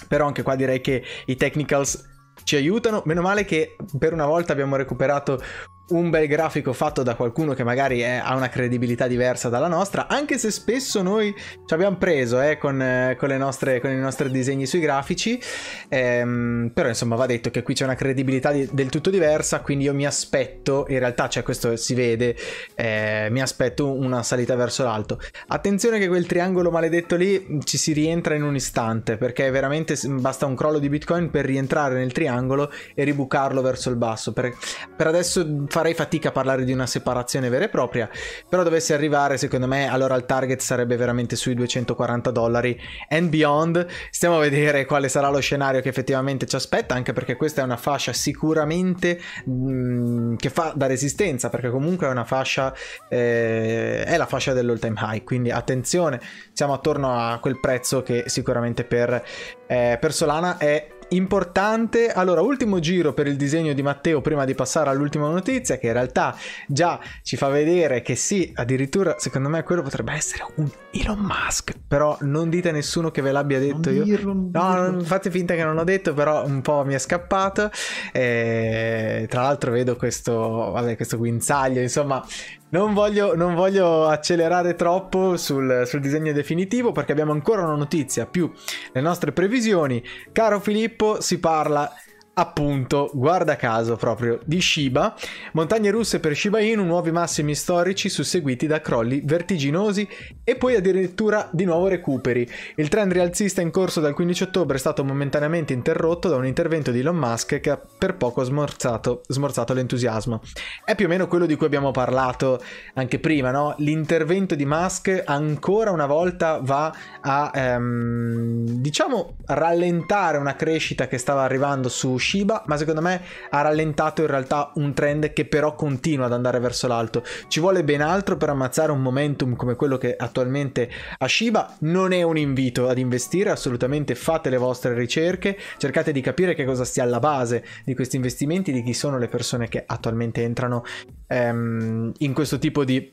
Però 0.07 0.27
anche 0.27 0.43
qua 0.43 0.55
direi 0.55 0.81
che 0.81 1.03
i 1.25 1.35
technicals 1.35 2.14
ci 2.45 2.55
aiutano. 2.55 3.01
Meno 3.05 3.21
male 3.21 3.43
che 3.43 3.75
per 3.99 4.13
una 4.13 4.25
volta 4.25 4.53
abbiamo 4.53 4.77
recuperato 4.77 5.41
un 5.89 6.09
bel 6.09 6.27
grafico 6.27 6.73
fatto 6.73 7.03
da 7.03 7.13
qualcuno 7.15 7.53
che 7.53 7.63
magari 7.63 7.99
è, 7.99 8.19
ha 8.23 8.35
una 8.35 8.49
credibilità 8.49 9.05
diversa 9.05 9.49
dalla 9.49 9.67
nostra, 9.67 10.07
anche 10.07 10.37
se 10.39 10.49
spesso 10.49 11.03
noi 11.03 11.33
ci 11.65 11.73
abbiamo 11.73 11.97
preso 11.97 12.41
eh, 12.41 12.57
con, 12.57 12.81
eh, 12.81 13.15
con, 13.19 13.29
nostre, 13.29 13.79
con, 13.79 13.91
i 13.91 13.99
nostri 13.99 14.31
disegni 14.31 14.65
sui 14.65 14.79
grafici, 14.79 15.39
ehm, 15.87 16.71
però 16.73 16.87
insomma 16.87 17.15
va 17.15 17.27
detto 17.27 17.51
che 17.51 17.61
qui 17.61 17.75
c'è 17.75 17.83
una 17.83 17.95
credibilità 17.95 18.51
di, 18.51 18.67
del 18.71 18.89
tutto 18.89 19.11
diversa, 19.11 19.61
quindi 19.61 19.83
io 19.85 19.93
mi 19.93 20.07
aspetto, 20.07 20.85
in 20.89 20.99
realtà 20.99 21.29
cioè 21.29 21.43
questo 21.43 21.75
si 21.75 21.93
vede, 21.93 22.35
eh, 22.73 23.27
mi 23.29 23.41
aspetto 23.41 23.91
una 23.91 24.23
salita 24.23 24.55
verso 24.55 24.83
l'alto. 24.83 25.19
Attenzione 25.47 25.99
che 25.99 26.07
quel 26.07 26.25
triangolo 26.25 26.71
maledetto 26.71 27.15
lì 27.15 27.59
ci 27.63 27.77
si 27.77 27.93
rientra 27.93 28.33
in 28.33 28.41
un 28.41 28.55
istante, 28.55 29.17
perché 29.17 29.51
veramente 29.51 29.95
basta 30.03 30.47
un 30.47 30.55
crollo 30.55 30.79
di 30.79 30.89
Bitcoin 30.89 31.29
per 31.29 31.45
rientrare 31.45 31.95
nel 31.95 32.11
triangolo 32.11 32.71
e 32.95 33.03
ribucarlo 33.03 33.61
verso 33.61 33.91
il 33.91 33.97
basso. 33.97 34.33
Per, 34.33 34.51
per 34.95 35.07
adesso 35.07 35.67
farei 35.75 35.93
fatica 35.93 36.29
a 36.29 36.31
parlare 36.31 36.63
di 36.63 36.71
una 36.71 36.85
separazione 36.85 37.49
vera 37.49 37.65
e 37.65 37.67
propria, 37.67 38.09
però 38.47 38.63
dovesse 38.63 38.93
arrivare 38.93 39.35
secondo 39.35 39.67
me 39.67 39.89
allora 39.89 40.15
il 40.15 40.23
target 40.23 40.61
sarebbe 40.61 40.95
veramente 40.95 41.35
sui 41.35 41.53
240 41.53 42.31
dollari 42.31 42.79
and 43.09 43.27
beyond. 43.27 43.85
Stiamo 44.09 44.37
a 44.37 44.39
vedere 44.39 44.85
quale 44.85 45.09
sarà 45.09 45.27
lo 45.27 45.41
scenario 45.41 45.81
che 45.81 45.89
effettivamente 45.89 46.45
ci 46.45 46.55
aspetta, 46.55 46.95
anche 46.95 47.11
perché 47.11 47.35
questa 47.35 47.59
è 47.59 47.65
una 47.65 47.75
fascia 47.75 48.13
sicuramente 48.13 49.19
mh, 49.43 49.51
mm, 49.51 50.35
che 50.35 50.49
fa 50.49 50.71
da 50.73 50.85
resistenza, 50.85 51.49
perché 51.49 51.69
comunque 51.69 52.07
è 52.07 52.09
una 52.09 52.23
fascia, 52.23 52.73
eh, 53.09 54.05
è 54.05 54.15
la 54.15 54.27
fascia 54.27 54.53
dell'all 54.53 54.79
time 54.79 54.97
high, 54.97 55.23
quindi 55.25 55.51
attenzione, 55.51 56.21
siamo 56.53 56.71
attorno 56.71 57.19
a 57.19 57.37
quel 57.39 57.59
prezzo 57.59 58.01
che 58.01 58.23
sicuramente 58.27 58.85
per, 58.85 59.21
eh, 59.67 59.97
per 59.99 60.13
Solana 60.13 60.57
è 60.57 60.94
importante. 61.09 62.11
Allora, 62.11 62.41
ultimo 62.41 62.79
giro 62.79 63.13
per 63.13 63.27
il 63.27 63.35
disegno 63.35 63.73
di 63.73 63.81
Matteo 63.81 64.21
prima 64.21 64.45
di 64.45 64.55
passare 64.55 64.89
all'ultima 64.89 65.29
notizia, 65.29 65.77
che 65.77 65.87
in 65.87 65.93
realtà 65.93 66.35
già 66.67 66.99
ci 67.21 67.37
fa 67.37 67.47
vedere 67.49 68.01
che 68.01 68.15
sì, 68.15 68.51
addirittura 68.55 69.15
secondo 69.17 69.49
me 69.49 69.63
quello 69.63 69.81
potrebbe 69.81 70.13
essere 70.13 70.45
un 70.55 70.69
Elon 70.91 71.19
Musk. 71.19 71.73
Però 71.87 72.17
non 72.21 72.49
dite 72.49 72.69
a 72.69 72.71
nessuno 72.71 73.11
che 73.11 73.21
ve 73.21 73.31
l'abbia 73.31 73.59
detto 73.59 73.89
non 73.89 73.95
io. 73.95 74.03
Dirlo, 74.03 74.33
non 74.33 74.49
no, 74.51 74.89
non 74.91 75.01
fate 75.01 75.29
finta 75.29 75.55
che 75.55 75.63
non 75.63 75.75
l'ho 75.75 75.83
detto, 75.83 76.13
però 76.13 76.45
un 76.45 76.61
po' 76.61 76.83
mi 76.85 76.93
è 76.93 76.99
scappato. 76.99 77.69
E, 78.11 79.25
tra 79.29 79.43
l'altro 79.43 79.71
vedo 79.71 79.95
questo, 79.95 80.71
vabbè, 80.71 80.95
questo 80.95 81.17
guinzaglio, 81.17 81.81
insomma, 81.81 82.25
non 82.69 82.93
voglio, 82.93 83.35
non 83.35 83.55
voglio, 83.55 84.07
accelerare 84.07 84.75
troppo 84.75 85.37
sul, 85.37 85.83
sul, 85.85 85.99
disegno 85.99 86.33
definitivo 86.33 86.91
perché 86.91 87.11
abbiamo 87.11 87.31
ancora 87.31 87.63
una 87.63 87.75
notizia 87.75 88.25
più 88.25 88.51
le 88.91 89.01
nostre 89.01 89.31
previsioni. 89.31 90.03
Caro 90.31 90.59
Filippo, 90.59 91.21
si 91.21 91.39
parla 91.39 91.91
appunto, 92.35 93.09
guarda 93.13 93.55
caso 93.55 93.95
proprio, 93.95 94.39
di 94.43 94.61
Shiba, 94.61 95.15
montagne 95.53 95.89
russe 95.89 96.19
per 96.19 96.35
Shiba 96.35 96.59
Inu, 96.59 96.83
nuovi 96.83 97.11
massimi 97.11 97.55
storici 97.55 98.09
susseguiti 98.09 98.67
da 98.67 98.81
crolli 98.81 99.21
vertiginosi 99.23 100.07
e 100.43 100.55
poi 100.55 100.75
addirittura 100.75 101.49
di 101.51 101.63
nuovo 101.63 101.87
recuperi. 101.87 102.47
Il 102.75 102.89
trend 102.89 103.13
rialzista 103.13 103.61
in 103.61 103.71
corso 103.71 104.01
dal 104.01 104.13
15 104.13 104.43
ottobre 104.43 104.75
è 104.75 104.79
stato 104.79 105.03
momentaneamente 105.03 105.73
interrotto 105.73 106.27
da 106.27 106.35
un 106.35 106.45
intervento 106.45 106.91
di 106.91 106.99
Elon 106.99 107.15
Musk 107.15 107.59
che 107.59 107.69
ha 107.69 107.79
per 107.97 108.15
poco 108.17 108.43
smorzato, 108.43 109.21
smorzato 109.27 109.73
l'entusiasmo. 109.73 110.41
È 110.83 110.93
più 110.95 111.05
o 111.05 111.09
meno 111.09 111.27
quello 111.27 111.45
di 111.45 111.55
cui 111.55 111.65
abbiamo 111.65 111.91
parlato 111.91 112.61
anche 112.95 113.19
prima, 113.19 113.51
no? 113.51 113.75
L'intervento 113.77 114.55
di 114.55 114.65
Musk 114.65 115.23
ancora 115.25 115.91
una 115.91 116.05
volta 116.05 116.59
va 116.61 116.93
a, 117.21 117.51
ehm, 117.53 118.65
diciamo, 118.65 119.37
rallentare 119.45 120.37
una 120.37 120.55
crescita 120.55 121.07
che 121.07 121.17
stava 121.17 121.43
arrivando 121.43 121.87
su 121.87 122.17
Shiba, 122.25 122.63
ma 122.65 122.75
secondo 122.75 123.01
me 123.01 123.21
ha 123.51 123.61
rallentato 123.61 124.21
in 124.21 124.27
realtà 124.27 124.71
un 124.75 124.93
trend 124.93 125.31
che 125.31 125.45
però 125.45 125.75
continua 125.75 126.25
ad 126.25 126.33
andare 126.33 126.59
verso 126.59 126.87
l'alto. 126.87 127.23
Ci 127.47 127.59
vuole 127.59 127.83
ben 127.83 128.01
altro 128.01 128.35
per 128.35 128.49
ammazzare 128.49 128.91
un 128.91 129.01
momentum 129.01 129.55
come 129.55 129.75
quello 129.75 129.97
che 129.97 130.15
attualmente 130.15 130.89
ha 131.19 131.27
Shiba. 131.27 131.75
Non 131.81 132.13
è 132.13 132.23
un 132.23 132.37
invito 132.37 132.89
ad 132.89 132.97
investire, 132.97 133.51
assolutamente 133.51 134.15
fate 134.15 134.49
le 134.49 134.57
vostre 134.57 134.95
ricerche, 134.95 135.55
cercate 135.77 136.11
di 136.11 136.21
capire 136.21 136.55
che 136.55 136.65
cosa 136.65 136.83
stia 136.83 137.03
alla 137.03 137.19
base 137.19 137.63
di 137.85 137.93
questi 137.93 138.15
investimenti, 138.15 138.71
di 138.71 138.81
chi 138.81 138.93
sono 138.93 139.19
le 139.19 139.27
persone 139.27 139.67
che 139.67 139.83
attualmente 139.85 140.41
entrano 140.41 140.83
ehm, 141.27 142.11
in 142.17 142.33
questo 142.33 142.57
tipo 142.57 142.83
di 142.83 143.07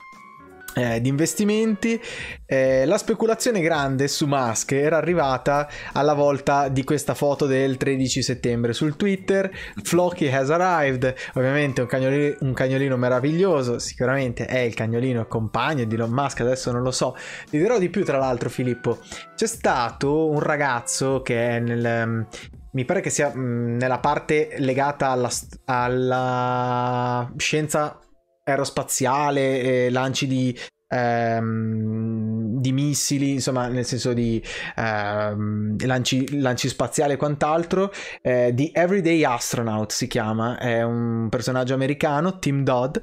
eh, 0.74 1.00
di 1.00 1.08
investimenti. 1.08 2.00
Eh, 2.46 2.84
la 2.86 2.98
speculazione 2.98 3.60
grande 3.60 4.08
su 4.08 4.26
Musk 4.26 4.72
era 4.72 4.96
arrivata 4.96 5.68
alla 5.92 6.14
volta 6.14 6.68
di 6.68 6.84
questa 6.84 7.14
foto 7.14 7.46
del 7.46 7.76
13 7.76 8.22
settembre 8.22 8.72
sul 8.72 8.96
Twitter. 8.96 9.50
Flocky 9.82 10.30
has 10.30 10.50
arrived, 10.50 11.14
ovviamente 11.34 11.80
un 11.80 11.86
cagnolino, 11.86 12.36
un 12.40 12.52
cagnolino 12.52 12.96
meraviglioso, 12.96 13.78
sicuramente 13.78 14.46
è 14.46 14.58
il 14.58 14.74
cagnolino 14.74 15.26
compagno 15.26 15.84
di 15.84 15.94
Elon 15.94 16.10
Musk, 16.10 16.40
adesso 16.40 16.70
non 16.72 16.82
lo 16.82 16.90
so. 16.90 17.16
Ti 17.48 17.58
dirò 17.58 17.78
di 17.78 17.88
più 17.88 18.04
tra 18.04 18.18
l'altro 18.18 18.48
Filippo. 18.48 18.98
C'è 19.34 19.46
stato 19.46 20.28
un 20.28 20.40
ragazzo 20.40 21.22
che 21.22 21.48
è 21.56 21.60
nel... 21.60 22.26
Mi 22.74 22.86
pare 22.86 23.02
che 23.02 23.10
sia 23.10 23.28
mh, 23.28 23.76
nella 23.76 23.98
parte 23.98 24.54
legata 24.56 25.08
alla, 25.08 25.30
alla 25.66 27.30
scienza 27.36 27.98
aerospaziale, 28.44 29.90
lanci 29.90 30.26
di, 30.26 30.56
ehm, 30.88 32.60
di 32.60 32.72
missili, 32.72 33.32
insomma, 33.32 33.66
nel 33.68 33.84
senso 33.84 34.12
di 34.12 34.42
uh, 34.76 35.76
lanci, 35.84 36.40
lanci, 36.40 36.68
spaziali 36.68 37.14
e 37.14 37.16
quant'altro. 37.16 37.92
Eh, 38.20 38.52
The 38.54 38.70
Everyday 38.72 39.24
Astronaut 39.24 39.90
si 39.90 40.06
chiama, 40.06 40.58
è 40.58 40.82
un 40.82 41.28
personaggio 41.28 41.74
americano, 41.74 42.38
Tim 42.38 42.62
Dodd, 42.62 42.96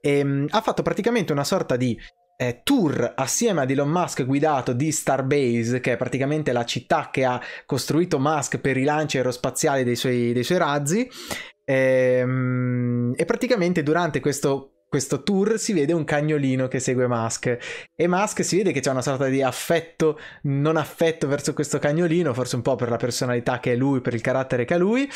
e 0.00 0.20
um, 0.20 0.46
ha 0.50 0.60
fatto 0.60 0.82
praticamente 0.82 1.32
una 1.32 1.44
sorta 1.44 1.76
di 1.76 1.98
eh, 2.40 2.60
tour 2.62 3.14
assieme 3.16 3.62
ad 3.62 3.70
Elon 3.70 3.88
Musk 3.88 4.24
guidato 4.24 4.72
di 4.72 4.92
Starbase, 4.92 5.80
che 5.80 5.94
è 5.94 5.96
praticamente 5.96 6.52
la 6.52 6.64
città 6.64 7.08
che 7.10 7.24
ha 7.24 7.40
costruito 7.66 8.18
Musk 8.20 8.58
per 8.58 8.76
i 8.76 8.84
lanci 8.84 9.16
aerospaziali 9.16 9.84
dei 9.84 9.96
suoi, 9.96 10.32
dei 10.32 10.44
suoi 10.44 10.58
razzi. 10.58 11.08
Ehm, 11.64 13.12
e 13.16 13.24
praticamente 13.24 13.82
durante 13.82 14.20
questo 14.20 14.77
questo 14.88 15.22
tour 15.22 15.58
si 15.58 15.74
vede 15.74 15.92
un 15.92 16.04
cagnolino 16.04 16.66
che 16.66 16.80
segue 16.80 17.06
Musk 17.06 17.58
e 17.94 18.08
Musk 18.08 18.42
si 18.42 18.56
vede 18.56 18.72
che 18.72 18.80
c'è 18.80 18.90
una 18.90 19.02
sorta 19.02 19.26
di 19.26 19.42
affetto, 19.42 20.18
non 20.42 20.78
affetto 20.78 21.28
verso 21.28 21.52
questo 21.52 21.78
cagnolino, 21.78 22.32
forse 22.32 22.56
un 22.56 22.62
po' 22.62 22.74
per 22.74 22.88
la 22.88 22.96
personalità 22.96 23.60
che 23.60 23.72
è 23.72 23.76
lui, 23.76 24.00
per 24.00 24.14
il 24.14 24.22
carattere 24.22 24.64
che 24.64 24.74
ha 24.74 24.78
lui, 24.78 25.06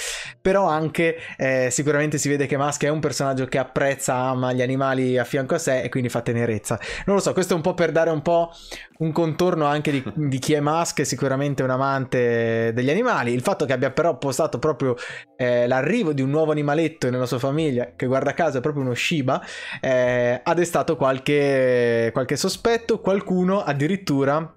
però 0.41 0.67
anche 0.69 1.17
eh, 1.39 1.69
sicuramente 1.71 2.19
si 2.19 2.29
vede 2.29 2.47
che 2.47 2.59
Musk 2.59 2.85
è 2.85 2.89
un 2.89 3.01
personaggio 3.01 3.47
che 3.47 3.59
apprezza, 3.59 4.15
ama 4.15 4.53
gli 4.53 4.61
animali 4.61 5.17
a 5.17 5.25
fianco 5.25 5.55
a 5.55 5.59
sé 5.59 5.81
e 5.81 5.89
quindi 5.89 6.11
fa 6.11 6.21
tenerezza. 6.21 6.79
Non 7.07 7.17
lo 7.17 7.23
so, 7.23 7.33
questo 7.33 7.55
è 7.55 7.57
un 7.57 7.63
po' 7.63 7.73
per 7.73 7.93
dare 7.93 8.11
un 8.11 8.21
po' 8.21 8.51
un 8.99 9.13
contorno 9.13 9.65
anche 9.65 9.91
di, 9.91 10.03
di 10.29 10.39
chi 10.39 10.53
è 10.53 10.61
Musk, 10.61 11.01
è 11.01 11.05
sicuramente 11.05 11.63
un 11.63 11.71
amante 11.71 12.73
degli 12.75 12.91
animali, 12.91 13.33
il 13.33 13.43
fatto 13.43 13.65
che 13.65 13.73
abbia 13.73 13.91
però 13.91 14.19
postato 14.19 14.59
proprio 14.59 14.97
eh, 15.37 15.67
l'arrivo 15.67 16.13
di 16.13 16.21
un 16.21 16.31
nuovo 16.31 16.51
animaletto 16.53 17.11
nella 17.11 17.27
sua 17.27 17.39
famiglia, 17.39 17.93
che 17.97 18.07
guarda 18.07 18.35
caso 18.35 18.59
è 18.59 18.61
proprio 18.61 18.83
uno 18.83 18.95
Shiba, 18.95 19.43
eh, 19.81 20.41
ha 20.43 20.55
destato 20.55 20.97
qualche, 20.97 22.11
qualche 22.13 22.37
sospetto, 22.37 23.01
qualcuno 23.01 23.63
addirittura 23.63 24.55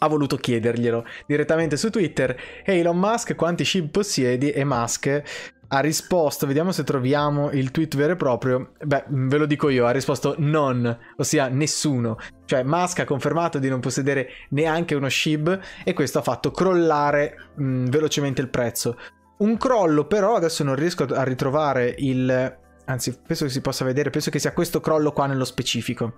ha 0.00 0.06
voluto 0.08 0.36
chiederglielo 0.36 1.04
direttamente 1.26 1.76
su 1.76 1.90
Twitter. 1.90 2.36
Hey 2.64 2.80
Elon 2.80 2.98
Musk, 2.98 3.34
quanti 3.34 3.64
ship 3.64 3.90
possiedi? 3.90 4.50
E 4.50 4.64
Musk 4.64 5.22
ha 5.70 5.80
risposto, 5.80 6.46
vediamo 6.46 6.72
se 6.72 6.82
troviamo 6.82 7.50
il 7.50 7.70
tweet 7.70 7.96
vero 7.96 8.12
e 8.12 8.16
proprio. 8.16 8.72
Beh, 8.82 9.04
ve 9.08 9.36
lo 9.36 9.46
dico 9.46 9.68
io, 9.68 9.86
ha 9.86 9.90
risposto 9.90 10.34
non, 10.38 10.96
ossia 11.16 11.48
nessuno. 11.48 12.16
Cioè 12.46 12.62
Musk 12.62 13.00
ha 13.00 13.04
confermato 13.04 13.58
di 13.58 13.68
non 13.68 13.80
possedere 13.80 14.30
neanche 14.50 14.94
uno 14.94 15.08
SHIB 15.08 15.60
e 15.84 15.92
questo 15.92 16.18
ha 16.18 16.22
fatto 16.22 16.50
crollare 16.50 17.50
mh, 17.56 17.84
velocemente 17.86 18.40
il 18.40 18.48
prezzo. 18.48 18.96
Un 19.38 19.56
crollo 19.56 20.06
però, 20.06 20.34
adesso 20.34 20.64
non 20.64 20.74
riesco 20.74 21.04
a 21.04 21.22
ritrovare 21.22 21.94
il 21.98 22.56
anzi 22.88 23.18
penso 23.24 23.44
che 23.44 23.50
si 23.50 23.60
possa 23.60 23.84
vedere, 23.84 24.10
penso 24.10 24.30
che 24.30 24.38
sia 24.38 24.52
questo 24.52 24.80
crollo 24.80 25.12
qua 25.12 25.26
nello 25.26 25.44
specifico. 25.44 26.14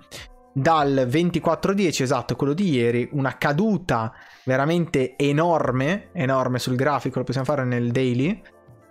Dal 0.53 1.07
24-10, 1.09 2.03
esatto, 2.03 2.35
quello 2.37 2.55
di 2.55 2.71
ieri, 2.71 3.09
una 3.13 3.37
caduta 3.37 4.13
veramente 4.45 5.15
enorme, 5.17 6.09
enorme 6.13 6.59
sul 6.59 6.75
grafico, 6.75 7.19
lo 7.19 7.25
possiamo 7.25 7.47
fare 7.47 7.65
nel 7.65 7.91
daily. 7.91 8.43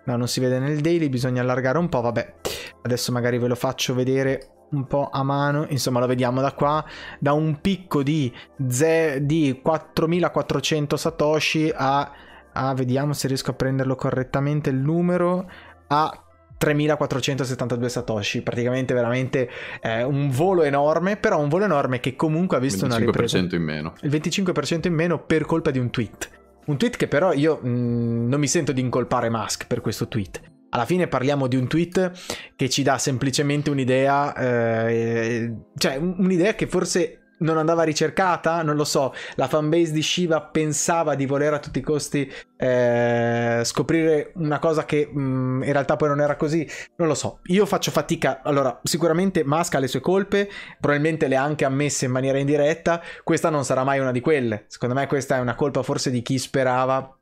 No, 0.06 0.16
non 0.16 0.28
si 0.28 0.40
vede 0.40 0.60
nel 0.60 0.80
daily, 0.80 1.10
bisogna 1.10 1.42
allargare 1.42 1.78
un 1.78 1.90
po', 1.90 2.02
vabbè. 2.02 2.36
Adesso 2.84 3.12
magari 3.12 3.38
ve 3.38 3.48
lo 3.48 3.56
faccio 3.56 3.94
vedere 3.94 4.52
un 4.72 4.86
po' 4.86 5.10
a 5.12 5.24
mano, 5.24 5.66
insomma 5.70 6.00
lo 6.00 6.08
vediamo 6.08 6.42
da 6.42 6.54
qua, 6.54 6.84
da 7.20 7.34
un 7.34 7.60
picco 7.60 8.04
di, 8.04 8.34
ze- 8.68 9.26
di 9.26 9.60
4400 9.62 10.96
satoshi 10.96 11.72
a, 11.76 12.12
a, 12.54 12.74
vediamo 12.74 13.14
se 13.14 13.28
riesco 13.28 13.52
a 13.52 13.56
prenderlo 13.56 13.96
correttamente 13.96 14.70
il 14.70 14.78
numero, 14.78 15.50
a 15.88 16.24
3472 16.60 17.88
satoshi, 17.89 18.41
praticamente 18.41 18.93
veramente 18.93 19.49
eh, 19.82 20.03
un 20.03 20.30
volo 20.30 20.64
enorme, 20.64 21.16
però 21.16 21.39
un 21.39 21.47
volo 21.47 21.64
enorme 21.64 22.01
che 22.01 22.18
comunque 22.18 22.57
ha 22.57 22.60
visto 22.60 22.84
una 22.84 22.97
ripresa. 22.97 23.38
Il 23.38 23.45
25% 23.45 23.55
in 23.55 23.64
meno. 23.64 23.93
Il 24.01 24.10
25% 24.12 24.88
in 24.88 24.93
meno 24.93 25.24
per 25.24 25.45
colpa 25.45 25.72
di 25.72 25.80
un 25.80 25.89
tweet. 25.89 26.30
Un 26.66 26.78
tweet 26.78 26.97
che 26.97 27.07
però 27.07 27.32
io 27.32 27.60
mh, 27.62 27.70
mm, 27.70 28.28
non 28.28 28.39
mi 28.41 28.47
sento 28.47 28.74
di 28.74 28.82
incolpare 28.82 29.30
Musk 29.30 29.68
per 29.68 29.80
questo 29.80 30.10
tweet. 30.10 30.41
Alla 30.72 30.86
fine 30.86 31.07
parliamo 31.07 31.47
di 31.47 31.55
un 31.55 31.68
tweet 31.68 32.12
che 32.57 32.70
ci 32.70 32.84
dà 32.84 32.97
semplicemente 32.97 33.70
un'idea, 33.70 34.36
eh, 34.36 35.53
cioè 35.78 35.95
un'idea 35.95 36.55
che 36.55 36.68
forse 36.68 37.20
non 37.40 37.58
andava 37.58 37.84
ricercata, 37.84 38.62
non 38.64 38.76
lo 38.76 38.84
so, 38.84 39.14
la 39.36 39.48
fanbase 39.48 39.92
di 39.92 40.02
Shiva 40.02 40.42
pensava 40.42 41.16
di 41.16 41.26
voler 41.26 41.54
a 41.54 41.60
tutti 41.60 41.80
i 41.80 41.84
costi 41.84 42.32
eh, 42.58 43.62
scoprire 43.64 44.32
una 44.36 44.60
cosa 44.60 44.86
che 44.86 45.10
mh, 45.12 45.20
mm, 45.20 45.64
in 45.64 45.72
realtà 45.72 45.96
poi 45.96 46.10
non 46.10 46.22
era 46.22 46.36
così, 46.36 46.68
non 46.98 47.08
lo 47.08 47.16
so, 47.16 47.40
io 47.46 47.66
faccio 47.66 47.92
fatica, 47.92 48.42
allora 48.44 48.80
sicuramente 48.84 49.44
Musk 49.44 49.76
ha 49.76 49.80
le 49.80 49.88
sue 49.88 50.02
colpe, 50.02 50.50
probabilmente 50.80 51.28
le 51.28 51.36
ha 51.36 51.44
anche 51.44 51.66
ammesse 51.66 52.06
in 52.06 52.12
maniera 52.12 52.38
indiretta, 52.38 53.02
questa 53.24 53.50
non 53.50 53.64
sarà 53.64 53.84
mai 53.84 54.00
una 54.00 54.12
di 54.12 54.20
quelle, 54.20 54.66
secondo 54.68 54.96
me 54.96 55.08
questa 55.08 55.38
è 55.38 55.40
una 55.40 55.56
colpa 55.56 55.84
forse 55.84 56.12
di 56.12 56.22
chi 56.22 56.38
sperava 56.38 57.14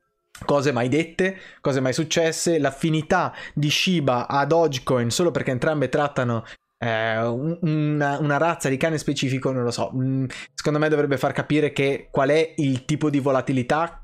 cose 0.45 0.71
mai 0.71 0.87
dette, 0.87 1.37
cose 1.61 1.79
mai 1.79 1.93
successe, 1.93 2.59
l'affinità 2.59 3.33
di 3.53 3.69
Shiba 3.69 4.27
a 4.27 4.45
Dogecoin 4.45 5.09
solo 5.09 5.31
perché 5.31 5.51
entrambe 5.51 5.89
trattano 5.89 6.43
eh, 6.77 7.21
una, 7.21 8.19
una, 8.19 8.37
razza 8.37 8.69
di 8.69 8.77
cane 8.77 8.97
specifico, 8.97 9.51
non 9.51 9.63
lo 9.63 9.71
so. 9.71 9.91
Mm, 9.95 10.25
secondo 10.53 10.79
me 10.79 10.89
dovrebbe 10.89 11.17
far 11.17 11.31
capire 11.31 11.71
che 11.71 12.07
qual 12.11 12.29
è 12.29 12.53
il 12.57 12.85
tipo 12.85 13.09
di 13.09 13.19
volatilità 13.19 14.03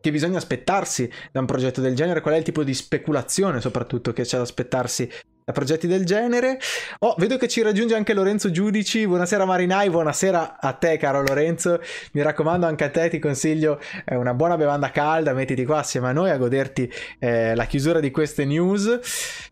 che 0.00 0.10
bisogna 0.10 0.38
aspettarsi 0.38 1.10
da 1.30 1.40
un 1.40 1.46
progetto 1.46 1.80
del 1.80 1.94
genere, 1.94 2.20
qual 2.20 2.34
è 2.34 2.38
il 2.38 2.44
tipo 2.44 2.64
di 2.64 2.74
speculazione 2.74 3.60
soprattutto 3.60 4.12
che 4.12 4.22
c'è 4.22 4.36
da 4.36 4.42
aspettarsi 4.42 5.10
da 5.44 5.52
progetti 5.52 5.86
del 5.86 6.04
genere. 6.04 6.58
Oh, 7.00 7.14
vedo 7.18 7.36
che 7.36 7.48
ci 7.48 7.62
raggiunge 7.62 7.94
anche 7.94 8.14
Lorenzo 8.14 8.50
Giudici. 8.50 9.06
Buonasera 9.06 9.44
Marinai, 9.44 9.90
buonasera 9.90 10.58
a 10.60 10.72
te 10.74 10.96
caro 10.96 11.22
Lorenzo. 11.22 11.80
Mi 12.12 12.22
raccomando 12.22 12.66
anche 12.66 12.84
a 12.84 12.90
te 12.90 13.08
ti 13.10 13.18
consiglio 13.18 13.80
eh, 14.04 14.14
una 14.14 14.34
buona 14.34 14.56
bevanda 14.56 14.90
calda, 14.90 15.32
mettiti 15.32 15.64
qua 15.64 15.78
assieme 15.78 16.08
a 16.08 16.12
noi 16.12 16.30
a 16.30 16.36
goderti 16.36 16.90
eh, 17.18 17.54
la 17.54 17.64
chiusura 17.64 18.00
di 18.00 18.10
queste 18.10 18.44
news. 18.44 19.49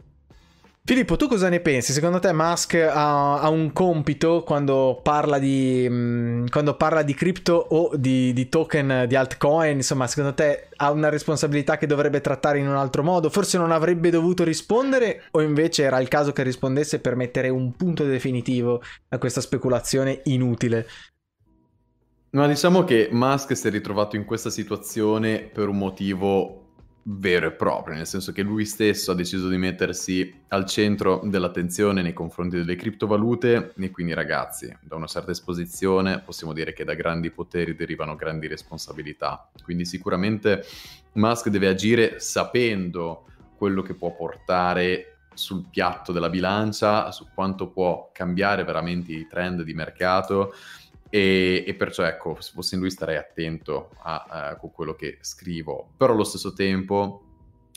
Filippo, 0.89 1.17
tu 1.17 1.29
cosa 1.29 1.51
ne 1.51 1.61
pensi? 1.61 1.93
Secondo 1.93 2.19
te 2.19 2.33
Musk 2.33 2.73
ha, 2.73 3.41
ha 3.41 3.51
un 3.51 3.75
compito 3.75 4.43
quando 4.43 4.99
parla 5.03 5.39
di, 5.39 5.87
mh, 5.87 5.95
mm, 5.95 6.47
quando 6.47 6.77
parla 6.77 7.03
di 7.03 7.13
crypto 7.13 7.53
o 7.53 7.91
di, 7.95 8.33
di, 8.33 8.49
token 8.49 9.05
di 9.07 9.15
altcoin? 9.15 9.77
Insomma, 9.77 10.07
secondo 10.07 10.33
te 10.33 10.69
ha 10.77 10.91
una 10.91 11.11
responsabilità 11.11 11.77
che 11.77 11.87
dovrebbe 11.87 12.23
trattare 12.23 12.59
in 12.59 12.67
un 12.67 12.77
altro 12.77 13.03
modo? 13.03 13.29
Forse 13.29 13.59
non 13.59 13.71
avrebbe 13.71 14.09
dovuto 14.09 14.45
rispondere 14.45 15.25
o 15.33 15.43
invece 15.43 15.83
era 15.83 16.01
il 16.01 16.09
caso 16.09 16.33
che 16.33 16.43
rispondesse 16.43 17.01
per 17.01 17.17
mettere 17.17 17.51
un 17.51 17.77
punto 17.77 18.05
definitivo 18.05 18.81
a 19.11 19.19
questa 19.19 19.43
speculazione 19.43 20.23
inutile? 20.25 20.87
Ma 22.31 22.47
diciamo 22.47 22.85
che 22.85 23.11
Musk 23.13 23.55
si 23.55 23.67
è 23.67 23.71
ritrovato 23.71 24.17
in 24.17 24.25
questa 24.25 24.49
situazione 24.49 25.51
per 25.53 25.69
un 25.69 25.77
motivo 25.77 26.68
vero 27.03 27.47
e 27.47 27.53
proprio, 27.53 27.95
nel 27.95 28.07
senso 28.07 28.33
che 28.33 28.43
lui 28.43 28.65
stesso 28.67 29.13
ha 29.13 29.15
deciso 29.15 29.49
di 29.49 29.57
mettersi 29.57 30.43
al 30.49 30.67
centro 30.67 31.21
dell'attenzione 31.25 32.03
nei 32.03 32.13
confronti 32.13 32.57
delle 32.57 32.77
criptovalute 32.77 33.73
e 33.77 33.91
quindi 33.91 34.13
ragazzi, 34.13 34.75
da 34.83 34.97
una 34.97 35.07
certa 35.07 35.31
esposizione 35.31 36.21
possiamo 36.21 36.53
dire 36.53 36.73
che 36.73 36.85
da 36.85 36.95
grandi 36.95 37.31
poteri 37.31 37.75
derivano 37.75 38.15
grandi 38.15 38.47
responsabilità, 38.47 39.49
quindi 39.63 39.85
sicuramente 39.85 40.65
Musk 41.13 41.49
deve 41.49 41.69
agire 41.69 42.21
sapendo 42.21 43.25
quello 43.57 43.83
che 43.83 43.95
può 43.95 44.15
portare 44.15 45.15
sul 45.33 45.67
piatto 45.71 46.13
della 46.13 46.29
bilancia, 46.29 47.11
su 47.13 47.29
quanto 47.33 47.69
può 47.69 48.11
cambiare 48.13 48.65
veramente 48.65 49.13
i 49.13 49.27
trend 49.29 49.63
di 49.63 49.73
mercato 49.73 50.53
e, 51.11 51.65
e, 51.67 51.75
perciò 51.75 52.05
ecco, 52.05 52.41
se 52.41 52.53
fossi 52.55 52.75
in 52.75 52.81
lui 52.81 52.91
starei 52.91 53.17
attento 53.17 53.91
a, 54.03 54.25
a, 54.29 54.57
quello 54.57 54.95
che 54.95 55.19
scrivo, 55.21 55.93
però 55.97 56.13
allo 56.13 56.25
stesso 56.25 56.53
tempo 56.53 57.23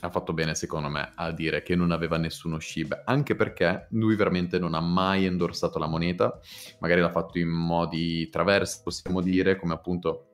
ha 0.03 0.09
fatto 0.09 0.33
bene 0.33 0.55
secondo 0.55 0.89
me 0.89 1.11
a 1.15 1.31
dire 1.31 1.61
che 1.61 1.75
non 1.75 1.91
aveva 1.91 2.17
nessuno 2.17 2.59
SHIB, 2.59 3.03
anche 3.05 3.35
perché 3.35 3.87
lui 3.91 4.15
veramente 4.15 4.59
non 4.59 4.73
ha 4.73 4.81
mai 4.81 5.25
endorsato 5.25 5.79
la 5.79 5.87
moneta, 5.87 6.39
magari 6.79 7.01
l'ha 7.01 7.11
fatto 7.11 7.37
in 7.37 7.49
modi 7.49 8.27
traversi, 8.29 8.81
possiamo 8.83 9.21
dire, 9.21 9.55
come 9.57 9.73
appunto 9.73 10.25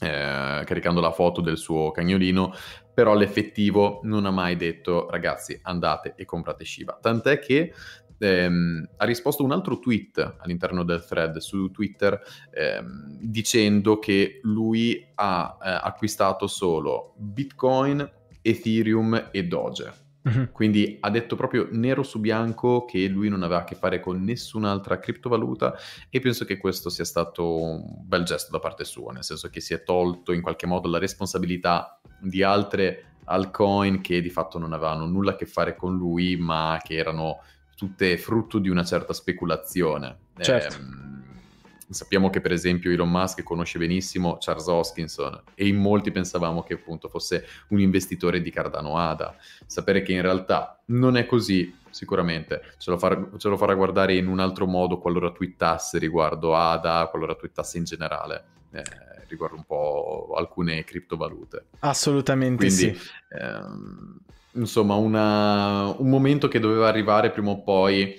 eh, 0.00 0.62
caricando 0.64 1.00
la 1.00 1.12
foto 1.12 1.40
del 1.40 1.56
suo 1.56 1.90
cagnolino, 1.90 2.52
però 2.92 3.14
l'effettivo 3.14 4.00
non 4.04 4.26
ha 4.26 4.30
mai 4.30 4.56
detto 4.56 5.08
ragazzi 5.10 5.58
andate 5.62 6.14
e 6.16 6.24
comprate 6.24 6.64
Shiba, 6.64 6.98
tant'è 7.00 7.38
che 7.38 7.72
ehm, 8.20 8.88
ha 8.96 9.04
risposto 9.04 9.42
un 9.42 9.52
altro 9.52 9.78
tweet 9.78 10.36
all'interno 10.38 10.84
del 10.84 11.04
thread 11.04 11.38
su 11.38 11.70
Twitter 11.70 12.20
ehm, 12.52 13.18
dicendo 13.20 13.98
che 13.98 14.40
lui 14.42 15.06
ha 15.14 15.58
eh, 15.62 15.68
acquistato 15.82 16.46
solo 16.46 17.14
Bitcoin, 17.16 18.08
Ethereum 18.42 19.28
e 19.30 19.44
Doge. 19.46 20.08
Uh-huh. 20.22 20.50
Quindi 20.52 20.98
ha 21.00 21.08
detto 21.08 21.34
proprio 21.34 21.68
nero 21.70 22.02
su 22.02 22.20
bianco 22.20 22.84
che 22.84 23.06
lui 23.08 23.30
non 23.30 23.42
aveva 23.42 23.60
a 23.60 23.64
che 23.64 23.74
fare 23.74 24.00
con 24.00 24.22
nessun'altra 24.22 24.98
criptovaluta 24.98 25.74
e 26.10 26.20
penso 26.20 26.44
che 26.44 26.58
questo 26.58 26.90
sia 26.90 27.06
stato 27.06 27.58
un 27.58 28.06
bel 28.06 28.24
gesto 28.24 28.50
da 28.50 28.58
parte 28.58 28.84
sua, 28.84 29.12
nel 29.12 29.24
senso 29.24 29.48
che 29.48 29.60
si 29.60 29.72
è 29.72 29.82
tolto 29.82 30.32
in 30.32 30.42
qualche 30.42 30.66
modo 30.66 30.88
la 30.88 30.98
responsabilità 30.98 31.98
di 32.20 32.42
altre 32.42 33.04
altcoin 33.24 34.00
che 34.02 34.20
di 34.20 34.28
fatto 34.28 34.58
non 34.58 34.72
avevano 34.74 35.06
nulla 35.06 35.30
a 35.30 35.36
che 35.36 35.46
fare 35.46 35.74
con 35.74 35.96
lui, 35.96 36.36
ma 36.36 36.78
che 36.84 36.96
erano 36.96 37.38
tutte 37.80 38.18
frutto 38.18 38.58
di 38.58 38.68
una 38.68 38.84
certa 38.84 39.14
speculazione. 39.14 40.18
Certo. 40.38 40.76
Eh, 40.76 41.94
sappiamo 41.94 42.28
che 42.28 42.42
per 42.42 42.52
esempio 42.52 42.90
Elon 42.90 43.10
Musk 43.10 43.42
conosce 43.42 43.78
benissimo 43.78 44.36
Charles 44.38 44.66
Hoskinson 44.66 45.44
e 45.54 45.66
in 45.66 45.76
molti 45.76 46.10
pensavamo 46.10 46.62
che 46.62 46.74
appunto 46.74 47.08
fosse 47.08 47.46
un 47.68 47.80
investitore 47.80 48.42
di 48.42 48.50
Cardano 48.50 48.98
ADA. 48.98 49.34
Sapere 49.64 50.02
che 50.02 50.12
in 50.12 50.20
realtà 50.20 50.78
non 50.88 51.16
è 51.16 51.24
così, 51.24 51.74
sicuramente 51.88 52.74
ce 52.76 52.90
lo, 52.90 52.98
far, 52.98 53.30
ce 53.38 53.48
lo 53.48 53.56
farà 53.56 53.72
guardare 53.72 54.14
in 54.14 54.28
un 54.28 54.40
altro 54.40 54.66
modo 54.66 54.98
qualora 54.98 55.32
twittasse 55.32 55.98
riguardo 55.98 56.54
ADA, 56.54 57.08
qualora 57.10 57.34
twittasse 57.34 57.78
in 57.78 57.84
generale. 57.84 58.44
Eh, 58.72 58.82
riguardo 59.26 59.56
un 59.56 59.64
po' 59.64 60.34
alcune 60.36 60.84
criptovalute. 60.84 61.68
Assolutamente 61.78 62.66
Quindi, 62.66 62.94
sì. 62.94 62.98
Ehm, 63.30 64.20
insomma, 64.54 64.94
una, 64.94 65.94
un 65.98 66.08
momento 66.08 66.48
che 66.48 66.60
doveva 66.60 66.88
arrivare 66.88 67.30
prima 67.30 67.50
o 67.50 67.62
poi. 67.62 68.14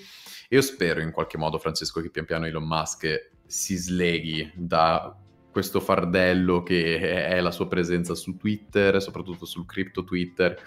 Io 0.50 0.62
spero 0.62 1.02
in 1.02 1.12
qualche 1.12 1.38
modo, 1.38 1.58
Francesco, 1.58 2.02
che 2.02 2.10
pian 2.10 2.26
piano 2.26 2.46
Elon 2.46 2.66
Musk 2.66 3.32
si 3.46 3.76
sleghi 3.76 4.52
da 4.56 5.16
questo 5.52 5.80
fardello 5.82 6.64
che 6.64 7.28
è 7.28 7.40
la 7.42 7.52
sua 7.52 7.68
presenza 7.68 8.16
su 8.16 8.38
Twitter, 8.38 9.02
soprattutto 9.02 9.46
sul 9.46 9.66
crypto 9.66 10.04
Twitter, 10.04 10.58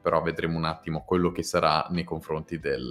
però 0.00 0.22
vedremo 0.22 0.56
un 0.56 0.64
attimo 0.64 1.04
quello 1.04 1.30
che 1.30 1.42
sarà 1.42 1.86
nei 1.90 2.04
confronti 2.04 2.58
del... 2.58 2.90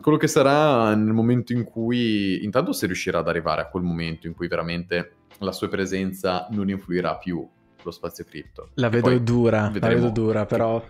quello 0.00 0.18
che 0.18 0.26
sarà 0.26 0.94
nel 0.94 1.12
momento 1.12 1.52
in 1.52 1.64
cui, 1.64 2.42
intanto 2.42 2.72
se 2.72 2.86
riuscirà 2.86 3.18
ad 3.18 3.28
arrivare 3.28 3.60
a 3.60 3.68
quel 3.68 3.82
momento 3.82 4.26
in 4.26 4.34
cui 4.34 4.48
veramente 4.48 5.16
la 5.40 5.52
sua 5.52 5.68
presenza 5.68 6.48
non 6.50 6.70
influirà 6.70 7.16
più 7.18 7.46
lo 7.84 7.90
spazio 7.90 8.24
cripto. 8.24 8.70
La 8.74 8.88
vedo 8.88 9.18
dura, 9.18 9.70
la 9.72 9.88
vedo 9.88 10.10
dura, 10.10 10.46
però 10.46 10.82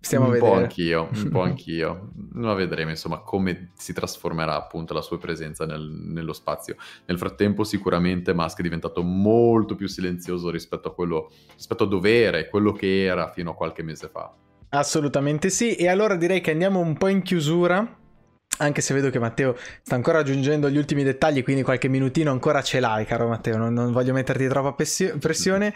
stiamo 0.00 0.26
un 0.26 0.30
a 0.30 0.34
vedere. 0.34 0.52
Po' 0.52 0.58
anch'io, 0.58 1.08
un 1.12 1.28
po' 1.30 1.40
anch'io. 1.42 2.10
La 2.34 2.54
vedremo, 2.54 2.90
insomma, 2.90 3.18
come 3.18 3.70
si 3.76 3.92
trasformerà 3.92 4.54
appunto 4.54 4.94
la 4.94 5.02
sua 5.02 5.18
presenza 5.18 5.64
nel, 5.64 5.88
nello 5.88 6.32
spazio. 6.32 6.76
Nel 7.06 7.18
frattempo 7.18 7.64
sicuramente 7.64 8.34
Musk 8.34 8.58
è 8.58 8.62
diventato 8.62 9.02
molto 9.02 9.74
più 9.74 9.86
silenzioso 9.86 10.50
rispetto 10.50 10.88
a 10.88 10.94
quello, 10.94 11.30
rispetto 11.54 11.84
a 11.84 11.88
dovere, 11.88 12.48
quello 12.48 12.72
che 12.72 13.04
era 13.04 13.30
fino 13.30 13.50
a 13.50 13.54
qualche 13.54 13.82
mese 13.82 14.08
fa. 14.08 14.32
Assolutamente 14.70 15.50
sì, 15.50 15.74
e 15.74 15.88
allora 15.88 16.16
direi 16.16 16.40
che 16.40 16.50
andiamo 16.50 16.80
un 16.80 16.96
po' 16.96 17.08
in 17.08 17.22
chiusura 17.22 18.00
anche 18.58 18.80
se 18.80 18.94
vedo 18.94 19.10
che 19.10 19.18
Matteo 19.18 19.56
sta 19.82 19.94
ancora 19.94 20.18
aggiungendo 20.18 20.68
gli 20.68 20.76
ultimi 20.76 21.02
dettagli, 21.02 21.42
quindi 21.42 21.62
qualche 21.62 21.88
minutino 21.88 22.30
ancora 22.30 22.62
ce 22.62 22.80
l'hai, 22.80 23.04
caro 23.06 23.26
Matteo, 23.26 23.56
non, 23.56 23.72
non 23.72 23.92
voglio 23.92 24.12
metterti 24.12 24.46
troppa 24.46 24.72
pressione. 24.72 25.72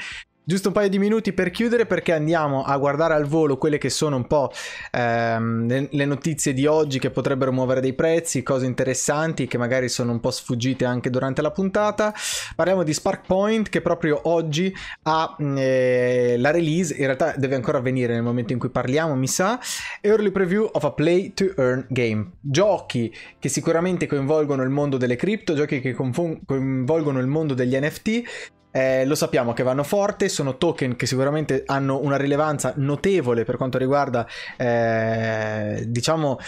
Giusto 0.49 0.69
un 0.69 0.75
paio 0.75 0.89
di 0.89 1.01
minuti 1.01 1.33
per 1.33 1.51
chiudere 1.51 1.87
perché 1.87 2.13
andiamo 2.13 2.63
a 2.63 2.79
guardare 2.79 3.15
al 3.15 3.25
volo 3.25 3.59
quelle 3.59 3.79
che 3.79 3.91
sono 3.91 4.15
un 4.15 4.29
po' 4.29 4.53
ehm, 4.93 5.89
le 5.91 6.05
notizie 6.05 6.53
di 6.53 6.67
oggi 6.67 7.01
che 7.01 7.11
potrebbero 7.11 7.51
muovere 7.51 7.81
dei 7.81 7.95
prezzi, 7.95 8.45
cose 8.45 8.65
interessanti 8.65 9.49
che 9.49 9.59
magari 9.59 9.89
sono 9.89 10.13
un 10.13 10.21
po' 10.21 10.31
sfuggite 10.31 10.85
anche 10.85 11.11
durante 11.11 11.43
la 11.43 11.51
puntata. 11.51 12.15
Parliamo 12.55 12.85
di 12.85 12.93
Spark 12.93 13.27
Point 13.27 13.69
che 13.69 13.81
proprio 13.81 14.21
oggi 14.29 14.73
ha 15.03 15.35
eh, 15.37 16.37
la 16.39 16.53
release, 16.53 16.95
in 16.95 17.07
realtà 17.07 17.35
deve 17.37 17.57
ancora 17.57 17.79
avvenire 17.79 18.13
nel 18.13 18.23
momento 18.23 18.53
in 18.53 18.61
cui 18.61 18.71
parliamo, 18.71 19.17
mi 19.17 19.27
sa, 19.27 19.59
Early 20.01 20.31
Preview 20.31 20.69
of 20.71 20.85
a 20.85 20.93
Play 20.93 21.35
to 21.35 21.55
Earn 21.57 21.87
Game. 21.89 22.35
Giochi 22.41 23.13
che 23.41 23.49
sicuramente 23.49 24.07
coinvolgono 24.07 24.63
il 24.63 24.71
mondo 24.71 24.97
delle 24.97 25.17
cripto, 25.17 25.55
giochi 25.55 25.81
che 25.81 25.93
coinvolgono 25.93 27.19
il 27.19 27.27
mondo 27.27 27.53
degli 27.53 27.77
NFT 27.77 28.55
eh, 28.77 29.07
lo 29.07 29.15
sappiamo 29.15 29.55
che 29.55 29.63
vanno 29.63 29.83
forte, 29.83 30.29
sono 30.29 30.59
token 30.59 30.97
che 30.97 31.07
sicuramente 31.07 31.63
hanno 31.65 31.99
una 32.03 32.19
rilevanza 32.19 32.75
notevole 32.77 33.45
per 33.45 33.57
quanto 33.57 33.79
riguarda, 33.79 34.27
eh, 34.59 35.83
diciamo, 35.89 36.39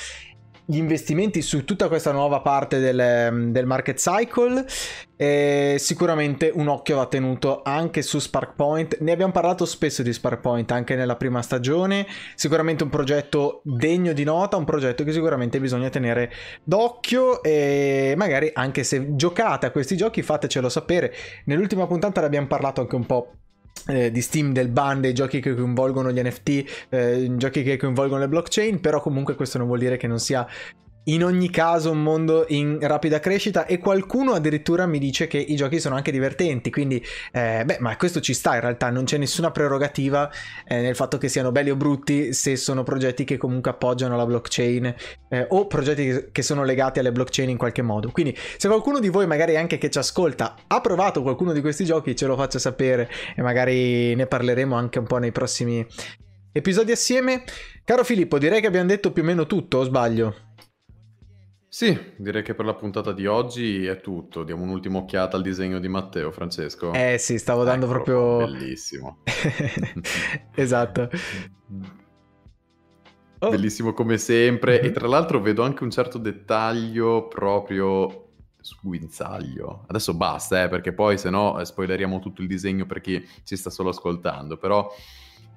gli 0.71 0.77
investimenti 0.77 1.41
su 1.41 1.65
tutta 1.65 1.89
questa 1.89 2.13
nuova 2.13 2.41
parte 2.41 2.79
del, 2.79 3.51
del 3.51 3.65
market 3.65 3.97
cycle. 3.97 4.67
E 5.17 5.77
sicuramente 5.79 6.53
un 6.55 6.69
occhio 6.69 6.97
va 6.97 7.07
tenuto 7.07 7.63
anche 7.65 8.03
su 8.03 8.19
Spark 8.19 8.55
Point. 8.55 8.99
Ne 9.01 9.13
abbiamo 9.13 9.33
parlato 9.33 9.65
spesso 9.65 10.03
di 10.03 10.13
Spark 10.13 10.41
Point 10.41 10.71
anche 10.71 10.95
nella 10.95 11.17
prima 11.17 11.41
stagione. 11.41 12.07
Sicuramente 12.35 12.83
un 12.83 12.91
progetto 12.91 13.63
degno 13.65 14.13
di 14.13 14.25
nota, 14.25 14.59
un 14.59 14.67
progetto 14.67 15.05
che 15.05 15.13
sicuramente 15.13 15.59
bisogna 15.59 15.89
tenere 15.89 16.31
d'occhio. 16.63 17.43
E 17.43 18.13
magari 18.19 18.51
anche 18.53 18.85
se 18.85 19.17
giocate 19.17 19.65
a 19.65 19.71
questi 19.71 19.97
giochi, 19.97 20.21
fatecelo 20.21 20.69
sapere. 20.69 21.15
Nell'ultima 21.47 21.87
puntata 21.87 22.21
ne 22.21 22.27
abbiamo 22.27 22.47
parlato 22.47 22.83
anche 22.83 22.95
un 22.95 23.07
po' 23.07 23.33
eh, 23.87 24.11
di 24.11 24.21
Steam 24.21 24.53
del 24.53 24.69
ban 24.69 25.01
dei 25.01 25.15
giochi 25.15 25.41
che 25.41 25.55
coinvolgono 25.55 26.13
gli 26.13 26.21
NFT, 26.21 26.87
eh, 26.91 27.31
giochi 27.37 27.63
che 27.63 27.77
coinvolgono 27.77 28.21
le 28.21 28.29
blockchain, 28.29 28.81
però 28.81 29.01
comunque 29.01 29.35
questo 29.35 29.59
non 29.59 29.67
vuol 29.67 29.79
dire 29.79 29.97
che 29.97 30.07
non 30.07 30.19
sia 30.19 30.47
in 31.09 31.25
ogni 31.25 31.51
caso 31.51 31.91
un 31.91 32.03
mondo 32.03 32.45
in 32.49 32.79
rapida 32.81 33.19
crescita 33.19 33.67
e 33.67 33.79
qualcuno 33.79 34.33
addirittura 34.33 34.87
mi 34.87 34.99
dice 34.99 35.27
che 35.27 35.39
i 35.39 35.57
giochi 35.57 35.81
sono 35.81 35.95
anche 35.95 36.13
divertenti, 36.13 36.71
quindi 36.71 37.05
eh, 37.33 37.63
beh, 37.65 37.79
ma 37.81 37.97
questo 37.97 38.21
ci 38.21 38.35
sta 38.35 38.55
in 38.55 38.61
realtà, 38.61 38.91
non 38.91 39.05
c'è 39.05 39.17
nessuna 39.17 39.51
prerogativa 39.51 40.31
eh, 40.67 40.81
nel 40.81 40.95
fatto 40.95 41.19
che 41.19 41.29
siano 41.29 41.51
belli 41.51 41.71
o 41.71 41.77
brutti 41.77 42.33
se 42.33 42.57
sono 42.57 42.83
progetti 42.83 43.25
che 43.25 43.37
comunque 43.37 43.71
appoggiano 43.71 44.17
la 44.17 44.27
blockchain 44.27 44.95
eh, 45.29 45.47
o 45.49 45.67
progetti 45.67 46.29
che 46.31 46.43
sono 46.43 46.63
legati 46.63 46.99
alle 46.99 47.13
blockchain 47.13 47.49
in 47.49 47.57
qualche 47.57 47.83
modo. 47.83 48.11
Quindi 48.11 48.37
se 48.57 48.69
qualcuno 48.69 48.99
di 48.99 49.09
voi 49.09 49.27
magari 49.27 49.57
anche 49.57 49.79
che 49.79 49.91
ci 49.91 49.99
ascolta 49.99 50.57
ha 50.67 50.81
provato 50.81 51.23
qualcuno 51.23 51.53
di 51.53 51.61
questi 51.61 51.85
giochi 51.85 52.15
ce 52.15 52.27
lo 52.27 52.37
faccia 52.37 52.59
sapere 52.59 53.09
e 53.35 53.41
magari 53.41 54.15
ne 54.15 54.27
parleremo 54.27 54.75
anche 54.75 54.99
un 54.99 55.07
po' 55.07 55.19
nei 55.19 55.33
prossimi 55.33 55.87
episodi 56.53 56.93
assieme. 56.93 57.45
Caro 57.85 58.05
Filippo, 58.05 58.39
direi 58.39 58.61
che 58.61 58.67
abbiamo 58.67 58.89
detto 58.89 59.13
più 59.13 59.23
o 59.23 59.25
meno 59.25 59.47
tutto, 59.47 59.79
o 59.79 59.85
sbaglio? 59.85 60.48
Sì, 61.79 61.97
direi 62.17 62.43
che 62.43 62.57
per 62.57 62.65
la 62.65 62.75
puntata 62.75 63.13
di 63.13 63.27
oggi 63.27 63.87
è 63.87 64.01
tutto. 64.01 64.43
Diamo 64.43 64.65
un'ultima 64.65 64.99
occhiata 64.99 65.37
al 65.37 65.45
disegno 65.45 65.79
di 65.79 65.87
Matteo, 65.87 66.33
Francesco. 66.33 66.93
Eh 66.93 67.19
sì, 67.19 67.39
stavo 67.39 67.63
dando 67.63 67.85
ecco, 67.85 67.95
proprio... 68.03 68.39
Bellissimo. 68.39 69.19
esatto. 70.57 71.09
Oh. 73.39 73.49
Bellissimo 73.55 73.93
come 73.93 74.19
sempre. 74.19 74.81
Mm-hmm. 74.81 74.85
E 74.87 74.91
tra 74.91 75.07
l'altro 75.07 75.41
vedo 75.41 75.63
anche 75.63 75.85
un 75.85 75.93
certo 75.93 76.19
dettaglio 76.19 77.29
proprio 77.29 78.31
sul 78.61 78.79
guinzaglio. 78.83 79.85
Adesso 79.87 80.15
basta, 80.15 80.65
eh, 80.65 80.69
perché 80.69 80.93
poi 80.93 81.17
se 81.17 81.31
no 81.31 81.61
eh, 81.61 81.65
spoileriamo 81.65 82.19
tutto 82.19 82.43
il 82.43 82.49
disegno 82.49 82.87
per 82.87 83.01
chi 83.01 83.25
ci 83.45 83.55
sta 83.57 83.71
solo 83.71 83.91
ascoltando. 83.91 84.57
Però 84.57 84.93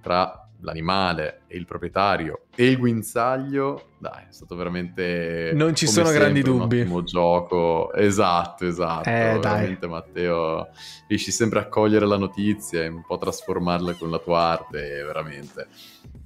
tra 0.01 0.40
l'animale 0.61 1.41
e 1.47 1.57
il 1.57 1.65
proprietario 1.65 2.45
e 2.55 2.67
il 2.67 2.77
guinzaglio, 2.77 3.89
dai, 3.97 4.23
è 4.29 4.31
stato 4.31 4.55
veramente... 4.55 5.51
Non 5.53 5.75
ci 5.75 5.87
sono 5.87 6.07
sempre, 6.07 6.23
grandi 6.23 6.41
dubbi. 6.41 6.75
Un 6.77 6.81
ottimo 6.81 7.03
gioco, 7.03 7.93
esatto, 7.93 8.65
esatto. 8.65 9.09
Eh, 9.09 9.39
veramente 9.39 9.79
dai. 9.81 9.89
Matteo, 9.89 10.69
riesci 11.07 11.31
sempre 11.31 11.59
a 11.59 11.67
cogliere 11.67 12.05
la 12.05 12.17
notizia 12.17 12.83
e 12.83 12.87
un 12.87 13.03
po' 13.05 13.17
trasformarla 13.17 13.93
con 13.93 14.09
la 14.09 14.19
tua 14.19 14.39
arte, 14.39 15.03
veramente 15.03 15.67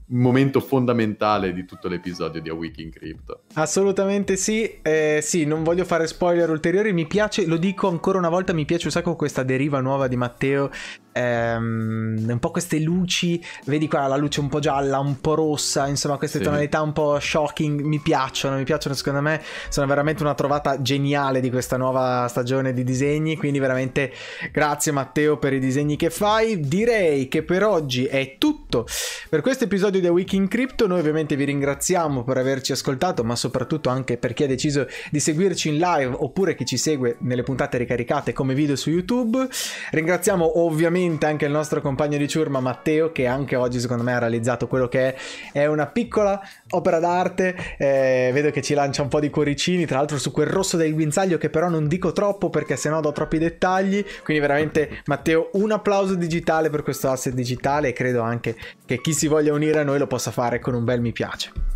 un 0.08 0.20
momento 0.20 0.60
fondamentale 0.60 1.52
di 1.52 1.66
tutto 1.66 1.88
l'episodio 1.88 2.40
di 2.40 2.50
A 2.50 2.54
Week 2.54 2.78
in 2.78 2.92
Crypto. 2.92 3.42
Assolutamente 3.56 4.36
sì, 4.36 4.80
eh, 4.82 5.20
sì, 5.22 5.46
non 5.46 5.64
voglio 5.64 5.84
fare 5.84 6.06
spoiler 6.06 6.50
ulteriori, 6.50 6.94
mi 6.94 7.08
piace, 7.08 7.48
lo 7.48 7.58
dico 7.58 7.88
ancora 7.88 8.20
una 8.20 8.30
volta, 8.30 8.54
mi 8.54 8.66
piace 8.66 8.86
un 8.86 8.92
sacco 8.92 9.16
questa 9.16 9.42
deriva 9.42 9.80
nuova 9.80 10.08
di 10.08 10.16
Matteo, 10.16 10.70
ehm, 11.16 12.26
un 12.28 12.39
po' 12.39 12.51
queste 12.51 12.80
luci, 12.80 13.41
vedi 13.66 13.88
qua 13.88 14.07
la 14.07 14.18
luce 14.18 14.41
un 14.41 14.49
po' 14.49 14.59
gialla, 14.59 14.99
un 14.99 15.22
po' 15.22 15.36
rossa, 15.36 15.88
insomma 15.88 16.18
queste 16.18 16.39
sì. 16.39 16.43
tonalità 16.43 16.82
un 16.82 16.91
po' 16.91 17.18
shocking, 17.20 17.82
mi 17.82 17.99
piacciono, 17.99 18.57
mi 18.57 18.63
piacciono 18.63 18.95
secondo 18.95 19.22
me, 19.22 19.41
sono 19.70 19.88
veramente 19.88 20.24
una 20.24 20.34
trovata 20.34 20.82
geniale 20.82 21.39
di 21.39 21.49
questa 21.49 21.78
nuova 21.78 22.28
stagione 22.28 22.74
di 22.74 22.84
disegni, 22.84 23.38
quindi 23.38 23.59
veramente 23.59 24.11
grazie 24.51 24.91
Matteo 24.91 25.38
per 25.38 25.53
i 25.53 25.59
disegni 25.59 25.95
che 25.95 26.09
fai, 26.09 26.59
direi 26.59 27.30
che 27.30 27.43
per 27.43 27.63
oggi 27.63 28.05
è 28.05 28.36
tutto 28.38 28.86
per 29.30 29.41
questo 29.41 29.63
episodio 29.63 30.01
di 30.01 30.07
Week 30.07 30.32
in 30.34 30.47
Crypto. 30.47 30.88
Noi 30.88 30.99
ovviamente 30.99 31.36
vi 31.36 31.45
ringraziamo 31.45 32.24
per 32.24 32.38
averci 32.38 32.74
ascoltato, 32.74 33.24
ma 33.24 33.36
soprattutto 33.36 33.89
anche 33.89 34.18
per 34.18 34.34
chi 34.34 34.43
ha 34.43 34.47
deciso 34.47 34.86
di 35.09 35.20
seguirci 35.20 35.70
in 35.70 35.78
live 35.78 36.13
oppure 36.18 36.55
chi 36.55 36.66
ci 36.66 36.78
segue 36.78 37.18
nelle 37.20 37.43
puntate 37.43 37.78
ricaricate 37.78 38.34
come 38.34 38.53
video 38.53 38.76
su 38.76 38.89
YouTube. 38.89 39.47
Ringraziamo 39.91 40.59
ovviamente 40.59 41.03
anche 41.22 41.45
il 41.45 41.51
nostro 41.51 41.82
compagno 41.82 42.18
di 42.18 42.28
ciurma 42.28 42.60
Matteo 42.60 43.12
che 43.12 43.28
anche 43.28 43.56
oggi 43.56 43.80
secondo 43.80 44.03
me 44.03 44.14
ha 44.14 44.20
realizzato 44.20 44.68
quello 44.68 44.88
che 44.88 45.14
è, 45.14 45.16
è 45.51 45.66
una 45.66 45.88
piccola 45.88 46.41
opera 46.72 46.99
d'arte. 46.99 47.56
Eh, 47.78 48.32
vedo 48.34 48.51
che 48.51 48.62
ci 48.62 48.74
lancia 48.74 49.01
un 49.01 49.08
po' 49.08 49.20
di 49.20 49.30
cuoricini, 49.30 49.86
tra 49.86 49.97
l'altro 49.97 50.18
su 50.18 50.32
quel 50.32 50.47
rosso 50.47 50.78
del 50.78 50.93
guinzaglio 50.93 51.38
che 51.38 51.49
però 51.49 51.70
non 51.70 51.88
dico 51.88 52.12
troppo 52.12 52.49
perché 52.49 52.76
sennò 52.76 52.99
do 52.99 53.12
troppi 53.12 53.38
dettagli. 53.38 54.03
Quindi 54.24 54.41
veramente 54.41 55.01
Matteo 55.06 55.49
un 55.53 55.72
applauso 55.72 56.16
digitale 56.16 56.70
per 56.70 56.84
questo 56.84 57.10
asset 57.10 57.34
digitale 57.34 57.89
e 57.89 57.93
credo 57.93 58.22
anche 58.22 58.56
che 58.86 59.01
chi 59.01 59.14
si 59.14 59.28
voglia 59.28 59.53
unire 59.53 59.80
a 59.80 59.84
noi 59.84 59.99
lo 59.99 60.08
possa 60.08 60.32
fare 60.32 60.60
con 60.60 60.74
un 60.74 60.84
bel 60.84 61.01
mi 61.01 61.12
piace. 61.12 61.75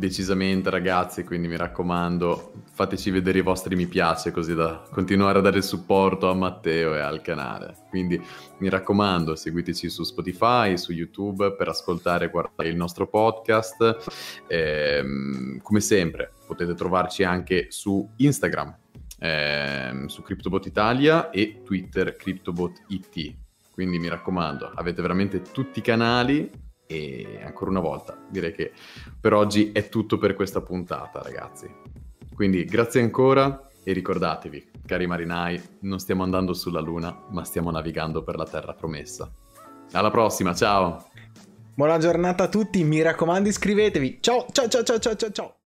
Decisamente 0.00 0.70
ragazzi, 0.70 1.24
quindi 1.24 1.46
mi 1.46 1.58
raccomando, 1.58 2.52
fateci 2.72 3.10
vedere 3.10 3.40
i 3.40 3.42
vostri 3.42 3.76
mi 3.76 3.86
piace 3.86 4.30
così 4.30 4.54
da 4.54 4.82
continuare 4.90 5.40
a 5.40 5.42
dare 5.42 5.60
supporto 5.60 6.30
a 6.30 6.34
Matteo 6.34 6.94
e 6.94 7.00
al 7.00 7.20
canale. 7.20 7.76
Quindi 7.90 8.18
mi 8.60 8.70
raccomando, 8.70 9.36
seguiteci 9.36 9.90
su 9.90 10.02
Spotify, 10.02 10.78
su 10.78 10.92
YouTube 10.92 11.52
per 11.52 11.68
ascoltare 11.68 12.24
e 12.24 12.28
guardare 12.30 12.70
il 12.70 12.76
nostro 12.76 13.08
podcast. 13.08 14.08
E, 14.46 14.96
ehm, 15.02 15.60
come 15.60 15.80
sempre, 15.80 16.32
potete 16.46 16.72
trovarci 16.72 17.22
anche 17.22 17.66
su 17.68 18.08
Instagram 18.16 18.74
eh, 19.18 20.04
su 20.06 20.22
CryptoBot 20.22 20.64
Italia 20.64 21.28
e 21.28 21.60
Twitter 21.62 22.16
CryptoBot 22.16 22.84
IT. 22.86 23.34
Quindi 23.70 23.98
mi 23.98 24.08
raccomando, 24.08 24.72
avete 24.74 25.02
veramente 25.02 25.42
tutti 25.42 25.80
i 25.80 25.82
canali 25.82 26.69
e 26.90 27.40
ancora 27.44 27.70
una 27.70 27.78
volta 27.78 28.18
direi 28.28 28.52
che 28.52 28.72
per 29.20 29.32
oggi 29.32 29.70
è 29.70 29.88
tutto 29.88 30.18
per 30.18 30.34
questa 30.34 30.60
puntata, 30.60 31.22
ragazzi. 31.22 31.72
Quindi 32.34 32.64
grazie 32.64 33.00
ancora 33.00 33.68
e 33.84 33.92
ricordatevi, 33.92 34.70
cari 34.84 35.06
marinai, 35.06 35.60
non 35.82 36.00
stiamo 36.00 36.24
andando 36.24 36.52
sulla 36.52 36.80
Luna, 36.80 37.26
ma 37.30 37.44
stiamo 37.44 37.70
navigando 37.70 38.24
per 38.24 38.36
la 38.36 38.44
terra 38.44 38.74
promessa. 38.74 39.30
Alla 39.92 40.10
prossima, 40.10 40.52
ciao! 40.52 41.06
Buona 41.74 41.98
giornata 41.98 42.44
a 42.44 42.48
tutti, 42.48 42.82
mi 42.82 43.00
raccomando 43.02 43.48
iscrivetevi. 43.48 44.18
Ciao 44.20 44.46
ciao 44.50 44.68
ciao 44.68 44.82
ciao 44.82 44.98
ciao 44.98 45.30
ciao. 45.30 45.54